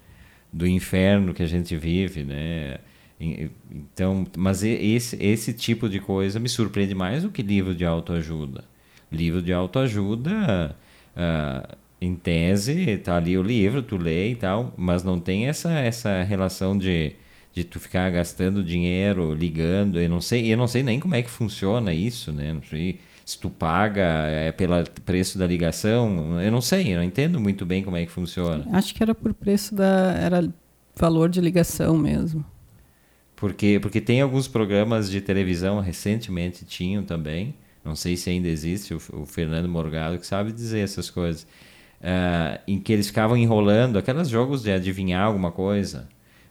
do 0.52 0.66
inferno 0.66 1.34
que 1.34 1.44
a 1.44 1.48
gente 1.48 1.76
vive, 1.76 2.24
né? 2.24 2.78
Então, 3.20 4.26
mas 4.38 4.64
esse, 4.64 5.22
esse 5.22 5.52
tipo 5.52 5.90
de 5.90 6.00
coisa 6.00 6.40
me 6.40 6.48
surpreende 6.48 6.94
mais 6.94 7.24
do 7.24 7.32
que 7.32 7.42
livro 7.42 7.74
de 7.74 7.84
autoajuda. 7.84 8.64
Livro 9.12 9.42
de 9.42 9.52
autoajuda, 9.52 10.76
uh, 11.16 11.78
em 12.00 12.16
tese, 12.16 12.98
tá 12.98 13.18
ali 13.18 13.38
o 13.38 13.42
livro, 13.42 13.82
tu 13.82 13.98
lê 13.98 14.32
e 14.32 14.36
tal, 14.36 14.74
mas 14.78 15.04
não 15.04 15.20
tem 15.20 15.48
essa, 15.48 15.72
essa 15.72 16.22
relação 16.24 16.78
de 16.78 17.14
de 17.58 17.64
tu 17.64 17.80
ficar 17.80 18.12
gastando 18.12 18.64
dinheiro 18.64 19.34
ligando, 19.34 20.00
eu 20.00 20.08
não 20.08 20.22
sei, 20.22 20.54
eu 20.54 20.56
não 20.56 20.68
sei 20.68 20.84
nem 20.84 21.00
como 21.00 21.16
é 21.16 21.24
que 21.24 21.30
funciona 21.30 21.92
isso, 21.92 22.32
né? 22.32 22.54
Não 22.54 22.62
sei 22.62 23.00
se 23.26 23.40
tu 23.40 23.50
paga 23.50 24.04
é 24.28 24.52
pelo 24.52 24.76
preço 25.04 25.40
da 25.40 25.48
ligação, 25.48 26.40
eu 26.40 26.52
não 26.52 26.62
sei, 26.62 26.94
eu 26.94 26.98
não 26.98 27.04
entendo 27.04 27.40
muito 27.40 27.66
bem 27.66 27.84
como 27.84 27.98
é 27.98 28.06
que 28.06 28.12
funciona. 28.12 28.64
Acho 28.72 28.94
que 28.94 29.02
era 29.02 29.16
por 29.16 29.34
preço 29.34 29.74
da 29.74 30.14
era 30.14 30.54
valor 30.96 31.30
de 31.30 31.42
ligação 31.42 31.98
mesmo. 31.98 32.46
Porque 33.36 33.80
porque 33.82 34.00
tem 34.02 34.22
alguns 34.22 34.48
programas 34.48 35.10
de 35.10 35.20
televisão 35.20 35.80
recentemente 35.80 36.64
tinham 36.64 37.04
também, 37.04 37.56
não 37.84 37.96
sei 37.96 38.16
se 38.16 38.30
ainda 38.30 38.48
existe 38.48 38.94
o, 38.94 38.98
o 39.14 39.26
Fernando 39.26 39.68
Morgado 39.68 40.20
que 40.20 40.28
sabe 40.28 40.52
dizer 40.52 40.82
essas 40.82 41.10
coisas, 41.10 41.42
uh, 42.02 42.62
em 42.68 42.80
que 42.80 42.94
eles 42.94 43.08
ficavam 43.08 43.36
enrolando 43.36 43.98
aqueles 43.98 44.30
jogos 44.30 44.62
de 44.62 44.72
adivinhar 44.72 45.26
alguma 45.26 45.52
coisa 45.52 46.08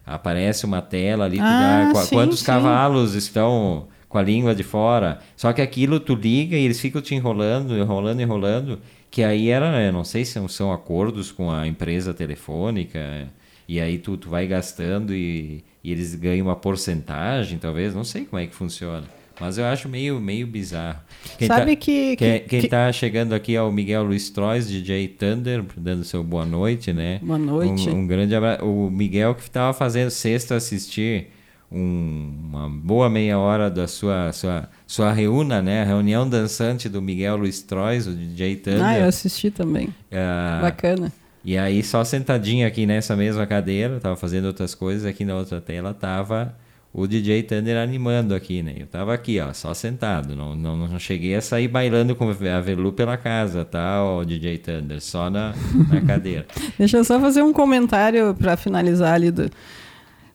aparece 0.06 0.64
uma 0.64 0.80
tela 0.80 1.24
ali, 1.24 1.40
ah, 1.40 1.90
dá, 1.92 2.00
sim, 2.02 2.14
quantos 2.14 2.38
sim. 2.38 2.46
cavalos 2.46 3.14
estão 3.14 3.88
com 4.08 4.18
a 4.18 4.22
língua 4.22 4.54
de 4.54 4.62
fora. 4.62 5.18
Só 5.36 5.52
que 5.52 5.60
aquilo 5.60 5.98
tu 5.98 6.14
liga 6.14 6.56
e 6.56 6.64
eles 6.64 6.80
ficam 6.80 7.02
te 7.02 7.14
enrolando, 7.14 7.76
enrolando, 7.76 8.20
enrolando. 8.20 8.78
Que 9.10 9.24
aí 9.24 9.48
era, 9.48 9.82
eu 9.82 9.92
não 9.92 10.04
sei 10.04 10.24
se 10.24 10.40
são 10.48 10.72
acordos 10.72 11.32
com 11.32 11.50
a 11.50 11.66
empresa 11.66 12.14
telefônica. 12.14 13.28
E 13.68 13.80
aí 13.80 13.98
tu, 13.98 14.16
tu 14.16 14.30
vai 14.30 14.46
gastando 14.46 15.12
e, 15.12 15.64
e 15.82 15.90
eles 15.90 16.14
ganham 16.14 16.46
uma 16.46 16.56
porcentagem, 16.56 17.58
talvez. 17.58 17.94
Não 17.94 18.04
sei 18.04 18.24
como 18.24 18.40
é 18.40 18.46
que 18.46 18.54
funciona. 18.54 19.04
Mas 19.40 19.58
eu 19.58 19.66
acho 19.66 19.88
meio, 19.88 20.18
meio 20.18 20.46
bizarro. 20.46 20.98
Quem 21.38 21.46
Sabe 21.46 21.76
tá, 21.76 21.82
que, 21.82 22.16
que, 22.16 22.38
Quem 22.40 22.58
está 22.60 22.90
chegando 22.90 23.34
aqui 23.34 23.54
é 23.54 23.60
o 23.60 23.70
Miguel 23.70 24.04
Luiz 24.04 24.30
Trois, 24.30 24.66
DJ 24.66 25.08
Thunder, 25.08 25.62
dando 25.76 26.04
seu 26.04 26.24
boa 26.24 26.46
noite, 26.46 26.92
né? 26.92 27.20
Boa 27.22 27.38
noite. 27.38 27.90
Um, 27.90 27.98
um 27.98 28.06
grande 28.06 28.34
abraço. 28.34 28.64
O 28.64 28.90
Miguel 28.90 29.34
que 29.34 29.42
estava 29.42 29.74
fazendo 29.74 30.10
sexta 30.10 30.56
assistir 30.56 31.28
um, 31.70 32.32
uma 32.48 32.68
boa 32.70 33.10
meia 33.10 33.38
hora 33.38 33.70
da 33.70 33.86
sua, 33.86 34.32
sua, 34.32 34.70
sua 34.86 35.12
reúna, 35.12 35.60
né? 35.60 35.82
A 35.82 35.84
reunião 35.84 36.26
dançante 36.26 36.88
do 36.88 37.02
Miguel 37.02 37.36
Luiz 37.36 37.60
Trois, 37.60 38.06
o 38.06 38.12
DJ 38.14 38.56
Thunder. 38.56 38.84
Ah, 38.84 38.98
eu 38.98 39.06
assisti 39.06 39.50
também. 39.50 39.88
Uh, 39.88 40.62
Bacana. 40.62 41.12
E 41.44 41.58
aí, 41.58 41.82
só 41.82 42.02
sentadinho 42.02 42.66
aqui 42.66 42.86
nessa 42.86 43.14
mesma 43.14 43.46
cadeira, 43.46 44.00
tava 44.00 44.16
fazendo 44.16 44.46
outras 44.46 44.74
coisas, 44.74 45.04
aqui 45.04 45.24
na 45.24 45.36
outra 45.36 45.60
tela 45.60 45.94
tava 45.94 46.54
o 46.96 47.06
DJ 47.06 47.42
Thunder 47.42 47.76
animando 47.76 48.34
aqui, 48.34 48.62
né? 48.62 48.74
Eu 48.78 48.86
tava 48.86 49.12
aqui, 49.12 49.38
ó, 49.38 49.52
só 49.52 49.74
sentado, 49.74 50.34
não, 50.34 50.56
não, 50.56 50.74
não 50.74 50.98
cheguei 50.98 51.34
a 51.34 51.42
sair 51.42 51.68
bailando 51.68 52.16
com 52.16 52.30
a 52.30 52.60
Velu 52.62 52.90
pela 52.90 53.18
casa, 53.18 53.66
tá, 53.66 54.02
o 54.02 54.24
DJ 54.24 54.56
Thunder, 54.56 54.98
só 55.02 55.28
na, 55.28 55.54
na 55.92 56.00
cadeira. 56.00 56.46
Deixa 56.78 56.96
eu 56.96 57.04
só 57.04 57.20
fazer 57.20 57.42
um 57.42 57.52
comentário 57.52 58.34
para 58.34 58.56
finalizar 58.56 59.12
ali 59.12 59.30
do, 59.30 59.50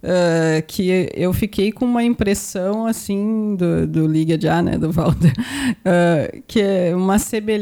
Uh, 0.04 0.66
que 0.66 1.08
eu 1.14 1.32
fiquei 1.32 1.72
com 1.72 1.86
uma 1.86 2.04
impressão 2.04 2.88
assim 2.88 3.56
do, 3.56 3.86
do 3.86 4.08
Liga 4.08 4.36
Já, 4.36 4.60
né, 4.60 4.76
do 4.76 4.92
Walter, 4.92 5.32
uh, 5.32 6.42
que 6.48 6.60
é 6.60 6.96
uma, 6.96 7.18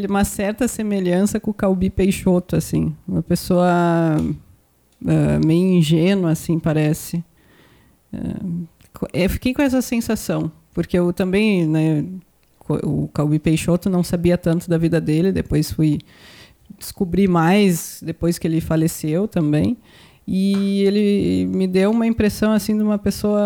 uma 0.08 0.24
certa 0.24 0.66
semelhança 0.66 1.38
com 1.38 1.52
o 1.52 1.54
Calbi 1.54 1.90
Peixoto, 1.90 2.56
assim, 2.56 2.96
uma 3.06 3.22
pessoa 3.22 3.68
uh, 4.22 5.46
meio 5.46 5.68
ingênua, 5.80 6.32
assim, 6.32 6.58
parece. 6.58 7.22
Eu 9.14 9.30
fiquei 9.30 9.54
com 9.54 9.62
essa 9.62 9.82
sensação, 9.82 10.52
porque 10.74 10.98
eu 10.98 11.12
também, 11.14 11.68
né, 11.68 12.06
o 12.84 13.08
Calbi 13.14 13.40
Peixoto 13.40 13.90
não 13.90 14.04
sabia 14.04 14.38
tanto 14.38 14.70
da 14.70 14.78
vida 14.78 15.00
dele, 15.00 15.32
depois 15.32 15.72
fui 15.72 16.00
descobrir 16.78 17.28
mais 17.28 18.00
depois 18.04 18.38
que 18.38 18.48
ele 18.48 18.62
faleceu 18.62 19.28
também. 19.28 19.78
E 20.32 20.84
ele 20.84 21.48
me 21.48 21.66
deu 21.66 21.90
uma 21.90 22.06
impressão 22.06 22.52
assim 22.52 22.78
de 22.78 22.84
uma 22.84 23.00
pessoa 23.00 23.42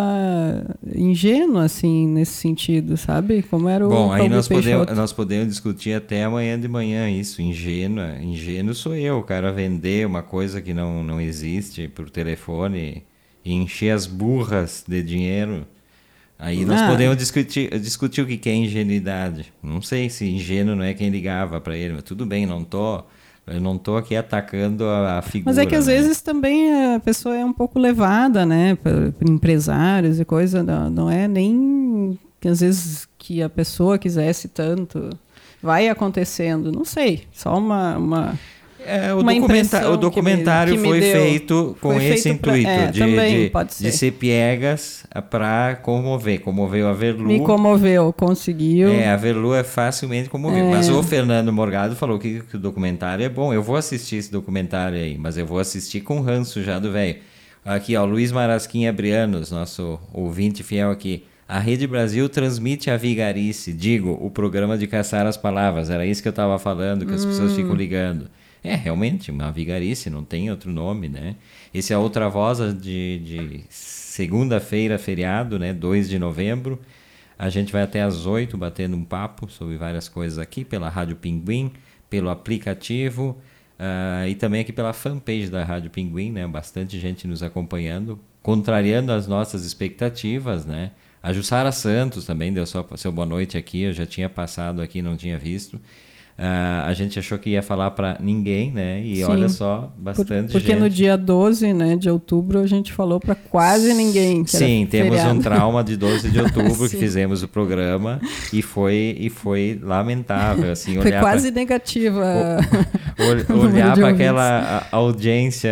ingênua 0.94 1.64
assim 1.64 2.06
nesse 2.10 2.34
sentido, 2.34 2.98
sabe? 2.98 3.42
Como 3.44 3.70
era 3.70 3.88
o 3.88 3.90
Bom, 3.90 4.12
aí 4.12 4.28
nós 4.28 4.50
podemos, 4.50 4.94
nós 4.94 5.14
podemos 5.14 5.48
discutir 5.48 5.94
até 5.94 6.26
amanhã 6.26 6.60
de 6.60 6.68
manhã 6.68 7.10
isso, 7.10 7.42
ingênua. 7.42 8.18
Ingênuo 8.22 8.76
sou 8.76 8.98
eu, 8.98 9.20
o 9.20 9.24
cara 9.24 9.50
vender 9.50 10.06
uma 10.06 10.22
coisa 10.22 10.62
que 10.62 10.74
não, 10.74 11.02
não 11.06 11.22
existe 11.22 11.88
por 11.88 12.10
telefone 12.10 13.02
e 13.44 13.54
encher 13.54 13.92
as 13.92 14.06
burras 14.06 14.84
de 14.88 15.02
dinheiro. 15.02 15.66
Aí 16.38 16.66
nós 16.66 16.82
ah. 16.82 16.90
podemos 16.90 17.18
discutir, 17.18 17.80
discutir 17.80 18.22
o 18.22 18.28
que 18.28 18.50
é 18.50 18.54
ingenuidade. 18.54 19.54
Não 19.62 19.82
sei 19.82 20.10
se 20.10 20.30
ingênuo 20.30 20.76
não 20.76 20.84
é 20.84 20.94
quem 20.94 21.10
ligava 21.10 21.62
para 21.62 21.78
ele, 21.78 21.94
mas 21.94 22.04
tudo 22.04 22.26
bem, 22.26 22.46
não 22.46 22.64
tô, 22.64 23.04
eu 23.48 23.62
não 23.62 23.78
tô 23.78 23.96
aqui 23.96 24.16
atacando 24.16 24.86
a, 24.86 25.20
a 25.20 25.22
figura. 25.22 25.56
Mas 25.56 25.58
é 25.58 25.66
que 25.66 25.76
às 25.76 25.88
né? 25.88 25.94
vezes 25.94 26.22
também 26.22 26.96
a 26.96 27.00
pessoa 27.00 27.36
é 27.36 27.46
um 27.46 27.54
pouco 27.54 27.80
levada, 27.80 28.46
né, 28.46 28.76
por, 28.76 29.14
por 29.14 29.30
empresários 29.30 30.20
e 30.20 30.26
coisa, 30.26 30.64
não, 30.64 30.90
não 30.90 31.10
é 31.10 31.28
nem 31.28 32.20
que 32.42 32.50
às 32.50 32.60
vezes 32.60 33.08
que 33.18 33.42
a 33.42 33.50
pessoa 33.50 33.98
quisesse 33.98 34.50
tanto. 34.50 35.10
Vai 35.62 35.88
acontecendo, 35.88 36.74
não 36.74 36.84
sei, 36.84 37.24
só 37.32 37.58
uma, 37.58 37.98
uma 37.98 38.40
é, 38.86 39.14
o, 39.14 39.24
documenta 39.24 39.90
o, 39.90 39.98
documentário 39.98 40.74
que 40.74 40.80
me, 40.80 40.84
que 40.84 40.90
foi 40.90 41.00
deu, 41.00 41.22
feito 41.22 41.78
com 41.82 41.94
foi 41.94 42.06
esse 42.06 42.24
feito 42.24 42.36
intuito 42.36 42.64
pra, 42.64 42.72
é, 42.72 42.88
de, 42.88 43.00
também, 43.00 43.52
de, 43.52 43.74
ser. 43.74 43.84
de 43.84 43.92
ser 43.92 44.12
piegas 44.12 45.06
para 45.30 45.76
comover. 45.82 46.42
Comoveu 46.42 46.88
a 46.88 46.94
Verlu. 46.94 47.28
Me 47.28 47.40
comoveu, 47.42 48.14
conseguiu. 48.14 48.90
É, 48.90 49.10
a 49.10 49.16
Verlu 49.16 49.54
é 49.54 49.64
facilmente 49.64 50.30
comoveu. 50.30 50.66
É. 50.66 50.72
Mas 50.72 50.90
o 50.90 51.02
Fernando 51.04 51.52
Morgado 51.52 51.96
falou 51.96 52.20
que, 52.20 52.42
que, 52.42 52.56
o 52.56 52.60
documentário 52.60 53.26
é 53.26 53.30
bom. 53.30 53.54
Eu 53.54 53.64
vou 53.64 53.76
assistir 53.76 54.18
esse 54.18 54.32
documentário 54.32 54.98
aí, 54.98 55.18
mas 55.18 55.38
eu 55.38 55.46
vou 55.46 55.60
assistir 55.60 56.02
com 56.02 56.22
ranço 56.22 56.64
já 56.64 56.80
do 56.80 56.92
velho. 56.92 57.18
Aqui, 57.66 57.96
ó, 57.96 58.04
Luiz 58.04 58.32
Marasquinha 58.32 58.92
Brianos, 58.92 59.52
nosso 59.52 60.00
ouvinte 60.14 60.64
fiel 60.64 60.92
aqui. 60.92 61.24
A 61.48 61.60
Rede 61.60 61.86
Brasil 61.86 62.28
transmite 62.30 62.90
a 62.90 62.98
vigarice, 62.98 63.72
digo, 63.72 64.18
o 64.22 64.30
programa 64.30 64.78
de 64.78 64.88
caçar 64.88 65.26
as 65.26 65.38
palavras. 65.38 65.90
Era 65.90 66.06
isso 66.06 66.22
que 66.22 66.28
eu 66.28 66.32
estava 66.32 66.58
falando, 66.58 67.06
que 67.06 67.14
as 67.14 67.24
hum. 67.24 67.30
pessoas 67.30 67.54
ficam 67.54 67.76
ligando. 67.76 68.28
É, 68.64 68.76
realmente, 68.76 69.30
uma 69.30 69.52
vigarice, 69.52 70.10
não 70.10 70.24
tem 70.24 70.50
outro 70.50 70.72
nome, 70.72 71.10
né? 71.10 71.36
Esse 71.74 71.92
é 71.92 71.98
outra 71.98 72.30
voz 72.30 72.60
de, 72.80 73.20
de 73.20 73.64
segunda-feira, 73.70 74.98
feriado, 74.98 75.60
né? 75.60 75.74
2 75.74 76.08
de 76.08 76.18
novembro. 76.18 76.80
A 77.38 77.50
gente 77.50 77.74
vai 77.74 77.82
até 77.82 78.02
às 78.02 78.26
8 78.26 78.58
batendo 78.58 78.96
um 78.96 79.04
papo 79.04 79.50
sobre 79.50 79.76
várias 79.76 80.08
coisas 80.08 80.40
aqui 80.40 80.64
pela 80.64 80.88
Rádio 80.88 81.18
Pinguim, 81.18 81.74
pelo 82.10 82.30
aplicativo 82.30 83.38
uh, 83.78 84.28
e 84.28 84.36
também 84.36 84.62
aqui 84.62 84.72
pela 84.72 84.94
fanpage 84.94 85.50
da 85.50 85.64
Rádio 85.64 85.90
Pinguim, 85.90 86.32
né? 86.32 86.48
Bastante 86.48 86.98
gente 87.00 87.28
nos 87.28 87.44
acompanhando, 87.44 88.18
contrariando 88.42 89.12
as 89.12 89.28
nossas 89.28 89.66
expectativas, 89.66 90.66
né? 90.66 90.92
A 91.22 91.34
Jussara 91.34 91.72
Santos 91.72 92.26
também 92.26 92.54
deu 92.54 92.66
sua, 92.66 92.86
seu 92.96 93.12
boa 93.12 93.26
noite 93.26 93.58
aqui, 93.58 93.82
eu 93.84 93.94
já 93.94 94.06
tinha 94.06 94.30
passado 94.30 94.82
aqui, 94.82 95.02
não 95.02 95.18
tinha 95.18 95.38
visto. 95.38 95.82
Uh, 96.38 96.88
a 96.88 96.94
gente 96.94 97.20
achou 97.20 97.38
que 97.38 97.52
ia 97.52 97.62
falar 97.62 97.92
para 97.92 98.18
ninguém, 98.20 98.72
né? 98.72 99.00
E 99.02 99.18
Sim, 99.18 99.24
olha 99.26 99.48
só, 99.48 99.94
bastante 99.96 100.48
por, 100.48 100.54
porque 100.54 100.72
gente. 100.72 100.80
no 100.80 100.90
dia 100.90 101.16
12 101.16 101.74
né, 101.74 101.96
de 101.96 102.10
outubro 102.10 102.60
a 102.60 102.66
gente 102.66 102.92
falou 102.92 103.20
para 103.20 103.36
quase 103.36 103.94
ninguém. 103.94 104.44
Sim, 104.48 104.88
temos 104.90 105.18
feriado. 105.18 105.38
um 105.38 105.42
trauma 105.42 105.84
de 105.84 105.96
12 105.96 106.32
de 106.32 106.40
outubro 106.40 106.74
que 106.90 106.98
fizemos 106.98 107.44
o 107.44 107.48
programa 107.48 108.20
e 108.52 108.64
foi, 108.64 109.16
e 109.20 109.30
foi 109.30 109.80
lamentável. 109.80 110.72
Assim, 110.72 111.00
foi 111.00 111.12
quase 111.12 111.52
pra, 111.52 111.62
negativa. 111.62 112.58
O, 113.50 113.54
olhar 113.70 113.94
para 113.94 114.10
aquela 114.10 114.88
audiência 114.92 115.70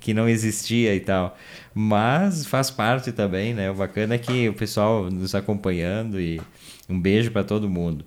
que 0.00 0.12
não 0.12 0.28
existia 0.28 0.94
e 0.94 1.00
tal. 1.00 1.34
Mas 1.74 2.44
faz 2.44 2.70
parte 2.70 3.10
também, 3.10 3.54
né? 3.54 3.70
O 3.70 3.74
bacana 3.74 4.16
é 4.16 4.18
que 4.18 4.50
o 4.50 4.52
pessoal 4.52 5.10
nos 5.10 5.34
acompanhando 5.34 6.20
e 6.20 6.40
um 6.90 7.00
beijo 7.00 7.30
para 7.30 7.42
todo 7.42 7.70
mundo. 7.70 8.04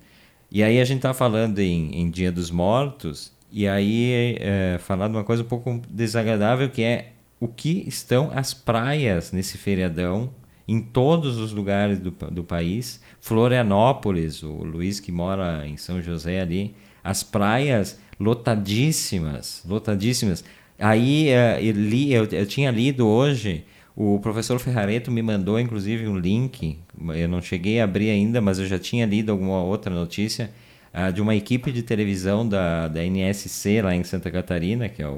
E 0.50 0.62
aí 0.62 0.80
a 0.80 0.84
gente 0.84 1.00
tá 1.02 1.12
falando 1.12 1.58
em, 1.58 1.94
em 1.94 2.10
Dia 2.10 2.32
dos 2.32 2.50
Mortos, 2.50 3.32
e 3.52 3.68
aí 3.68 4.36
é, 4.40 4.78
falar 4.78 5.08
de 5.08 5.14
uma 5.14 5.24
coisa 5.24 5.42
um 5.42 5.46
pouco 5.46 5.80
desagradável, 5.88 6.68
que 6.70 6.82
é 6.82 7.12
o 7.40 7.46
que 7.46 7.84
estão 7.86 8.30
as 8.34 8.52
praias 8.52 9.30
nesse 9.32 9.58
feriadão 9.58 10.30
em 10.66 10.80
todos 10.80 11.38
os 11.38 11.52
lugares 11.52 11.98
do, 11.98 12.10
do 12.10 12.44
país. 12.44 13.00
Florianópolis, 13.20 14.42
o 14.42 14.52
Luiz 14.64 15.00
que 15.00 15.12
mora 15.12 15.66
em 15.66 15.76
São 15.76 16.00
José 16.00 16.40
ali, 16.40 16.74
as 17.02 17.22
praias 17.22 17.98
lotadíssimas, 18.20 19.62
lotadíssimas. 19.66 20.44
Aí 20.78 21.28
é, 21.28 21.58
eu, 21.62 21.72
li, 21.72 22.12
eu, 22.12 22.24
eu 22.24 22.46
tinha 22.46 22.70
lido 22.70 23.06
hoje 23.06 23.64
o 24.00 24.20
professor 24.20 24.60
Ferrareto 24.60 25.10
me 25.10 25.20
mandou, 25.20 25.58
inclusive, 25.58 26.06
um 26.06 26.16
link. 26.16 26.78
Eu 27.16 27.28
não 27.28 27.42
cheguei 27.42 27.80
a 27.80 27.84
abrir 27.84 28.10
ainda, 28.10 28.40
mas 28.40 28.60
eu 28.60 28.64
já 28.64 28.78
tinha 28.78 29.04
lido 29.04 29.32
alguma 29.32 29.60
outra 29.60 29.92
notícia 29.92 30.52
uh, 30.94 31.12
de 31.12 31.20
uma 31.20 31.34
equipe 31.34 31.72
de 31.72 31.82
televisão 31.82 32.48
da, 32.48 32.86
da 32.86 33.04
NSC 33.04 33.82
lá 33.82 33.92
em 33.96 34.04
Santa 34.04 34.30
Catarina, 34.30 34.88
que 34.88 35.02
é 35.02 35.04
a 35.04 35.16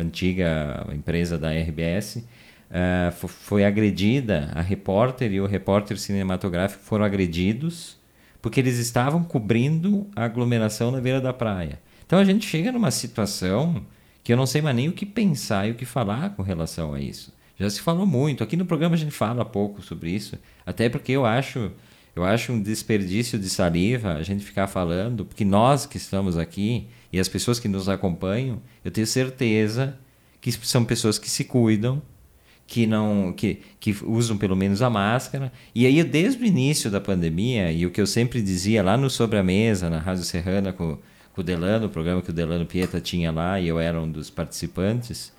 antiga 0.00 0.86
empresa 0.94 1.36
da 1.36 1.50
RBS. 1.50 2.18
Uh, 2.18 2.24
ah, 2.70 3.10
foi 3.10 3.64
agredida, 3.64 4.52
a 4.54 4.60
repórter 4.60 5.32
e 5.32 5.40
o 5.40 5.46
repórter 5.46 5.98
cinematográfico 5.98 6.84
foram 6.84 7.04
agredidos 7.04 7.98
porque 8.40 8.60
eles 8.60 8.78
estavam 8.78 9.24
cobrindo 9.24 10.06
a 10.14 10.24
aglomeração 10.26 10.92
na 10.92 11.00
beira 11.00 11.20
da 11.20 11.32
praia. 11.32 11.80
Então 12.06 12.20
a 12.20 12.24
gente 12.24 12.46
chega 12.46 12.70
numa 12.70 12.92
situação 12.92 13.84
que 14.22 14.32
eu 14.32 14.36
não 14.36 14.46
sei 14.46 14.62
mais 14.62 14.76
nem 14.76 14.88
o 14.88 14.92
que 14.92 15.04
pensar 15.04 15.66
e 15.66 15.72
o 15.72 15.74
que 15.74 15.84
falar 15.84 16.36
com 16.36 16.42
relação 16.42 16.94
a 16.94 17.00
isso. 17.00 17.32
Já 17.62 17.70
se 17.70 17.80
falou 17.80 18.04
muito. 18.04 18.42
Aqui 18.42 18.56
no 18.56 18.66
programa 18.66 18.96
a 18.96 18.98
gente 18.98 19.12
fala 19.12 19.44
pouco 19.44 19.80
sobre 19.82 20.10
isso, 20.10 20.36
até 20.66 20.88
porque 20.88 21.12
eu 21.12 21.24
acho, 21.24 21.70
eu 22.16 22.24
acho 22.24 22.52
um 22.52 22.60
desperdício 22.60 23.38
de 23.38 23.48
saliva 23.48 24.14
a 24.14 24.22
gente 24.24 24.44
ficar 24.44 24.66
falando, 24.66 25.24
porque 25.24 25.44
nós 25.44 25.86
que 25.86 25.96
estamos 25.96 26.36
aqui 26.36 26.88
e 27.12 27.20
as 27.20 27.28
pessoas 27.28 27.60
que 27.60 27.68
nos 27.68 27.88
acompanham, 27.88 28.60
eu 28.84 28.90
tenho 28.90 29.06
certeza 29.06 29.96
que 30.40 30.50
são 30.50 30.84
pessoas 30.84 31.20
que 31.20 31.30
se 31.30 31.44
cuidam, 31.44 32.02
que 32.66 32.84
não 32.84 33.32
que, 33.32 33.60
que 33.78 33.96
usam 34.02 34.36
pelo 34.36 34.56
menos 34.56 34.82
a 34.82 34.90
máscara. 34.90 35.52
E 35.72 35.86
aí 35.86 36.02
desde 36.02 36.42
o 36.42 36.44
início 36.44 36.90
da 36.90 37.00
pandemia, 37.00 37.70
e 37.70 37.86
o 37.86 37.92
que 37.92 38.00
eu 38.00 38.08
sempre 38.08 38.42
dizia 38.42 38.82
lá 38.82 38.96
no 38.96 39.08
Sobre 39.08 39.38
a 39.38 39.42
Mesa, 39.44 39.88
na 39.88 40.00
Rádio 40.00 40.24
Serrana 40.24 40.72
com, 40.72 40.98
com 41.32 41.40
o 41.40 41.44
Delano, 41.44 41.86
o 41.86 41.90
programa 41.90 42.22
que 42.22 42.30
o 42.30 42.32
Delano 42.32 42.66
Pieta 42.66 43.00
tinha 43.00 43.30
lá 43.30 43.60
e 43.60 43.68
eu 43.68 43.78
era 43.78 44.00
um 44.00 44.10
dos 44.10 44.30
participantes, 44.30 45.32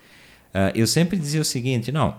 eu 0.75 0.87
sempre 0.87 1.17
dizia 1.17 1.41
o 1.41 1.45
seguinte: 1.45 1.91
não, 1.91 2.15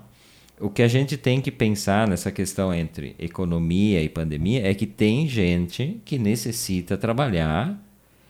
o 0.61 0.71
que 0.71 0.83
a 0.83 0.89
gente 0.89 1.17
tem 1.17 1.41
que 1.41 1.51
pensar 1.51 2.07
nessa 2.07 2.31
questão 2.31 2.73
entre 2.73 3.15
economia 3.19 4.03
e 4.03 4.09
pandemia 4.09 4.67
é 4.67 4.75
que 4.75 4.87
tem 4.87 5.29
gente 5.29 6.01
que 6.05 6.19
necessita 6.19 6.97
trabalhar. 6.97 7.81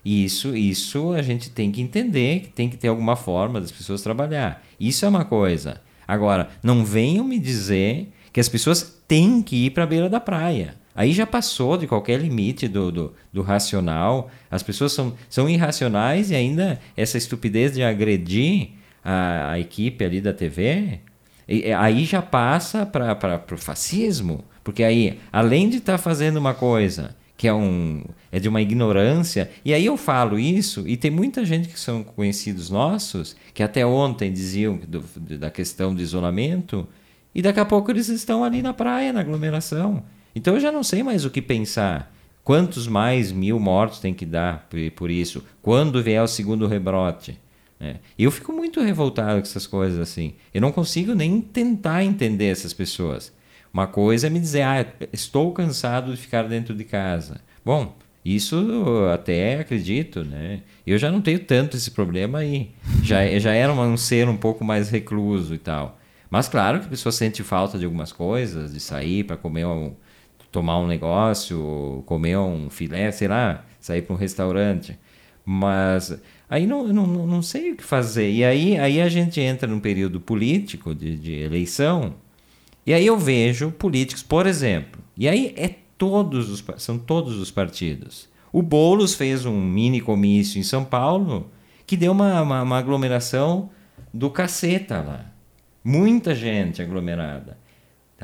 E 0.04 0.24
isso, 0.24 0.54
isso 0.54 1.12
a 1.12 1.22
gente 1.22 1.50
tem 1.50 1.70
que 1.70 1.80
entender 1.80 2.40
que 2.40 2.48
tem 2.48 2.68
que 2.68 2.76
ter 2.76 2.88
alguma 2.88 3.16
forma 3.16 3.60
das 3.60 3.72
pessoas 3.72 4.02
trabalhar. 4.02 4.62
Isso 4.78 5.04
é 5.04 5.08
uma 5.08 5.24
coisa. 5.24 5.80
Agora, 6.06 6.50
não 6.62 6.84
venham 6.84 7.24
me 7.24 7.38
dizer 7.38 8.08
que 8.32 8.40
as 8.40 8.48
pessoas 8.48 9.02
têm 9.08 9.42
que 9.42 9.66
ir 9.66 9.70
para 9.70 9.84
a 9.84 9.86
beira 9.86 10.08
da 10.08 10.20
praia. 10.20 10.74
Aí 10.94 11.12
já 11.12 11.26
passou 11.26 11.76
de 11.76 11.86
qualquer 11.86 12.20
limite 12.20 12.68
do, 12.68 12.92
do, 12.92 13.12
do, 13.32 13.42
racional. 13.42 14.30
As 14.50 14.62
pessoas 14.62 14.92
são, 14.92 15.14
são 15.28 15.48
irracionais 15.48 16.30
e 16.30 16.34
ainda 16.34 16.80
essa 16.96 17.18
estupidez 17.18 17.72
de 17.72 17.82
agredir 17.82 18.70
a, 19.04 19.52
a 19.52 19.60
equipe 19.60 20.04
ali 20.04 20.20
da 20.20 20.32
TV, 20.32 21.00
e, 21.46 21.70
aí 21.72 22.04
já 22.04 22.22
passa 22.22 22.86
para 22.86 23.44
o 23.52 23.58
fascismo. 23.58 24.44
Porque 24.62 24.82
aí, 24.82 25.20
além 25.30 25.68
de 25.68 25.76
estar 25.76 25.92
tá 25.92 25.98
fazendo 25.98 26.38
uma 26.38 26.54
coisa 26.54 27.14
que 27.36 27.48
é, 27.48 27.52
um, 27.52 28.02
é 28.32 28.38
de 28.38 28.48
uma 28.48 28.62
ignorância, 28.62 29.50
e 29.64 29.74
aí 29.74 29.84
eu 29.84 29.96
falo 29.96 30.38
isso, 30.38 30.88
e 30.88 30.96
tem 30.96 31.10
muita 31.10 31.44
gente 31.44 31.68
que 31.68 31.78
são 31.78 32.02
conhecidos 32.02 32.70
nossos, 32.70 33.36
que 33.52 33.62
até 33.62 33.84
ontem 33.84 34.32
diziam 34.32 34.76
do, 34.76 35.04
da 35.36 35.50
questão 35.50 35.94
do 35.94 36.00
isolamento, 36.00 36.88
e 37.34 37.42
daqui 37.42 37.60
a 37.60 37.64
pouco 37.64 37.90
eles 37.90 38.08
estão 38.08 38.44
ali 38.44 38.62
na 38.62 38.72
praia, 38.72 39.12
na 39.12 39.20
aglomeração. 39.20 40.04
Então 40.34 40.54
eu 40.54 40.60
já 40.60 40.70
não 40.72 40.82
sei 40.82 41.02
mais 41.02 41.24
o 41.24 41.30
que 41.30 41.42
pensar. 41.42 42.12
Quantos 42.44 42.86
mais 42.86 43.32
mil 43.32 43.58
mortos 43.58 43.98
tem 43.98 44.14
que 44.14 44.24
dar 44.24 44.68
por, 44.94 45.10
isso? 45.10 45.42
Quando 45.60 46.02
vier 46.02 46.22
o 46.22 46.28
segundo 46.28 46.66
rebrote? 46.66 47.38
É. 47.84 47.96
Eu 48.18 48.30
fico 48.30 48.52
muito 48.52 48.80
revoltado 48.80 49.34
com 49.34 49.46
essas 49.46 49.66
coisas 49.66 49.98
assim. 49.98 50.34
Eu 50.52 50.60
não 50.60 50.72
consigo 50.72 51.14
nem 51.14 51.40
tentar 51.40 52.02
entender 52.02 52.46
essas 52.46 52.72
pessoas. 52.72 53.32
Uma 53.72 53.86
coisa 53.86 54.28
é 54.28 54.30
me 54.30 54.40
dizer, 54.40 54.62
ah, 54.62 54.86
estou 55.12 55.52
cansado 55.52 56.12
de 56.12 56.16
ficar 56.16 56.44
dentro 56.44 56.74
de 56.74 56.84
casa. 56.84 57.40
Bom, 57.64 57.94
isso 58.24 59.04
até 59.12 59.58
acredito, 59.58 60.24
né? 60.24 60.62
Eu 60.86 60.96
já 60.96 61.10
não 61.10 61.20
tenho 61.20 61.40
tanto 61.40 61.76
esse 61.76 61.90
problema 61.90 62.38
aí. 62.38 62.70
Já, 63.02 63.26
já 63.38 63.52
era 63.52 63.72
um 63.72 63.96
ser 63.96 64.28
um 64.28 64.36
pouco 64.36 64.64
mais 64.64 64.88
recluso 64.88 65.54
e 65.54 65.58
tal. 65.58 65.98
Mas 66.30 66.48
claro 66.48 66.80
que 66.80 66.86
a 66.86 66.88
pessoa 66.88 67.12
sente 67.12 67.42
falta 67.42 67.78
de 67.78 67.84
algumas 67.84 68.12
coisas, 68.12 68.72
de 68.72 68.80
sair 68.80 69.24
para 69.24 69.36
comer 69.36 69.66
um, 69.66 69.94
tomar 70.50 70.78
um 70.78 70.86
negócio, 70.86 72.02
comer 72.06 72.38
um 72.38 72.70
filé, 72.70 73.10
sei 73.10 73.28
lá, 73.28 73.64
sair 73.78 74.02
para 74.02 74.14
um 74.14 74.18
restaurante. 74.18 74.98
Mas 75.44 76.16
Aí 76.48 76.66
não, 76.66 76.86
não, 76.88 77.06
não 77.06 77.42
sei 77.42 77.72
o 77.72 77.76
que 77.76 77.82
fazer. 77.84 78.30
E 78.30 78.44
aí, 78.44 78.78
aí 78.78 79.00
a 79.00 79.08
gente 79.08 79.40
entra 79.40 79.66
num 79.66 79.80
período 79.80 80.20
político 80.20 80.94
de, 80.94 81.16
de 81.16 81.32
eleição, 81.32 82.14
e 82.86 82.92
aí 82.92 83.06
eu 83.06 83.18
vejo 83.18 83.70
políticos, 83.70 84.22
por 84.22 84.46
exemplo, 84.46 85.00
e 85.16 85.28
aí 85.28 85.54
é 85.56 85.74
todos 85.96 86.50
os, 86.50 86.64
são 86.76 86.98
todos 86.98 87.38
os 87.38 87.50
partidos. 87.50 88.28
O 88.52 88.62
Boulos 88.62 89.14
fez 89.14 89.46
um 89.46 89.60
mini 89.60 90.00
comício 90.00 90.60
em 90.60 90.62
São 90.62 90.84
Paulo 90.84 91.50
que 91.86 91.96
deu 91.96 92.12
uma, 92.12 92.42
uma, 92.42 92.62
uma 92.62 92.78
aglomeração 92.78 93.70
do 94.12 94.30
caceta 94.30 95.00
lá. 95.00 95.32
Muita 95.82 96.34
gente 96.34 96.80
aglomerada. 96.80 97.58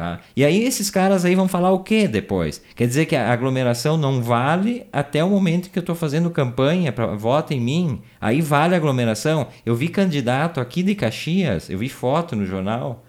Tá? 0.00 0.18
E 0.34 0.46
aí 0.46 0.64
esses 0.64 0.88
caras 0.88 1.26
aí 1.26 1.34
vão 1.34 1.46
falar 1.46 1.72
o 1.72 1.80
que 1.80 2.08
depois? 2.08 2.62
Quer 2.74 2.86
dizer 2.86 3.04
que 3.04 3.14
a 3.14 3.30
aglomeração 3.30 3.98
não 3.98 4.22
vale 4.22 4.86
até 4.90 5.22
o 5.22 5.28
momento 5.28 5.68
que 5.68 5.78
eu 5.78 5.82
estou 5.82 5.94
fazendo 5.94 6.30
campanha 6.30 6.90
para 6.90 7.08
vota 7.08 7.52
em 7.52 7.60
mim. 7.60 8.00
Aí 8.18 8.40
vale 8.40 8.72
a 8.72 8.78
aglomeração. 8.78 9.48
Eu 9.66 9.74
vi 9.74 9.88
candidato 9.88 10.58
aqui 10.58 10.82
de 10.82 10.94
Caxias, 10.94 11.68
eu 11.68 11.76
vi 11.76 11.90
foto 11.90 12.34
no 12.34 12.46
jornal, 12.46 13.04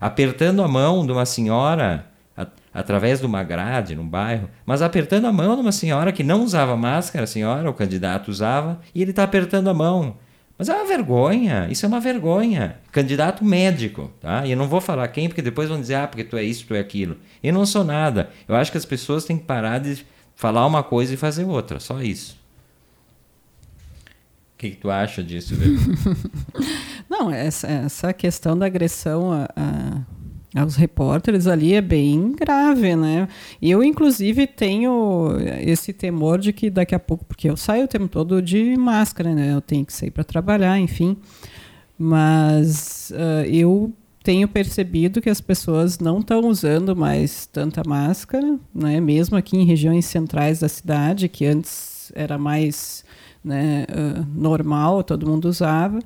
apertando 0.00 0.62
a 0.62 0.68
mão 0.68 1.04
de 1.04 1.10
uma 1.10 1.26
senhora 1.26 2.06
a, 2.36 2.46
através 2.72 3.18
de 3.18 3.26
uma 3.26 3.42
grade 3.42 3.96
no 3.96 4.04
bairro, 4.04 4.48
mas 4.64 4.82
apertando 4.82 5.26
a 5.26 5.32
mão 5.32 5.56
de 5.56 5.62
uma 5.62 5.72
senhora 5.72 6.12
que 6.12 6.22
não 6.22 6.44
usava 6.44 6.76
máscara, 6.76 7.24
a 7.24 7.26
senhora, 7.26 7.68
o 7.68 7.74
candidato 7.74 8.28
usava, 8.28 8.78
e 8.94 9.02
ele 9.02 9.10
está 9.10 9.24
apertando 9.24 9.68
a 9.68 9.74
mão. 9.74 10.16
Mas 10.58 10.68
é 10.70 10.74
uma 10.74 10.86
vergonha, 10.86 11.68
isso 11.70 11.84
é 11.84 11.88
uma 11.88 12.00
vergonha. 12.00 12.78
Candidato 12.90 13.44
médico, 13.44 14.10
tá? 14.20 14.46
E 14.46 14.52
eu 14.52 14.56
não 14.56 14.68
vou 14.68 14.80
falar 14.80 15.06
quem, 15.08 15.28
porque 15.28 15.42
depois 15.42 15.68
vão 15.68 15.80
dizer, 15.80 15.96
ah, 15.96 16.08
porque 16.08 16.24
tu 16.24 16.36
é 16.36 16.42
isso, 16.42 16.66
tu 16.66 16.74
é 16.74 16.80
aquilo. 16.80 17.18
Eu 17.42 17.52
não 17.52 17.66
sou 17.66 17.84
nada. 17.84 18.30
Eu 18.48 18.56
acho 18.56 18.70
que 18.70 18.78
as 18.78 18.86
pessoas 18.86 19.24
têm 19.24 19.36
que 19.36 19.44
parar 19.44 19.78
de 19.78 20.06
falar 20.34 20.66
uma 20.66 20.82
coisa 20.82 21.12
e 21.12 21.16
fazer 21.16 21.44
outra, 21.44 21.78
só 21.78 22.00
isso. 22.00 22.38
O 24.54 24.58
que, 24.58 24.70
que 24.70 24.76
tu 24.76 24.90
acha 24.90 25.22
disso, 25.22 25.54
Não, 27.10 27.30
essa, 27.30 27.66
essa 27.66 28.12
questão 28.14 28.58
da 28.58 28.64
agressão 28.64 29.30
a, 29.30 29.48
a 29.54 30.00
aos 30.56 30.76
repórteres 30.76 31.46
ali 31.46 31.74
é 31.74 31.80
bem 31.80 32.32
grave, 32.32 32.96
né? 32.96 33.28
Eu, 33.60 33.82
inclusive, 33.82 34.46
tenho 34.46 35.36
esse 35.60 35.92
temor 35.92 36.38
de 36.38 36.52
que 36.52 36.70
daqui 36.70 36.94
a 36.94 36.98
pouco, 36.98 37.24
porque 37.24 37.48
eu 37.48 37.56
saio 37.56 37.84
o 37.84 37.88
tempo 37.88 38.08
todo 38.08 38.40
de 38.40 38.76
máscara, 38.76 39.34
né? 39.34 39.52
Eu 39.52 39.60
tenho 39.60 39.84
que 39.84 39.92
sair 39.92 40.10
para 40.10 40.24
trabalhar, 40.24 40.78
enfim. 40.78 41.16
Mas 41.98 43.12
uh, 43.12 43.46
eu 43.46 43.92
tenho 44.22 44.48
percebido 44.48 45.20
que 45.20 45.30
as 45.30 45.40
pessoas 45.40 45.98
não 45.98 46.18
estão 46.18 46.40
usando 46.48 46.96
mais 46.96 47.46
tanta 47.46 47.82
máscara, 47.86 48.58
né? 48.74 49.00
Mesmo 49.00 49.36
aqui 49.36 49.56
em 49.56 49.64
regiões 49.64 50.04
centrais 50.06 50.60
da 50.60 50.68
cidade, 50.68 51.28
que 51.28 51.46
antes 51.46 52.10
era 52.14 52.36
mais 52.36 53.04
né, 53.44 53.86
uh, 53.88 54.26
normal, 54.34 55.04
todo 55.04 55.26
mundo 55.26 55.46
usava. 55.46 56.00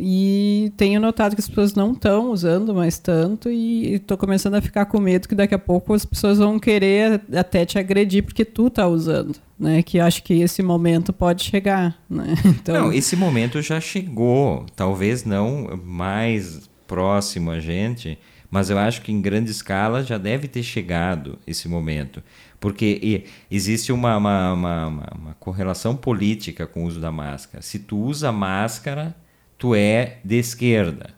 E 0.00 0.72
tenho 0.76 1.00
notado 1.00 1.34
que 1.34 1.40
as 1.40 1.48
pessoas 1.48 1.74
não 1.74 1.92
estão 1.92 2.30
usando 2.30 2.74
mais 2.74 2.98
tanto 2.98 3.50
e 3.50 3.94
estou 3.94 4.16
começando 4.16 4.54
a 4.54 4.60
ficar 4.60 4.86
com 4.86 5.00
medo 5.00 5.28
que 5.28 5.34
daqui 5.34 5.54
a 5.54 5.58
pouco 5.58 5.94
as 5.94 6.04
pessoas 6.04 6.38
vão 6.38 6.58
querer 6.58 7.20
até 7.34 7.64
te 7.64 7.78
agredir 7.78 8.24
porque 8.24 8.44
tu 8.44 8.70
tá 8.70 8.86
usando, 8.86 9.36
né? 9.58 9.82
Que 9.82 10.00
acho 10.00 10.22
que 10.22 10.40
esse 10.40 10.62
momento 10.62 11.12
pode 11.12 11.44
chegar, 11.44 11.98
né? 12.08 12.34
Então... 12.44 12.74
Não, 12.74 12.92
esse 12.92 13.16
momento 13.16 13.60
já 13.62 13.80
chegou, 13.80 14.66
talvez 14.74 15.24
não 15.24 15.80
mais 15.84 16.68
próximo 16.86 17.50
a 17.50 17.60
gente, 17.60 18.18
mas 18.50 18.70
eu 18.70 18.78
acho 18.78 19.02
que 19.02 19.12
em 19.12 19.20
grande 19.20 19.50
escala 19.50 20.02
já 20.02 20.16
deve 20.16 20.48
ter 20.48 20.62
chegado 20.62 21.38
esse 21.46 21.68
momento. 21.68 22.22
Porque 22.58 23.24
existe 23.50 23.92
uma, 23.92 24.16
uma, 24.16 24.52
uma, 24.52 24.86
uma 25.14 25.34
correlação 25.34 25.94
política 25.94 26.66
com 26.66 26.84
o 26.84 26.86
uso 26.86 27.00
da 27.00 27.12
máscara. 27.12 27.62
Se 27.62 27.78
tu 27.78 27.98
usa 27.98 28.32
máscara 28.32 29.14
tu 29.58 29.74
é 29.74 30.18
de 30.24 30.36
esquerda. 30.36 31.10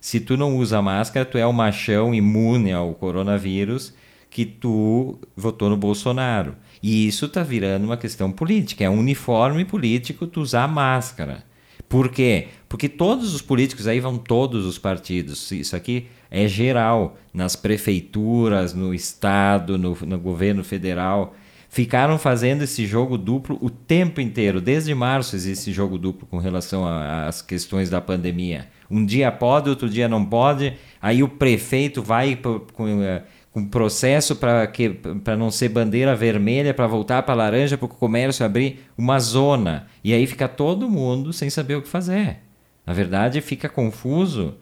Se 0.00 0.18
tu 0.18 0.36
não 0.36 0.56
usa 0.56 0.82
máscara, 0.82 1.24
tu 1.24 1.38
é 1.38 1.46
o 1.46 1.52
machão 1.52 2.12
imune 2.12 2.72
ao 2.72 2.92
coronavírus 2.94 3.94
que 4.28 4.44
tu 4.44 5.18
votou 5.36 5.68
no 5.68 5.76
Bolsonaro. 5.76 6.56
E 6.82 7.06
isso 7.06 7.26
está 7.26 7.42
virando 7.42 7.84
uma 7.84 7.96
questão 7.96 8.32
política. 8.32 8.82
É 8.82 8.90
um 8.90 8.98
uniforme 8.98 9.64
político 9.64 10.26
tu 10.26 10.40
usar 10.40 10.66
máscara. 10.66 11.44
Por 11.88 12.08
quê? 12.08 12.48
Porque 12.68 12.88
todos 12.88 13.34
os 13.34 13.42
políticos, 13.42 13.86
aí 13.86 14.00
vão 14.00 14.16
todos 14.16 14.64
os 14.64 14.78
partidos. 14.78 15.52
Isso 15.52 15.76
aqui 15.76 16.06
é 16.30 16.48
geral. 16.48 17.18
Nas 17.32 17.54
prefeituras, 17.54 18.72
no 18.72 18.94
Estado, 18.94 19.76
no, 19.76 19.96
no 20.00 20.18
governo 20.18 20.64
federal 20.64 21.36
ficaram 21.72 22.18
fazendo 22.18 22.60
esse 22.60 22.86
jogo 22.86 23.16
duplo 23.16 23.56
o 23.62 23.70
tempo 23.70 24.20
inteiro. 24.20 24.60
Desde 24.60 24.94
março 24.94 25.34
existe 25.34 25.62
esse 25.62 25.72
jogo 25.72 25.96
duplo 25.96 26.28
com 26.28 26.36
relação 26.36 26.84
às 26.86 27.40
questões 27.40 27.88
da 27.88 27.98
pandemia. 27.98 28.68
Um 28.90 29.06
dia 29.06 29.32
pode, 29.32 29.70
outro 29.70 29.88
dia 29.88 30.06
não 30.06 30.22
pode. 30.22 30.74
Aí 31.00 31.22
o 31.22 31.28
prefeito 31.28 32.02
vai 32.02 32.36
com, 32.36 33.02
eh, 33.02 33.22
com 33.50 33.64
processo 33.64 34.36
para 34.36 35.34
não 35.34 35.50
ser 35.50 35.70
bandeira 35.70 36.14
vermelha, 36.14 36.74
para 36.74 36.86
voltar 36.86 37.22
para 37.22 37.32
laranja, 37.32 37.78
para 37.78 37.86
o 37.86 37.88
comércio 37.88 38.44
abrir 38.44 38.80
uma 38.96 39.18
zona. 39.18 39.86
E 40.04 40.12
aí 40.12 40.26
fica 40.26 40.46
todo 40.46 40.90
mundo 40.90 41.32
sem 41.32 41.48
saber 41.48 41.76
o 41.76 41.82
que 41.82 41.88
fazer. 41.88 42.40
Na 42.84 42.92
verdade, 42.92 43.40
fica 43.40 43.66
confuso. 43.66 44.56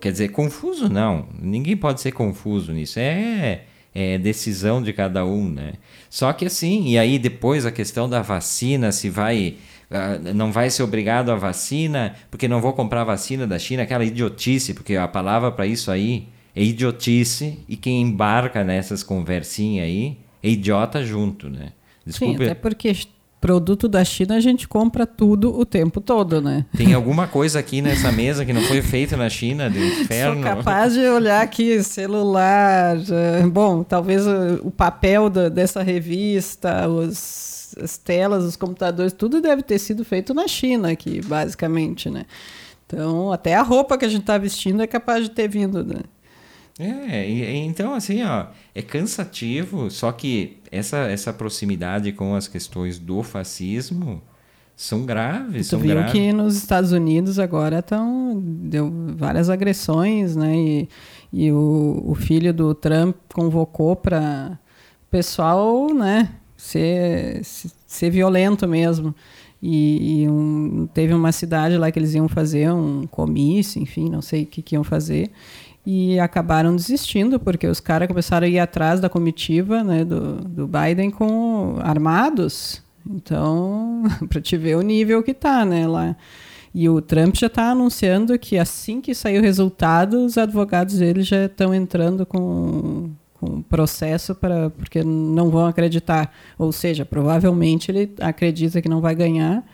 Quer 0.00 0.10
dizer, 0.10 0.28
confuso 0.30 0.88
não. 0.88 1.28
Ninguém 1.40 1.76
pode 1.76 2.00
ser 2.00 2.10
confuso 2.10 2.72
nisso. 2.72 2.98
É 2.98 3.60
é, 3.96 4.18
decisão 4.18 4.82
de 4.82 4.92
cada 4.92 5.24
um, 5.24 5.48
né? 5.48 5.72
Só 6.10 6.30
que 6.34 6.44
assim, 6.44 6.88
e 6.88 6.98
aí 6.98 7.18
depois 7.18 7.64
a 7.64 7.72
questão 7.72 8.06
da 8.06 8.20
vacina, 8.20 8.92
se 8.92 9.08
vai 9.08 9.56
Uh, 9.88 10.34
não 10.34 10.50
vai 10.50 10.68
ser 10.68 10.82
obrigado 10.82 11.30
a 11.30 11.36
vacina, 11.36 12.16
porque 12.28 12.48
não 12.48 12.60
vou 12.60 12.72
comprar 12.72 13.04
vacina 13.04 13.46
da 13.46 13.56
China, 13.56 13.84
aquela 13.84 14.04
idiotice, 14.04 14.74
porque 14.74 14.96
a 14.96 15.06
palavra 15.06 15.52
para 15.52 15.64
isso 15.64 15.92
aí 15.92 16.26
é 16.56 16.60
idiotice, 16.60 17.60
e 17.68 17.76
quem 17.76 18.02
embarca 18.02 18.64
nessas 18.64 19.04
conversinhas 19.04 19.86
aí 19.86 20.18
é 20.42 20.48
idiota 20.48 21.04
junto, 21.04 21.48
né? 21.48 21.70
Desculpe. 22.04 22.36
Sim, 22.36 22.42
até 22.42 22.54
porque 22.54 22.92
produto 23.40 23.88
da 23.88 24.04
China 24.04 24.36
a 24.36 24.40
gente 24.40 24.66
compra 24.66 25.06
tudo 25.06 25.58
o 25.58 25.64
tempo 25.64 26.00
todo, 26.00 26.40
né? 26.40 26.64
Tem 26.76 26.94
alguma 26.94 27.26
coisa 27.26 27.58
aqui 27.58 27.82
nessa 27.82 28.10
mesa 28.10 28.44
que 28.44 28.52
não 28.52 28.62
foi 28.62 28.82
feita 28.82 29.16
na 29.16 29.28
China, 29.28 29.68
do 29.70 29.78
inferno? 29.78 30.42
Sou 30.42 30.56
capaz 30.56 30.94
de 30.94 31.00
olhar 31.00 31.42
aqui 31.42 31.82
celular, 31.82 32.96
bom, 33.50 33.82
talvez 33.82 34.24
o, 34.62 34.70
papel 34.70 35.28
da, 35.30 35.48
dessa 35.48 35.82
revista, 35.82 36.88
os, 36.88 37.74
as 37.80 37.98
telas, 37.98 38.44
os 38.44 38.56
computadores, 38.56 39.12
tudo 39.12 39.40
deve 39.40 39.62
ter 39.62 39.78
sido 39.78 40.04
feito 40.04 40.32
na 40.34 40.48
China 40.48 40.90
aqui, 40.90 41.20
basicamente, 41.24 42.10
né? 42.10 42.24
Então, 42.86 43.32
até 43.32 43.54
a 43.54 43.62
roupa 43.62 43.98
que 43.98 44.04
a 44.04 44.08
gente 44.08 44.20
está 44.20 44.38
vestindo 44.38 44.80
é 44.80 44.86
capaz 44.86 45.24
de 45.24 45.30
ter 45.30 45.48
vindo, 45.48 45.84
né? 45.84 46.00
É, 46.78 47.56
então 47.56 47.94
assim, 47.94 48.22
ó, 48.22 48.46
é 48.74 48.82
cansativo, 48.82 49.90
só 49.90 50.12
que 50.12 50.58
essa, 50.70 50.98
essa 50.98 51.32
proximidade 51.32 52.12
com 52.12 52.34
as 52.34 52.46
questões 52.46 52.98
do 52.98 53.22
fascismo 53.22 54.22
são 54.76 55.06
graves. 55.06 55.68
Tu 55.68 55.70
são 55.70 55.80
viu 55.80 55.94
graves. 55.94 56.12
que 56.12 56.32
nos 56.34 56.54
Estados 56.54 56.92
Unidos 56.92 57.38
agora 57.38 57.78
estão 57.78 58.38
deu 58.44 58.92
várias 59.16 59.48
agressões, 59.48 60.36
né? 60.36 60.54
E, 60.54 60.88
e 61.32 61.50
o, 61.50 62.02
o 62.06 62.14
filho 62.14 62.52
do 62.52 62.74
Trump 62.74 63.16
convocou 63.32 63.96
para 63.96 64.58
o 65.06 65.10
pessoal, 65.10 65.94
né? 65.94 66.28
Ser, 66.58 67.40
ser 67.42 68.10
violento 68.10 68.68
mesmo. 68.68 69.14
E, 69.62 70.22
e 70.22 70.28
um, 70.28 70.86
teve 70.92 71.14
uma 71.14 71.32
cidade 71.32 71.78
lá 71.78 71.90
que 71.90 71.98
eles 71.98 72.14
iam 72.14 72.28
fazer 72.28 72.70
um 72.70 73.06
comício, 73.06 73.82
enfim, 73.82 74.10
não 74.10 74.20
sei 74.20 74.42
o 74.42 74.46
que, 74.46 74.60
que 74.60 74.74
iam 74.74 74.84
fazer 74.84 75.30
e 75.86 76.18
acabaram 76.18 76.74
desistindo 76.74 77.38
porque 77.38 77.64
os 77.68 77.78
caras 77.78 78.08
começaram 78.08 78.44
a 78.44 78.50
ir 78.50 78.58
atrás 78.58 78.98
da 78.98 79.08
comitiva 79.08 79.84
né, 79.84 80.04
do, 80.04 80.38
do 80.40 80.66
Biden 80.66 81.12
com 81.12 81.76
armados. 81.80 82.82
Então, 83.08 84.02
para 84.28 84.40
te 84.40 84.56
ver 84.56 84.76
o 84.76 84.82
nível 84.82 85.22
que 85.22 85.32
tá, 85.32 85.64
né, 85.64 85.86
lá. 85.86 86.16
E 86.74 86.88
o 86.88 87.00
Trump 87.00 87.36
já 87.36 87.46
está 87.46 87.70
anunciando 87.70 88.36
que 88.36 88.58
assim 88.58 89.00
que 89.00 89.14
sair 89.14 89.38
o 89.38 89.42
resultado, 89.42 90.26
os 90.26 90.36
advogados 90.36 90.98
dele 90.98 91.22
já 91.22 91.44
estão 91.44 91.72
entrando 91.72 92.26
com, 92.26 93.10
com 93.34 93.62
processo 93.62 94.34
para 94.34 94.68
porque 94.70 95.04
não 95.04 95.50
vão 95.50 95.66
acreditar. 95.66 96.34
Ou 96.58 96.72
seja, 96.72 97.04
provavelmente 97.04 97.92
ele 97.92 98.12
acredita 98.20 98.82
que 98.82 98.88
não 98.88 99.00
vai 99.00 99.14
ganhar 99.14 99.64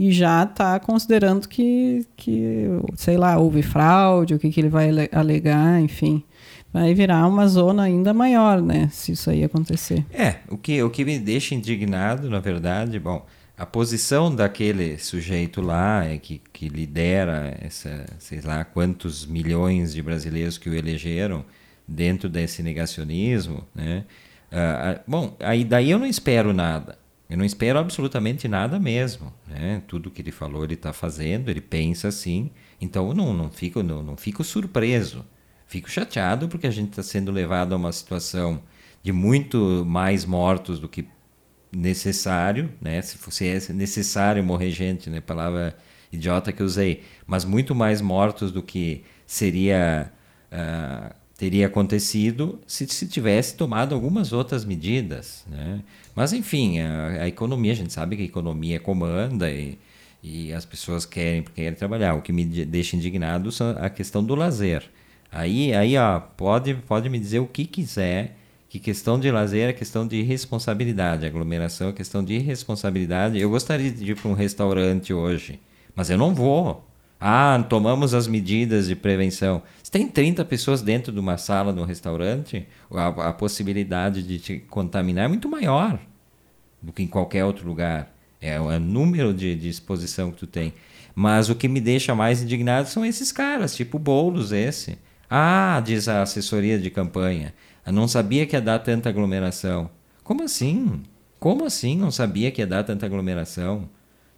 e 0.00 0.10
já 0.12 0.44
está 0.44 0.80
considerando 0.80 1.46
que, 1.46 2.06
que, 2.16 2.64
sei 2.96 3.18
lá, 3.18 3.36
houve 3.36 3.60
fraude, 3.60 4.32
o 4.32 4.38
que, 4.38 4.48
que 4.48 4.58
ele 4.58 4.70
vai 4.70 4.88
alegar, 5.12 5.78
enfim. 5.78 6.24
Vai 6.72 6.94
virar 6.94 7.26
uma 7.26 7.46
zona 7.46 7.82
ainda 7.82 8.14
maior, 8.14 8.62
né? 8.62 8.88
Se 8.90 9.12
isso 9.12 9.28
aí 9.28 9.44
acontecer. 9.44 10.06
É, 10.10 10.36
o 10.48 10.56
que, 10.56 10.82
o 10.82 10.88
que 10.88 11.04
me 11.04 11.18
deixa 11.18 11.54
indignado, 11.54 12.30
na 12.30 12.40
verdade, 12.40 12.98
bom, 12.98 13.26
a 13.58 13.66
posição 13.66 14.34
daquele 14.34 14.96
sujeito 14.96 15.60
lá, 15.60 16.02
é 16.06 16.16
que, 16.16 16.40
que 16.50 16.70
lidera 16.70 17.54
essa, 17.60 18.06
sei 18.18 18.40
lá, 18.40 18.64
quantos 18.64 19.26
milhões 19.26 19.92
de 19.92 20.02
brasileiros 20.02 20.56
que 20.56 20.70
o 20.70 20.74
elegeram 20.74 21.44
dentro 21.86 22.26
desse 22.26 22.62
negacionismo, 22.62 23.66
né? 23.74 24.06
Uh, 24.50 24.98
bom, 25.06 25.36
aí 25.40 25.62
daí 25.62 25.90
eu 25.90 25.98
não 25.98 26.06
espero 26.06 26.54
nada. 26.54 26.98
Eu 27.30 27.38
não 27.38 27.44
espero 27.44 27.78
absolutamente 27.78 28.48
nada 28.48 28.80
mesmo. 28.80 29.32
Né? 29.46 29.82
Tudo 29.86 30.10
que 30.10 30.20
ele 30.20 30.32
falou, 30.32 30.64
ele 30.64 30.74
está 30.74 30.92
fazendo, 30.92 31.48
ele 31.48 31.60
pensa 31.60 32.08
assim. 32.08 32.50
Então 32.80 33.08
eu 33.08 33.14
não, 33.14 33.32
não, 33.32 33.48
fico, 33.48 33.84
não, 33.84 34.02
não 34.02 34.16
fico 34.16 34.42
surpreso. 34.42 35.24
Fico 35.64 35.88
chateado 35.88 36.48
porque 36.48 36.66
a 36.66 36.70
gente 36.72 36.90
está 36.90 37.04
sendo 37.04 37.30
levado 37.30 37.72
a 37.72 37.76
uma 37.76 37.92
situação 37.92 38.60
de 39.00 39.12
muito 39.12 39.84
mais 39.86 40.24
mortos 40.24 40.80
do 40.80 40.88
que 40.88 41.06
necessário, 41.72 42.68
né? 42.80 43.00
Se 43.00 43.16
fosse 43.16 43.72
necessário 43.72 44.42
morrer 44.42 44.72
gente, 44.72 45.08
né? 45.08 45.20
Palavra 45.20 45.76
idiota 46.12 46.52
que 46.52 46.60
eu 46.60 46.66
usei, 46.66 47.04
mas 47.24 47.44
muito 47.44 47.74
mais 47.74 48.00
mortos 48.00 48.50
do 48.50 48.60
que 48.60 49.04
seria 49.24 50.12
uh, 50.50 51.14
teria 51.36 51.68
acontecido 51.68 52.60
se 52.66 52.86
se 52.88 53.06
tivesse 53.06 53.54
tomado 53.56 53.94
algumas 53.94 54.32
outras 54.32 54.64
medidas, 54.64 55.44
né? 55.48 55.80
Mas 56.14 56.32
enfim, 56.32 56.80
a, 56.80 57.22
a 57.22 57.28
economia, 57.28 57.72
a 57.72 57.76
gente 57.76 57.92
sabe 57.92 58.16
que 58.16 58.22
a 58.22 58.24
economia 58.24 58.80
comanda 58.80 59.50
e, 59.50 59.78
e 60.22 60.52
as 60.52 60.64
pessoas 60.64 61.06
querem 61.06 61.42
querem 61.42 61.74
trabalhar. 61.74 62.14
O 62.14 62.22
que 62.22 62.32
me 62.32 62.44
deixa 62.44 62.96
indignado 62.96 63.50
é 63.78 63.86
a 63.86 63.90
questão 63.90 64.22
do 64.22 64.34
lazer. 64.34 64.84
Aí, 65.32 65.72
aí 65.74 65.96
ó, 65.96 66.18
pode, 66.20 66.74
pode 66.74 67.08
me 67.08 67.18
dizer 67.18 67.38
o 67.38 67.46
que 67.46 67.64
quiser, 67.64 68.36
que 68.68 68.78
questão 68.78 69.18
de 69.18 69.30
lazer 69.30 69.70
é 69.70 69.72
questão 69.72 70.06
de 70.06 70.22
responsabilidade, 70.22 71.26
aglomeração 71.26 71.90
é 71.90 71.92
questão 71.92 72.24
de 72.24 72.38
responsabilidade. 72.38 73.38
Eu 73.38 73.50
gostaria 73.50 73.90
de 73.90 74.12
ir 74.12 74.16
para 74.16 74.28
um 74.28 74.34
restaurante 74.34 75.14
hoje, 75.14 75.60
mas 75.94 76.10
eu 76.10 76.18
não 76.18 76.34
vou. 76.34 76.89
Ah, 77.20 77.62
tomamos 77.68 78.14
as 78.14 78.26
medidas 78.26 78.86
de 78.86 78.96
prevenção. 78.96 79.62
Se 79.82 79.90
tem 79.90 80.08
30 80.08 80.42
pessoas 80.46 80.80
dentro 80.80 81.12
de 81.12 81.20
uma 81.20 81.36
sala 81.36 81.72
de 81.72 81.78
um 81.78 81.84
restaurante, 81.84 82.66
a, 82.90 83.28
a 83.28 83.32
possibilidade 83.32 84.22
de 84.22 84.38
te 84.38 84.58
contaminar 84.58 85.26
é 85.26 85.28
muito 85.28 85.48
maior 85.48 86.00
do 86.80 86.92
que 86.92 87.02
em 87.02 87.06
qualquer 87.06 87.44
outro 87.44 87.68
lugar. 87.68 88.14
É 88.40 88.58
o 88.58 88.78
número 88.80 89.34
de, 89.34 89.54
de 89.54 89.68
exposição 89.68 90.30
que 90.30 90.38
tu 90.38 90.46
tem. 90.46 90.72
Mas 91.14 91.50
o 91.50 91.54
que 91.54 91.68
me 91.68 91.80
deixa 91.80 92.14
mais 92.14 92.42
indignado 92.42 92.88
são 92.88 93.04
esses 93.04 93.30
caras, 93.30 93.76
tipo 93.76 93.98
Boulos 93.98 94.50
esse. 94.50 94.98
Ah, 95.28 95.82
diz 95.84 96.08
a 96.08 96.22
assessoria 96.22 96.78
de 96.78 96.90
campanha, 96.90 97.54
eu 97.86 97.92
não 97.92 98.08
sabia 98.08 98.46
que 98.46 98.56
ia 98.56 98.60
dar 98.60 98.78
tanta 98.78 99.10
aglomeração. 99.10 99.90
Como 100.24 100.42
assim? 100.42 101.02
Como 101.38 101.64
assim 101.64 101.96
não 101.96 102.10
sabia 102.10 102.50
que 102.50 102.62
ia 102.62 102.66
dar 102.66 102.82
tanta 102.82 103.04
aglomeração? 103.04 103.88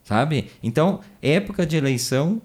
Sabe? 0.03 0.51
Então, 0.63 1.01
época 1.23 1.65
de 1.65 1.77
eleição, 1.77 2.43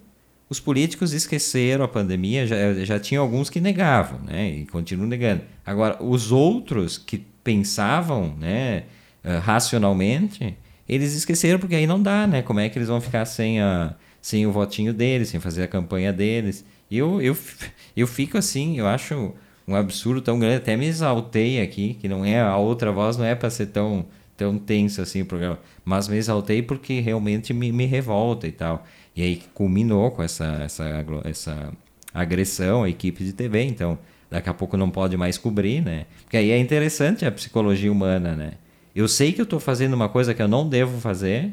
os 0.49 0.59
políticos 0.59 1.13
esqueceram 1.13 1.83
a 1.83 1.87
pandemia, 1.87 2.47
já, 2.47 2.73
já 2.85 2.99
tinha 2.99 3.19
alguns 3.19 3.49
que 3.49 3.59
negavam, 3.59 4.19
né? 4.21 4.49
E 4.49 4.65
continuam 4.65 5.07
negando. 5.07 5.41
Agora, 5.65 6.01
os 6.01 6.31
outros 6.31 6.97
que 6.97 7.25
pensavam, 7.43 8.33
né, 8.39 8.83
eh, 9.23 9.37
racionalmente, 9.37 10.57
eles 10.87 11.13
esqueceram 11.13 11.59
porque 11.59 11.75
aí 11.75 11.85
não 11.85 12.01
dá, 12.01 12.25
né? 12.25 12.41
Como 12.41 12.59
é 12.59 12.69
que 12.69 12.77
eles 12.77 12.87
vão 12.87 13.01
ficar 13.01 13.25
sem, 13.25 13.59
a, 13.59 13.93
sem 14.21 14.47
o 14.47 14.51
votinho 14.51 14.93
deles, 14.93 15.29
sem 15.29 15.39
fazer 15.39 15.63
a 15.63 15.67
campanha 15.67 16.13
deles? 16.13 16.65
Eu, 16.89 17.21
eu, 17.21 17.37
eu 17.95 18.07
fico 18.07 18.37
assim, 18.37 18.79
eu 18.79 18.87
acho 18.87 19.33
um 19.67 19.75
absurdo 19.75 20.21
tão 20.21 20.39
grande, 20.39 20.57
até 20.57 20.77
me 20.77 20.85
exaltei 20.85 21.61
aqui, 21.61 21.95
que 21.95 22.07
não 22.07 22.23
é 22.23 22.39
a 22.39 22.55
outra 22.55 22.89
voz 22.91 23.17
não 23.17 23.25
é 23.25 23.35
para 23.35 23.49
ser 23.49 23.67
tão 23.67 24.05
tão 24.37 24.57
tenso 24.57 25.01
assim 25.01 25.23
o 25.23 25.25
programa, 25.25 25.59
mas 25.83 26.07
me 26.07 26.15
exaltei 26.15 26.61
porque 26.61 26.99
realmente 26.99 27.53
me, 27.53 27.71
me 27.71 27.85
revolta 27.85 28.47
e 28.47 28.51
tal. 28.51 28.85
E 29.17 29.23
aí 29.23 29.41
culminou 29.55 30.11
com 30.11 30.21
essa, 30.21 30.45
essa, 30.63 31.03
essa 31.23 31.73
agressão 32.13 32.83
à 32.83 32.89
equipe 32.89 33.23
de 33.23 33.33
TV, 33.33 33.63
então 33.63 33.97
daqui 34.29 34.47
a 34.47 34.53
pouco 34.53 34.77
não 34.77 34.91
pode 34.91 35.17
mais 35.17 35.39
cobrir, 35.39 35.81
né? 35.81 36.05
Porque 36.21 36.37
aí 36.37 36.51
é 36.51 36.59
interessante 36.59 37.25
a 37.25 37.31
psicologia 37.31 37.91
humana, 37.91 38.35
né? 38.35 38.51
Eu 38.95 39.07
sei 39.07 39.33
que 39.33 39.41
eu 39.41 39.43
estou 39.43 39.59
fazendo 39.59 39.95
uma 39.95 40.07
coisa 40.07 40.35
que 40.35 40.41
eu 40.41 40.47
não 40.47 40.69
devo 40.69 41.01
fazer, 41.01 41.51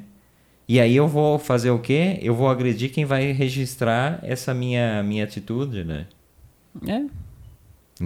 e 0.69 0.79
aí 0.79 0.95
eu 0.95 1.09
vou 1.09 1.39
fazer 1.39 1.71
o 1.71 1.79
quê? 1.79 2.19
Eu 2.21 2.35
vou 2.35 2.51
agredir 2.51 2.93
quem 2.93 3.07
vai 3.07 3.33
registrar 3.33 4.19
essa 4.23 4.53
minha, 4.53 5.03
minha 5.03 5.25
atitude, 5.25 5.85
né? 5.85 6.07
É. 6.87 7.03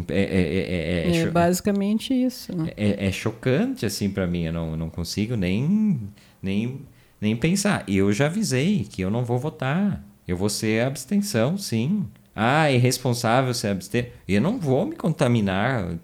É, 0.09 0.23
é, 0.23 1.11
é, 1.11 1.17
é 1.17 1.27
basicamente 1.31 2.15
isso. 2.15 2.55
Né? 2.55 2.71
É, 2.77 3.11
chocante, 3.11 3.85
assim, 3.85 4.09
para 4.09 4.27
mim. 4.27 4.45
Eu 4.45 4.53
não, 4.53 4.77
não 4.77 4.91
consigo 4.91 5.35
nem, 5.35 5.99
nem 6.41 6.81
nem 7.21 7.37
pensar. 7.37 7.85
Eu 7.89 8.13
já 8.13 8.27
avisei 8.27 8.85
que 8.85 9.03
eu 9.03 9.11
não 9.11 9.25
vou 9.25 9.39
votar. 9.39 10.05
Eu 10.27 10.37
vou 10.37 10.49
ser 10.49 10.85
abstenção, 10.85 11.57
sim. 11.57 12.07
Ah, 12.35 12.71
é 12.71 12.75
irresponsável 12.75 13.53
ser 13.55 13.69
abster. 13.69 14.13
Eu 14.29 14.41
não 14.41 14.59
vou 14.59 14.87
me 14.87 14.95
contaminar, 14.95 15.99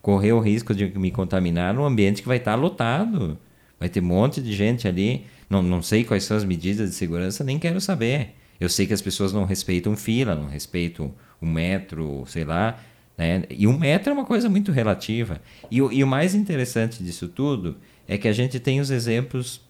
correr 0.00 0.32
o 0.32 0.40
risco 0.40 0.74
de 0.74 0.86
me 0.98 1.10
contaminar 1.10 1.74
num 1.74 1.84
ambiente 1.84 2.22
que 2.22 2.28
vai 2.28 2.38
estar 2.38 2.54
lotado. 2.54 3.36
Vai 3.78 3.88
ter 3.88 4.00
um 4.00 4.06
monte 4.06 4.40
de 4.40 4.52
gente 4.52 4.88
ali. 4.88 5.26
Não, 5.50 5.62
não 5.62 5.82
sei 5.82 6.04
quais 6.04 6.24
são 6.24 6.36
as 6.36 6.44
medidas 6.44 6.90
de 6.90 6.96
segurança, 6.96 7.44
nem 7.44 7.58
quero 7.58 7.80
saber. 7.80 8.34
Eu 8.58 8.68
sei 8.68 8.86
que 8.86 8.94
as 8.94 9.02
pessoas 9.02 9.32
não 9.32 9.44
respeitam 9.44 9.96
fila, 9.96 10.34
não 10.34 10.48
respeitam 10.48 11.12
um 11.42 11.50
metro, 11.50 12.24
sei 12.26 12.44
lá. 12.44 12.78
Né? 13.18 13.44
E 13.50 13.66
um 13.66 13.78
metro 13.78 14.10
é 14.10 14.12
uma 14.12 14.24
coisa 14.24 14.48
muito 14.48 14.72
relativa. 14.72 15.40
E, 15.70 15.76
e 15.76 16.02
o 16.02 16.06
mais 16.06 16.34
interessante 16.34 17.02
disso 17.02 17.28
tudo 17.28 17.76
é 18.08 18.16
que 18.16 18.28
a 18.28 18.32
gente 18.32 18.58
tem 18.58 18.80
os 18.80 18.90
exemplos 18.90 19.60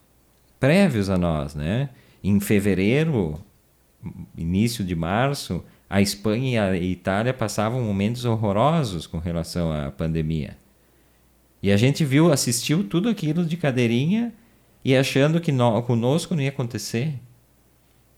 prévios 0.58 1.10
a 1.10 1.16
nós, 1.16 1.54
né? 1.54 1.90
Em 2.22 2.40
fevereiro, 2.40 3.40
início 4.36 4.84
de 4.84 4.94
março, 4.94 5.64
a 5.88 6.00
Espanha 6.00 6.50
e 6.50 6.58
a 6.58 6.76
Itália 6.76 7.32
passavam 7.32 7.82
momentos 7.82 8.24
horrorosos 8.24 9.06
com 9.06 9.18
relação 9.18 9.72
à 9.72 9.90
pandemia. 9.90 10.56
E 11.62 11.70
a 11.70 11.76
gente 11.76 12.04
viu, 12.04 12.32
assistiu 12.32 12.84
tudo 12.84 13.08
aquilo 13.08 13.44
de 13.44 13.56
cadeirinha 13.56 14.32
e 14.84 14.96
achando 14.96 15.40
que 15.40 15.50
no, 15.50 15.82
conosco 15.82 16.34
não 16.34 16.42
ia 16.42 16.48
acontecer, 16.48 17.14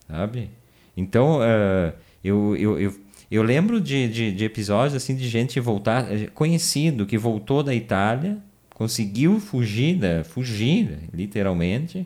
sabe? 0.07 0.49
Então, 0.95 1.39
uh, 1.39 1.93
eu, 2.23 2.55
eu, 2.57 2.79
eu, 2.79 2.95
eu, 3.31 3.43
lembro 3.43 3.79
de, 3.79 4.07
de, 4.07 4.31
de, 4.31 4.45
episódios 4.45 4.95
assim 4.95 5.15
de 5.15 5.27
gente 5.27 5.59
voltar, 5.59 6.11
eh, 6.11 6.27
conhecido, 6.27 7.05
que 7.05 7.17
voltou 7.17 7.63
da 7.63 7.73
Itália, 7.73 8.37
conseguiu 8.73 9.39
fugir, 9.39 9.95
da, 9.95 10.23
fugir 10.23 10.99
literalmente, 11.13 12.05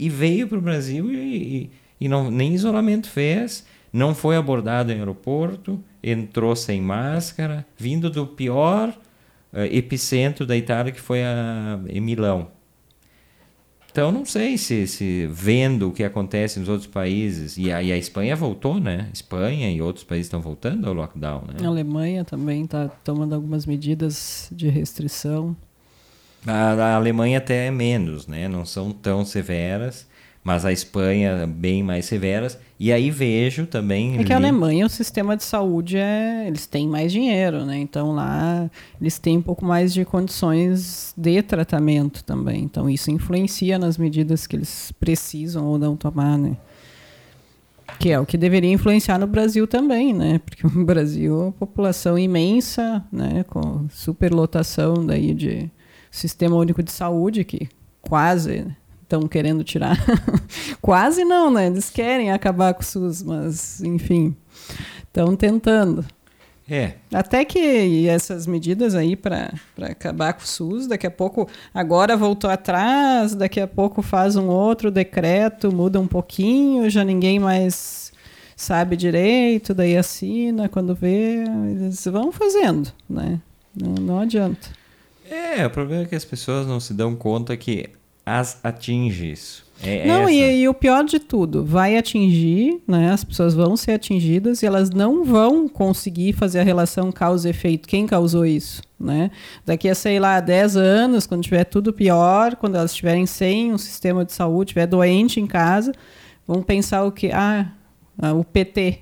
e 0.00 0.08
veio 0.08 0.48
para 0.48 0.56
o 0.56 0.62
Brasil 0.62 1.12
e, 1.12 1.70
e, 2.00 2.08
não, 2.08 2.30
nem 2.30 2.54
isolamento 2.54 3.08
fez, 3.08 3.66
não 3.92 4.14
foi 4.14 4.34
abordado 4.34 4.90
em 4.90 4.98
aeroporto, 4.98 5.78
entrou 6.02 6.56
sem 6.56 6.80
máscara, 6.80 7.66
vindo 7.76 8.08
do 8.08 8.26
pior 8.26 8.88
uh, 9.52 9.58
epicentro 9.70 10.46
da 10.46 10.56
Itália, 10.56 10.90
que 10.90 11.00
foi 11.00 11.22
a, 11.22 11.78
em 11.86 12.00
Milão. 12.00 12.48
Então, 13.92 14.10
não 14.10 14.24
sei 14.24 14.56
se, 14.56 14.86
se 14.86 15.26
vendo 15.26 15.88
o 15.88 15.92
que 15.92 16.04
acontece 16.04 16.58
nos 16.60 16.68
outros 16.68 16.86
países, 16.86 17.58
e 17.58 17.70
a, 17.70 17.82
e 17.82 17.92
a 17.92 17.98
Espanha 17.98 18.34
voltou, 18.34 18.78
né? 18.78 19.10
Espanha 19.12 19.70
e 19.70 19.82
outros 19.82 20.04
países 20.04 20.28
estão 20.28 20.40
voltando 20.40 20.88
ao 20.88 20.94
lockdown, 20.94 21.42
né? 21.48 21.54
A 21.62 21.66
Alemanha 21.66 22.24
também 22.24 22.64
está 22.64 22.88
tomando 22.88 23.34
algumas 23.34 23.66
medidas 23.66 24.48
de 24.50 24.68
restrição. 24.68 25.56
A, 26.46 26.72
a 26.72 26.94
Alemanha 26.96 27.38
até 27.38 27.66
é 27.66 27.70
menos, 27.70 28.26
né? 28.26 28.48
Não 28.48 28.64
são 28.64 28.90
tão 28.90 29.24
severas, 29.24 30.06
mas 30.42 30.64
a 30.64 30.72
Espanha 30.72 31.46
bem 31.46 31.82
mais 31.82 32.06
severas. 32.06 32.58
E 32.78 32.90
aí 32.90 33.10
vejo 33.10 33.66
também. 33.66 34.18
É 34.18 34.24
que 34.24 34.32
a 34.32 34.36
Alemanha, 34.36 34.86
o 34.86 34.88
sistema 34.88 35.36
de 35.36 35.44
saúde 35.44 35.98
é. 35.98 36.46
Eles 36.46 36.66
têm 36.66 36.88
mais 36.88 37.12
dinheiro, 37.12 37.66
né? 37.66 37.78
Então 37.78 38.12
lá 38.12 38.70
eles 38.98 39.18
têm 39.18 39.36
um 39.36 39.42
pouco 39.42 39.64
mais 39.66 39.92
de 39.92 40.04
condições 40.04 41.12
de 41.14 41.42
tratamento 41.42 42.24
também. 42.24 42.62
Então 42.62 42.88
isso 42.88 43.10
influencia 43.10 43.78
nas 43.78 43.98
medidas 43.98 44.46
que 44.46 44.56
eles 44.56 44.92
precisam 44.98 45.66
ou 45.66 45.78
não 45.78 45.94
tomar, 45.94 46.38
né? 46.38 46.56
Que 47.98 48.10
é 48.10 48.18
o 48.18 48.24
que 48.24 48.38
deveria 48.38 48.72
influenciar 48.72 49.18
no 49.18 49.26
Brasil 49.26 49.66
também, 49.66 50.14
né? 50.14 50.40
Porque 50.42 50.64
o 50.66 50.84
Brasil, 50.84 51.54
população 51.58 52.18
imensa, 52.18 53.04
né? 53.12 53.44
Com 53.46 53.86
superlotação 53.90 55.04
daí 55.04 55.34
de 55.34 55.70
Sistema 56.10 56.56
Único 56.56 56.82
de 56.82 56.90
Saúde, 56.90 57.44
que 57.44 57.68
quase 58.00 58.66
estão 59.02 59.26
querendo 59.26 59.64
tirar. 59.64 59.98
quase 60.80 61.24
não, 61.24 61.50
né? 61.50 61.66
Eles 61.66 61.90
querem 61.90 62.30
acabar 62.30 62.74
com 62.74 62.82
o 62.82 62.84
SUS, 62.84 63.22
mas, 63.22 63.80
enfim, 63.82 64.36
estão 65.04 65.34
tentando. 65.34 66.04
É. 66.68 66.94
Até 67.12 67.44
que 67.44 68.08
essas 68.08 68.46
medidas 68.46 68.94
aí 68.94 69.16
para 69.16 69.52
acabar 69.82 70.34
com 70.34 70.44
o 70.44 70.46
SUS, 70.46 70.86
daqui 70.86 71.04
a 71.04 71.10
pouco, 71.10 71.48
agora 71.74 72.16
voltou 72.16 72.48
atrás, 72.48 73.34
daqui 73.34 73.60
a 73.60 73.66
pouco 73.66 74.02
faz 74.02 74.36
um 74.36 74.46
outro 74.46 74.88
decreto, 74.88 75.74
muda 75.74 75.98
um 75.98 76.06
pouquinho, 76.06 76.88
já 76.88 77.02
ninguém 77.02 77.40
mais 77.40 78.12
sabe 78.54 78.94
direito, 78.94 79.74
daí 79.74 79.96
assina, 79.96 80.68
quando 80.68 80.94
vê, 80.94 81.42
eles 81.70 82.04
vão 82.04 82.30
fazendo, 82.30 82.92
né? 83.08 83.40
Não, 83.74 83.94
não 83.94 84.20
adianta. 84.20 84.68
É, 85.30 85.64
o 85.64 85.70
problema 85.70 86.02
é 86.02 86.06
que 86.06 86.16
as 86.16 86.24
pessoas 86.24 86.66
não 86.66 86.80
se 86.80 86.92
dão 86.92 87.14
conta 87.14 87.56
que 87.56 87.88
as 88.26 88.58
atinge 88.64 89.30
isso. 89.30 89.70
É 89.82 90.06
não, 90.06 90.28
e, 90.28 90.60
e, 90.60 90.68
o 90.68 90.74
pior 90.74 91.04
de 91.04 91.18
tudo, 91.18 91.64
vai 91.64 91.96
atingir, 91.96 92.82
né? 92.86 93.12
As 93.12 93.24
pessoas 93.24 93.54
vão 93.54 93.76
ser 93.78 93.92
atingidas 93.92 94.62
e 94.62 94.66
elas 94.66 94.90
não 94.90 95.24
vão 95.24 95.66
conseguir 95.68 96.34
fazer 96.34 96.60
a 96.60 96.62
relação 96.62 97.10
causa 97.10 97.48
e 97.48 97.50
efeito. 97.50 97.88
Quem 97.88 98.06
causou 98.06 98.44
isso, 98.44 98.82
né? 98.98 99.30
Daqui 99.64 99.88
a, 99.88 99.94
sei 99.94 100.20
lá, 100.20 100.38
10 100.38 100.76
anos, 100.76 101.26
quando 101.26 101.44
tiver 101.44 101.64
tudo 101.64 101.94
pior, 101.94 102.56
quando 102.56 102.74
elas 102.74 102.90
estiverem 102.90 103.24
sem 103.24 103.72
um 103.72 103.78
sistema 103.78 104.22
de 104.22 104.32
saúde, 104.34 104.70
estiver 104.70 104.86
doente 104.86 105.40
em 105.40 105.46
casa, 105.46 105.92
vão 106.46 106.62
pensar 106.62 107.04
o 107.04 107.12
que? 107.12 107.30
Ah, 107.32 107.72
o 108.34 108.44
PT, 108.44 109.00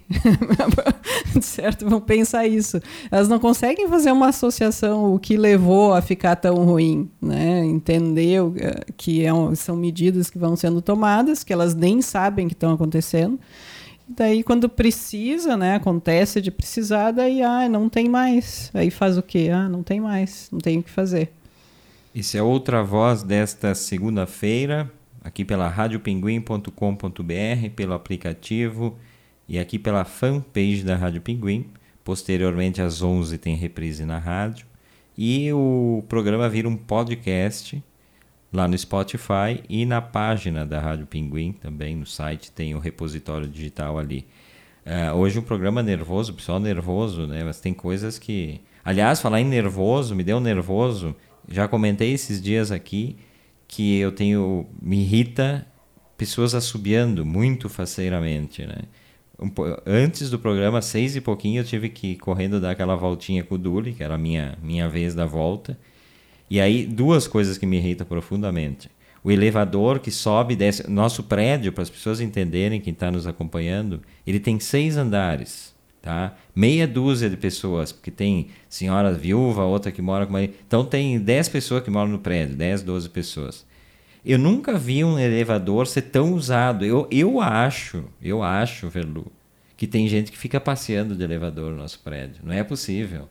certo? 1.42 1.88
Vão 1.88 2.00
pensar 2.00 2.46
isso. 2.46 2.80
Elas 3.10 3.28
não 3.28 3.38
conseguem 3.38 3.88
fazer 3.88 4.12
uma 4.12 4.28
associação 4.28 5.14
o 5.14 5.18
que 5.18 5.36
levou 5.36 5.94
a 5.94 6.00
ficar 6.00 6.36
tão 6.36 6.64
ruim, 6.64 7.10
né? 7.20 7.64
Entender 7.64 8.40
eh, 8.56 8.84
que 8.96 9.24
é 9.24 9.32
um, 9.32 9.54
são 9.54 9.76
medidas 9.76 10.30
que 10.30 10.38
vão 10.38 10.54
sendo 10.54 10.80
tomadas, 10.80 11.42
que 11.42 11.52
elas 11.52 11.74
nem 11.74 12.00
sabem 12.00 12.46
que 12.46 12.54
estão 12.54 12.72
acontecendo 12.72 13.38
Daí, 14.08 14.42
quando 14.42 14.70
precisa, 14.70 15.54
né? 15.54 15.74
Acontece 15.74 16.40
de 16.40 16.50
precisar, 16.50 17.10
daí, 17.10 17.42
ah, 17.42 17.68
não 17.68 17.90
tem 17.90 18.08
mais. 18.08 18.70
Aí 18.72 18.90
faz 18.90 19.18
o 19.18 19.22
quê? 19.22 19.50
Ah, 19.52 19.68
não 19.68 19.82
tem 19.82 20.00
mais, 20.00 20.48
não 20.50 20.58
tem 20.58 20.78
o 20.78 20.82
que 20.82 20.90
fazer. 20.90 21.30
Isso 22.14 22.36
é 22.36 22.42
outra 22.42 22.82
voz 22.82 23.22
desta 23.22 23.74
segunda-feira, 23.74 24.90
aqui 25.22 25.44
pela 25.44 25.68
radiopinguim.com.br, 25.68 27.70
pelo 27.76 27.92
aplicativo 27.92 28.96
e 29.48 29.58
aqui 29.58 29.78
pela 29.78 30.04
fanpage 30.04 30.82
da 30.82 30.96
Rádio 30.96 31.20
Pinguim. 31.20 31.66
Posteriormente, 32.04 32.82
às 32.82 33.02
11 33.02 33.38
tem 33.38 33.54
reprise 33.54 34.04
na 34.04 34.18
rádio. 34.18 34.66
E 35.16 35.52
o 35.52 36.04
programa 36.08 36.48
vira 36.48 36.68
um 36.68 36.76
podcast 36.76 37.82
lá 38.52 38.68
no 38.68 38.76
Spotify 38.76 39.62
e 39.68 39.84
na 39.84 40.00
página 40.00 40.64
da 40.64 40.80
Rádio 40.80 41.06
Pinguim 41.06 41.52
também, 41.52 41.96
no 41.96 42.06
site, 42.06 42.50
tem 42.52 42.74
o 42.74 42.78
repositório 42.78 43.48
digital 43.48 43.98
ali. 43.98 44.26
Uh, 44.86 45.16
hoje 45.16 45.38
um 45.38 45.42
programa 45.42 45.82
nervoso, 45.82 46.32
pessoal 46.32 46.58
nervoso, 46.58 47.26
né? 47.26 47.42
Mas 47.44 47.60
tem 47.60 47.74
coisas 47.74 48.18
que. 48.18 48.60
Aliás, 48.84 49.20
falar 49.20 49.40
em 49.40 49.44
nervoso, 49.44 50.14
me 50.14 50.24
deu 50.24 50.40
nervoso. 50.40 51.14
Já 51.46 51.68
comentei 51.68 52.12
esses 52.12 52.40
dias 52.40 52.70
aqui 52.70 53.16
que 53.66 53.98
eu 53.98 54.12
tenho. 54.12 54.66
Me 54.80 55.00
irrita 55.02 55.66
pessoas 56.16 56.54
assobiando 56.54 57.24
muito 57.24 57.68
faceiramente, 57.68 58.64
né? 58.66 58.82
Um, 59.38 59.50
antes 59.86 60.30
do 60.30 60.38
programa, 60.38 60.82
seis 60.82 61.14
e 61.14 61.20
pouquinho, 61.20 61.60
eu 61.60 61.64
tive 61.64 61.88
que 61.88 62.08
ir 62.08 62.16
correndo 62.16 62.60
dar 62.60 62.72
aquela 62.72 62.96
voltinha 62.96 63.44
com 63.44 63.54
o 63.54 63.58
Duli, 63.58 63.92
que 63.92 64.02
era 64.02 64.16
a 64.16 64.18
minha, 64.18 64.58
minha 64.62 64.88
vez 64.88 65.14
da 65.14 65.24
volta. 65.24 65.78
E 66.50 66.60
aí, 66.60 66.86
duas 66.86 67.28
coisas 67.28 67.56
que 67.56 67.66
me 67.66 67.76
irritam 67.76 68.06
profundamente. 68.06 68.90
O 69.22 69.30
elevador 69.30 69.98
que 69.98 70.10
sobe 70.10 70.54
e 70.54 70.56
desce. 70.56 70.90
Nosso 70.90 71.22
prédio, 71.22 71.72
para 71.72 71.82
as 71.82 71.90
pessoas 71.90 72.20
entenderem, 72.20 72.80
quem 72.80 72.92
está 72.92 73.10
nos 73.10 73.26
acompanhando, 73.26 74.00
ele 74.26 74.40
tem 74.40 74.58
seis 74.58 74.96
andares. 74.96 75.76
Tá? 76.00 76.36
Meia 76.54 76.86
dúzia 76.86 77.28
de 77.28 77.36
pessoas, 77.36 77.92
porque 77.92 78.10
tem 78.10 78.48
senhora 78.68 79.12
viúva, 79.12 79.64
outra 79.64 79.92
que 79.92 80.00
mora 80.00 80.24
com 80.24 80.32
marido. 80.32 80.54
Então 80.66 80.84
tem 80.84 81.18
dez 81.18 81.48
pessoas 81.48 81.82
que 81.82 81.90
moram 81.90 82.08
no 82.08 82.18
prédio, 82.18 82.56
dez, 82.56 82.82
doze 82.82 83.08
pessoas. 83.08 83.66
Eu 84.24 84.38
nunca 84.38 84.76
vi 84.76 85.04
um 85.04 85.18
elevador 85.18 85.86
ser 85.86 86.02
tão 86.02 86.32
usado. 86.34 86.84
Eu, 86.84 87.06
eu 87.10 87.40
acho, 87.40 88.04
eu 88.20 88.42
acho, 88.42 88.88
Verlu, 88.88 89.30
que 89.76 89.86
tem 89.86 90.08
gente 90.08 90.32
que 90.32 90.38
fica 90.38 90.60
passeando 90.60 91.14
de 91.14 91.22
elevador 91.22 91.70
no 91.70 91.78
nosso 91.78 92.00
prédio. 92.00 92.42
Não 92.44 92.52
é 92.52 92.62
possível. 92.62 93.28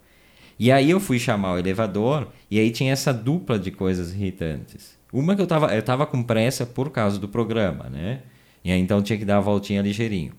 E 0.59 0.71
aí 0.71 0.89
eu 0.89 0.99
fui 0.99 1.19
chamar 1.19 1.53
o 1.53 1.57
elevador 1.59 2.29
e 2.49 2.59
aí 2.59 2.71
tinha 2.71 2.91
essa 2.91 3.13
dupla 3.13 3.59
de 3.59 3.69
coisas 3.69 4.13
irritantes. 4.13 4.97
Uma 5.13 5.35
que 5.35 5.41
eu 5.41 5.43
estava 5.45 5.75
eu 5.75 5.83
tava 5.83 6.05
com 6.05 6.23
pressa 6.23 6.65
por 6.65 6.89
causa 6.89 7.19
do 7.19 7.27
programa, 7.27 7.89
né? 7.89 8.21
E 8.63 8.71
aí 8.71 8.79
então 8.79 9.01
tinha 9.01 9.17
que 9.17 9.25
dar 9.25 9.37
a 9.37 9.41
voltinha 9.41 9.81
ligeirinho. 9.81 10.33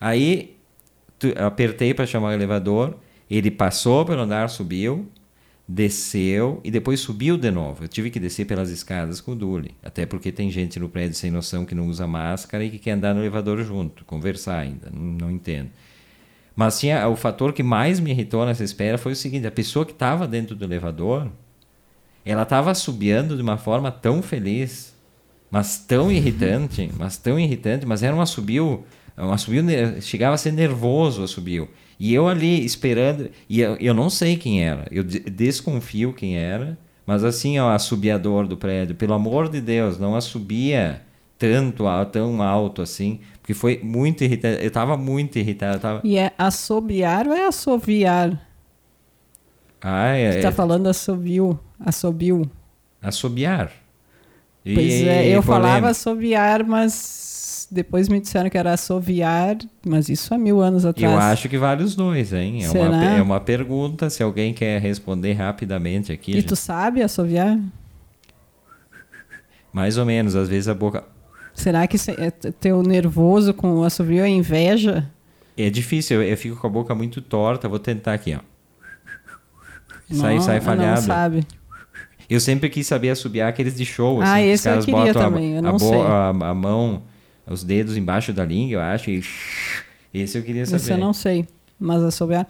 Aí 0.00 0.56
tu, 1.18 1.32
apertei 1.36 1.94
para 1.94 2.06
chamar 2.06 2.28
o 2.28 2.32
elevador, 2.32 2.96
ele 3.30 3.50
passou 3.50 4.04
pelo 4.04 4.20
andar, 4.20 4.48
subiu, 4.50 5.08
desceu 5.68 6.60
e 6.62 6.70
depois 6.70 7.00
subiu 7.00 7.36
de 7.36 7.50
novo. 7.50 7.84
Eu 7.84 7.88
tive 7.88 8.10
que 8.10 8.20
descer 8.20 8.44
pelas 8.46 8.70
escadas 8.70 9.20
com 9.20 9.32
o 9.32 9.36
Dule, 9.36 9.74
até 9.82 10.06
porque 10.06 10.30
tem 10.30 10.50
gente 10.50 10.78
no 10.78 10.88
prédio 10.88 11.16
sem 11.16 11.30
noção 11.30 11.64
que 11.64 11.74
não 11.74 11.88
usa 11.88 12.06
máscara 12.06 12.64
e 12.64 12.70
que 12.70 12.78
quer 12.78 12.92
andar 12.92 13.14
no 13.14 13.20
elevador 13.20 13.62
junto, 13.62 14.04
conversar 14.04 14.58
ainda, 14.58 14.90
não, 14.92 15.02
não 15.02 15.30
entendo. 15.30 15.70
Mas 16.54 16.80
tinha, 16.80 17.06
o 17.08 17.16
fator 17.16 17.52
que 17.52 17.62
mais 17.62 18.00
me 18.00 18.10
irritou 18.10 18.46
nessa 18.46 18.64
espera 18.64 18.96
foi 18.96 19.12
o 19.12 19.16
seguinte: 19.16 19.46
a 19.46 19.50
pessoa 19.50 19.84
que 19.84 19.92
estava 19.92 20.26
dentro 20.26 20.56
do 20.56 20.64
elevador, 20.64 21.30
ela 22.24 22.42
estava 22.42 22.74
subiando 22.74 23.36
de 23.36 23.42
uma 23.42 23.58
forma 23.58 23.90
tão 23.90 24.22
feliz, 24.22 24.94
mas 25.50 25.78
tão 25.78 26.10
irritante, 26.10 26.90
mas 26.96 27.18
tão 27.18 27.38
irritante, 27.38 27.84
mas 27.84 28.02
era 28.02 28.16
um 28.16 28.22
assobio, 28.22 28.84
um 29.18 29.32
assobio 29.32 29.64
chegava 30.00 30.34
a 30.34 30.38
ser 30.38 30.52
nervoso 30.52 31.22
o 31.22 31.24
assobio. 31.24 31.68
E 31.98 32.12
eu 32.12 32.28
ali 32.28 32.64
esperando, 32.64 33.30
e 33.48 33.60
eu, 33.60 33.76
eu 33.76 33.94
não 33.94 34.10
sei 34.10 34.36
quem 34.36 34.62
era, 34.62 34.86
eu 34.90 35.02
desconfio 35.02 36.12
quem 36.12 36.36
era, 36.36 36.76
mas 37.06 37.24
assim, 37.24 37.58
ó, 37.58 37.70
assobiador 37.70 38.46
do 38.46 38.56
prédio, 38.56 38.94
pelo 38.94 39.14
amor 39.14 39.48
de 39.48 39.60
Deus, 39.60 39.98
não 39.98 40.14
assobia 40.14 41.02
tanto, 41.38 41.84
tão 42.12 42.42
alto 42.42 42.82
assim, 42.82 43.20
porque 43.40 43.54
foi 43.54 43.80
muito 43.82 44.24
irritante. 44.24 44.64
Eu 44.64 44.70
tava 44.72 44.96
muito 44.96 45.38
irritado. 45.38 45.78
Tava... 45.78 46.00
E 46.02 46.18
é 46.18 46.32
assobiar 46.36 47.28
ou 47.28 47.32
é 47.32 47.46
assoviar? 47.46 48.44
Ah, 49.80 50.08
é. 50.08 50.32
Você 50.32 50.40
tá 50.40 50.48
é... 50.48 50.52
falando 50.52 50.88
assobio. 50.88 51.58
Assobio. 51.78 52.50
Assobiar. 53.00 53.70
E, 54.64 54.74
pois 54.74 54.94
é, 54.94 55.28
eu 55.28 55.42
falava 55.42 55.90
assobiar, 55.90 56.64
mas 56.64 57.35
depois 57.70 58.08
me 58.08 58.20
disseram 58.20 58.48
que 58.48 58.56
era 58.58 58.72
assoviar, 58.72 59.56
mas 59.84 60.08
isso 60.08 60.32
há 60.32 60.38
mil 60.38 60.60
anos 60.60 60.84
atrás. 60.84 61.12
Eu 61.12 61.18
acho 61.18 61.48
que 61.48 61.58
vale 61.58 61.82
os 61.82 61.94
dois, 61.94 62.32
hein? 62.32 62.64
É, 62.64 62.68
Será? 62.68 62.88
Uma, 62.88 63.04
é 63.04 63.22
uma 63.22 63.40
pergunta, 63.40 64.08
se 64.10 64.22
alguém 64.22 64.52
quer 64.54 64.80
responder 64.80 65.32
rapidamente 65.34 66.12
aqui. 66.12 66.32
E 66.32 66.34
gente... 66.34 66.46
tu 66.46 66.56
sabe 66.56 67.02
assoviar? 67.02 67.58
Mais 69.72 69.98
ou 69.98 70.06
menos, 70.06 70.34
às 70.34 70.48
vezes 70.48 70.68
a 70.68 70.74
boca 70.74 71.04
Será 71.56 71.86
que 71.86 71.96
é 72.10 72.30
teu 72.30 72.82
nervoso 72.82 73.54
com 73.54 73.76
o 73.76 73.84
assovio 73.84 74.22
é 74.22 74.28
inveja? 74.28 75.10
É 75.56 75.70
difícil, 75.70 76.20
eu, 76.20 76.28
eu, 76.28 76.36
fico 76.36 76.54
com 76.56 76.66
a 76.66 76.70
boca 76.70 76.94
muito 76.94 77.22
torta. 77.22 77.66
Vou 77.66 77.78
tentar 77.78 78.12
aqui, 78.12 78.34
ó. 78.34 78.40
Sai, 80.14 80.34
não, 80.34 80.42
sai 80.42 80.60
falhado. 80.60 81.00
Não 81.00 81.06
sabe. 81.06 81.46
Eu 82.28 82.40
sempre 82.40 82.68
quis 82.68 82.86
saber 82.86 83.10
assobiar 83.10 83.48
aqueles 83.48 83.74
de 83.74 83.86
show. 83.86 84.20
Assim, 84.20 84.30
ah, 84.30 84.42
esse 84.42 84.68
eu 84.68 84.80
queria 84.80 85.14
também, 85.14 85.54
a, 85.54 85.56
eu 85.56 85.62
não 85.62 85.76
a, 85.76 85.78
sei. 85.78 86.00
A, 86.00 86.28
a, 86.28 86.54
mão, 86.54 87.02
os 87.48 87.64
dedos 87.64 87.96
embaixo 87.96 88.32
da 88.32 88.44
língua, 88.44 88.74
eu 88.74 88.80
acho. 88.80 89.10
E... 89.10 89.22
Esse 90.12 90.38
eu 90.38 90.42
queria 90.42 90.64
saber. 90.64 90.76
Esse 90.76 90.92
eu 90.92 90.98
não 90.98 91.12
sei, 91.12 91.46
mas 91.78 92.02
assobiar... 92.02 92.46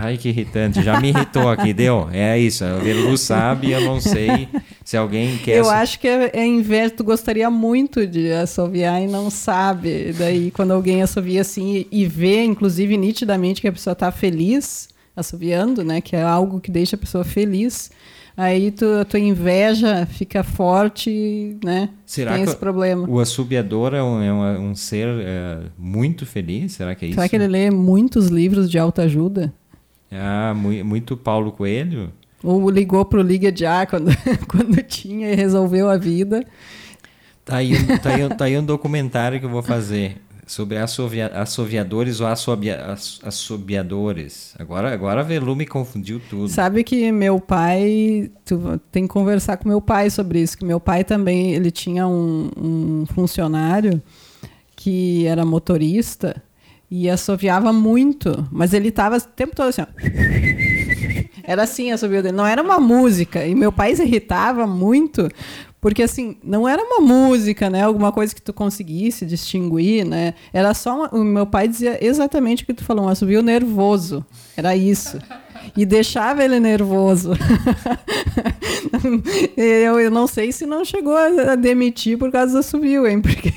Ai, 0.00 0.16
que 0.16 0.30
irritante. 0.30 0.82
Já 0.82 0.98
me 0.98 1.10
irritou 1.10 1.48
aqui, 1.48 1.74
deu? 1.74 2.08
É 2.10 2.38
isso. 2.38 2.64
O 2.64 2.80
Verlu 2.80 3.18
sabe, 3.18 3.70
eu 3.70 3.82
não 3.82 4.00
sei 4.00 4.48
se 4.82 4.96
alguém 4.96 5.36
quer. 5.38 5.58
Eu 5.58 5.68
acho 5.68 6.00
que 6.00 6.08
é, 6.08 6.30
é 6.32 6.46
inverso. 6.46 6.96
Tu 6.96 7.04
gostaria 7.04 7.50
muito 7.50 8.06
de 8.06 8.32
assoviar 8.32 9.02
e 9.02 9.06
não 9.06 9.28
sabe. 9.28 10.14
Daí, 10.18 10.50
quando 10.50 10.72
alguém 10.72 11.02
assovia 11.02 11.42
assim 11.42 11.86
e 11.90 12.06
vê, 12.06 12.42
inclusive, 12.42 12.96
nitidamente 12.96 13.60
que 13.60 13.68
a 13.68 13.72
pessoa 13.72 13.92
está 13.92 14.10
feliz 14.10 14.88
assoviando, 15.14 15.84
né? 15.84 16.00
Que 16.00 16.16
é 16.16 16.22
algo 16.22 16.60
que 16.60 16.70
deixa 16.70 16.96
a 16.96 16.98
pessoa 16.98 17.22
feliz. 17.22 17.90
Aí 18.36 18.70
tu, 18.70 18.84
a 19.00 19.04
tua 19.04 19.20
inveja 19.20 20.06
fica 20.06 20.42
forte, 20.42 21.58
né? 21.64 21.90
Será 22.06 22.34
Tem 22.34 22.44
esse 22.44 22.56
problema. 22.56 23.08
o 23.08 23.20
assobiador 23.20 23.94
é 23.94 24.02
um, 24.02 24.22
é 24.22 24.32
um, 24.32 24.70
um 24.70 24.74
ser 24.74 25.08
é, 25.08 25.58
muito 25.78 26.24
feliz? 26.24 26.72
Será 26.72 26.94
que 26.94 27.04
é 27.04 27.08
isso? 27.08 27.16
Será 27.16 27.28
que 27.28 27.36
ele 27.36 27.48
lê 27.48 27.70
muitos 27.70 28.28
livros 28.28 28.70
de 28.70 28.78
autoajuda? 28.78 29.52
Ah, 30.10 30.54
muito 30.54 31.16
Paulo 31.16 31.52
Coelho? 31.52 32.12
Ou 32.42 32.70
ligou 32.70 33.04
pro 33.04 33.22
Liga 33.22 33.54
Já 33.54 33.86
quando, 33.86 34.10
quando 34.48 34.82
tinha 34.82 35.30
e 35.30 35.34
resolveu 35.34 35.88
a 35.88 35.96
vida. 35.96 36.44
Tá 37.44 37.56
aí, 37.56 37.72
tá, 37.98 38.14
aí, 38.14 38.28
tá 38.28 38.44
aí 38.46 38.58
um 38.58 38.64
documentário 38.64 39.38
que 39.38 39.46
eu 39.46 39.50
vou 39.50 39.62
fazer 39.62 40.16
sobre 40.50 40.78
assovia, 40.78 41.28
assoviadores 41.28 42.20
ou 42.20 42.26
assobia, 42.26 42.96
assobiadores. 43.22 44.52
Agora, 44.58 44.92
agora 44.92 45.20
a 45.20 45.22
Velu 45.22 45.54
me 45.54 45.64
confundiu 45.64 46.20
tudo. 46.28 46.48
Sabe 46.48 46.82
que 46.82 47.12
meu 47.12 47.38
pai, 47.38 48.32
tu 48.44 48.80
tem 48.90 49.06
que 49.06 49.12
conversar 49.12 49.58
com 49.58 49.68
meu 49.68 49.80
pai 49.80 50.10
sobre 50.10 50.40
isso, 50.42 50.58
que 50.58 50.64
meu 50.64 50.80
pai 50.80 51.04
também, 51.04 51.52
ele 51.54 51.70
tinha 51.70 52.04
um, 52.04 52.50
um 52.56 53.06
funcionário 53.14 54.02
que 54.74 55.24
era 55.24 55.44
motorista 55.44 56.42
e 56.90 57.08
assoviava 57.08 57.72
muito, 57.72 58.44
mas 58.50 58.74
ele 58.74 58.90
tava 58.90 59.18
o 59.18 59.20
tempo 59.20 59.54
todo 59.54 59.68
assim, 59.68 59.82
ó. 59.82 59.86
Era 61.42 61.62
assim 61.62 61.90
a 61.90 61.94
assovio 61.94 62.22
dele, 62.22 62.36
não 62.36 62.46
era 62.46 62.62
uma 62.62 62.78
música. 62.78 63.44
E 63.44 63.56
meu 63.56 63.72
pai 63.72 63.96
se 63.96 64.04
irritava 64.04 64.68
muito, 64.68 65.28
porque 65.80 66.02
assim, 66.02 66.36
não 66.44 66.68
era 66.68 66.82
uma 66.82 67.00
música, 67.00 67.70
né? 67.70 67.82
Alguma 67.82 68.12
coisa 68.12 68.34
que 68.34 68.42
tu 68.42 68.52
conseguisse 68.52 69.24
distinguir, 69.24 70.04
né? 70.04 70.34
Era 70.52 70.74
só 70.74 70.94
uma... 70.94 71.08
o 71.08 71.24
meu 71.24 71.46
pai 71.46 71.68
dizia 71.68 71.98
exatamente 72.04 72.62
o 72.62 72.66
que 72.66 72.74
tu 72.74 72.84
falou, 72.84 73.06
um 73.06 73.08
assovio 73.08 73.42
nervoso. 73.42 74.24
Era 74.56 74.76
isso. 74.76 75.18
E 75.76 75.86
deixava 75.86 76.44
ele 76.44 76.60
nervoso. 76.60 77.32
eu, 79.56 80.00
eu 80.00 80.10
não 80.10 80.26
sei 80.26 80.52
se 80.52 80.66
não 80.66 80.84
chegou 80.84 81.16
a 81.16 81.54
demitir 81.54 82.18
por 82.18 82.30
causa 82.30 82.52
do 82.52 82.58
assovio, 82.58 83.06
hein? 83.06 83.22
Porque 83.22 83.50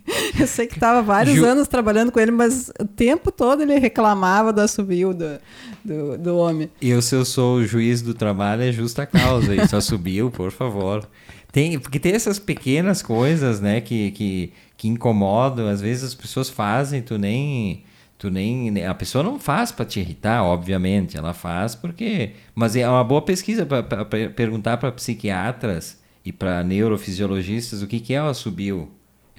eu 0.40 0.46
sei 0.46 0.66
que 0.66 0.74
estava 0.74 1.02
vários 1.02 1.36
Ju... 1.36 1.44
anos 1.44 1.68
trabalhando 1.68 2.10
com 2.10 2.20
ele, 2.20 2.30
mas 2.30 2.70
o 2.80 2.86
tempo 2.86 3.30
todo 3.30 3.62
ele 3.62 3.78
reclamava 3.78 4.50
do 4.52 4.60
assovio 4.60 5.12
do, 5.12 5.38
do, 5.84 6.18
do 6.18 6.36
homem. 6.38 6.70
E 6.80 7.00
se 7.02 7.14
eu 7.14 7.24
sou 7.24 7.56
o 7.56 7.66
juiz 7.66 8.00
do 8.00 8.14
trabalho, 8.14 8.62
é 8.62 8.72
justa 8.72 9.04
causa. 9.04 9.54
Isso 9.54 9.76
assobiu, 9.76 10.30
por 10.30 10.50
favor. 10.50 11.06
Tem, 11.52 11.78
porque 11.78 11.98
tem 11.98 12.12
essas 12.12 12.38
pequenas 12.38 13.02
coisas, 13.02 13.60
né, 13.60 13.80
que, 13.80 14.10
que, 14.12 14.52
que 14.76 14.88
incomodam. 14.88 15.68
Às 15.68 15.80
vezes 15.80 16.04
as 16.04 16.14
pessoas 16.14 16.48
fazem, 16.48 17.02
tu 17.02 17.18
nem 17.18 17.84
tu 18.18 18.30
nem 18.30 18.84
a 18.84 18.94
pessoa 18.94 19.24
não 19.24 19.38
faz 19.38 19.72
para 19.72 19.86
te 19.86 19.98
irritar, 19.98 20.44
obviamente, 20.44 21.16
ela 21.16 21.32
faz 21.32 21.74
porque, 21.74 22.32
mas 22.54 22.76
é 22.76 22.86
uma 22.86 23.02
boa 23.02 23.22
pesquisa 23.22 23.64
para 23.64 24.04
perguntar 24.04 24.76
para 24.76 24.92
psiquiatras 24.92 25.98
e 26.22 26.30
para 26.30 26.62
neurofisiologistas 26.62 27.80
o 27.80 27.86
que 27.86 27.98
que 27.98 28.12
é 28.12 28.22
o 28.22 28.26
assobio 28.26 28.90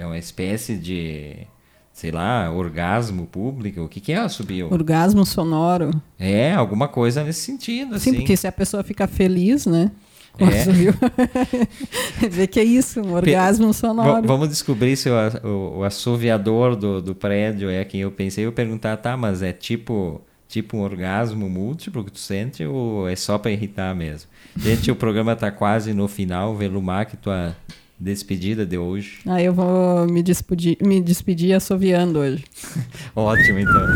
é 0.02 0.06
uma 0.06 0.18
espécie 0.18 0.78
de, 0.78 1.48
sei 1.94 2.12
lá, 2.12 2.52
orgasmo 2.52 3.28
público. 3.28 3.82
O 3.82 3.88
que, 3.88 4.00
que 4.00 4.12
é 4.12 4.18
assobio? 4.18 4.68
Orgasmo 4.72 5.26
sonoro. 5.26 5.92
É, 6.18 6.54
alguma 6.54 6.88
coisa 6.88 7.24
nesse 7.24 7.42
sentido, 7.42 7.96
assim. 7.96 8.12
Sim, 8.12 8.18
porque 8.18 8.36
se 8.36 8.48
a 8.48 8.52
pessoa 8.52 8.84
fica 8.84 9.08
feliz, 9.08 9.66
né? 9.66 9.92
Com 10.34 10.46
é. 10.46 12.28
Vê 12.30 12.48
que 12.48 12.60
é 12.60 12.64
isso, 12.64 13.02
um 13.02 13.14
orgasmo 13.14 13.74
sonoro. 13.74 14.26
vamos 14.28 14.50
descobrir 14.50 14.96
se 14.96 15.10
o, 15.10 15.14
o, 15.44 15.78
o 15.80 15.84
assoviador 15.84 16.76
do, 16.76 17.02
do 17.02 17.14
prédio 17.14 17.70
é 17.70 17.84
quem 17.84 18.02
eu 18.02 18.12
pensei. 18.12 18.46
Eu 18.46 18.52
perguntar, 18.52 18.98
tá, 18.98 19.18
mas 19.18 19.42
é 19.42 19.52
tipo 19.52 20.22
tipo 20.48 20.76
um 20.76 20.82
orgasmo 20.82 21.50
múltiplo 21.50 22.04
que 22.04 22.12
tu 22.12 22.20
sente 22.20 22.66
ou 22.66 23.08
é 23.08 23.16
só 23.16 23.38
para 23.38 23.52
irritar 23.52 23.96
mesmo? 23.96 24.30
Gente, 24.58 24.92
o 24.92 24.96
programa 24.96 25.32
está 25.32 25.50
quase 25.50 25.94
no 25.94 26.10
final. 26.10 26.56
Velumar, 26.56 27.06
que 27.06 27.16
tua 27.16 27.56
despedida 28.02 28.66
de 28.66 28.80
hoje. 28.80 29.20
Ah, 29.28 29.40
eu 29.40 29.54
vou 29.54 30.08
me 30.08 30.24
despedir, 30.24 30.76
me 30.82 31.00
despedir 31.00 31.54
assoviando 31.54 32.18
hoje. 32.18 32.44
Ótimo, 33.16 33.60
então. 33.60 33.88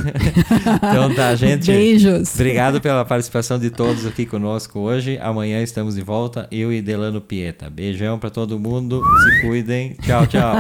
então 0.77 1.15
tá, 1.15 1.35
gente. 1.35 1.65
Beijos. 1.65 2.35
Obrigado 2.35 2.79
pela 2.79 3.03
participação 3.03 3.57
de 3.57 3.71
todos 3.71 4.05
aqui 4.05 4.27
conosco 4.27 4.79
hoje. 4.79 5.17
Amanhã 5.17 5.63
estamos 5.63 5.95
de 5.95 6.01
volta, 6.01 6.47
eu 6.51 6.71
e 6.71 6.83
Delano 6.83 7.19
Pieta. 7.19 7.67
Beijão 7.67 8.19
para 8.19 8.29
todo 8.29 8.59
mundo. 8.59 9.01
Se 9.23 9.41
cuidem. 9.41 9.95
Tchau, 10.03 10.27
tchau. 10.27 10.57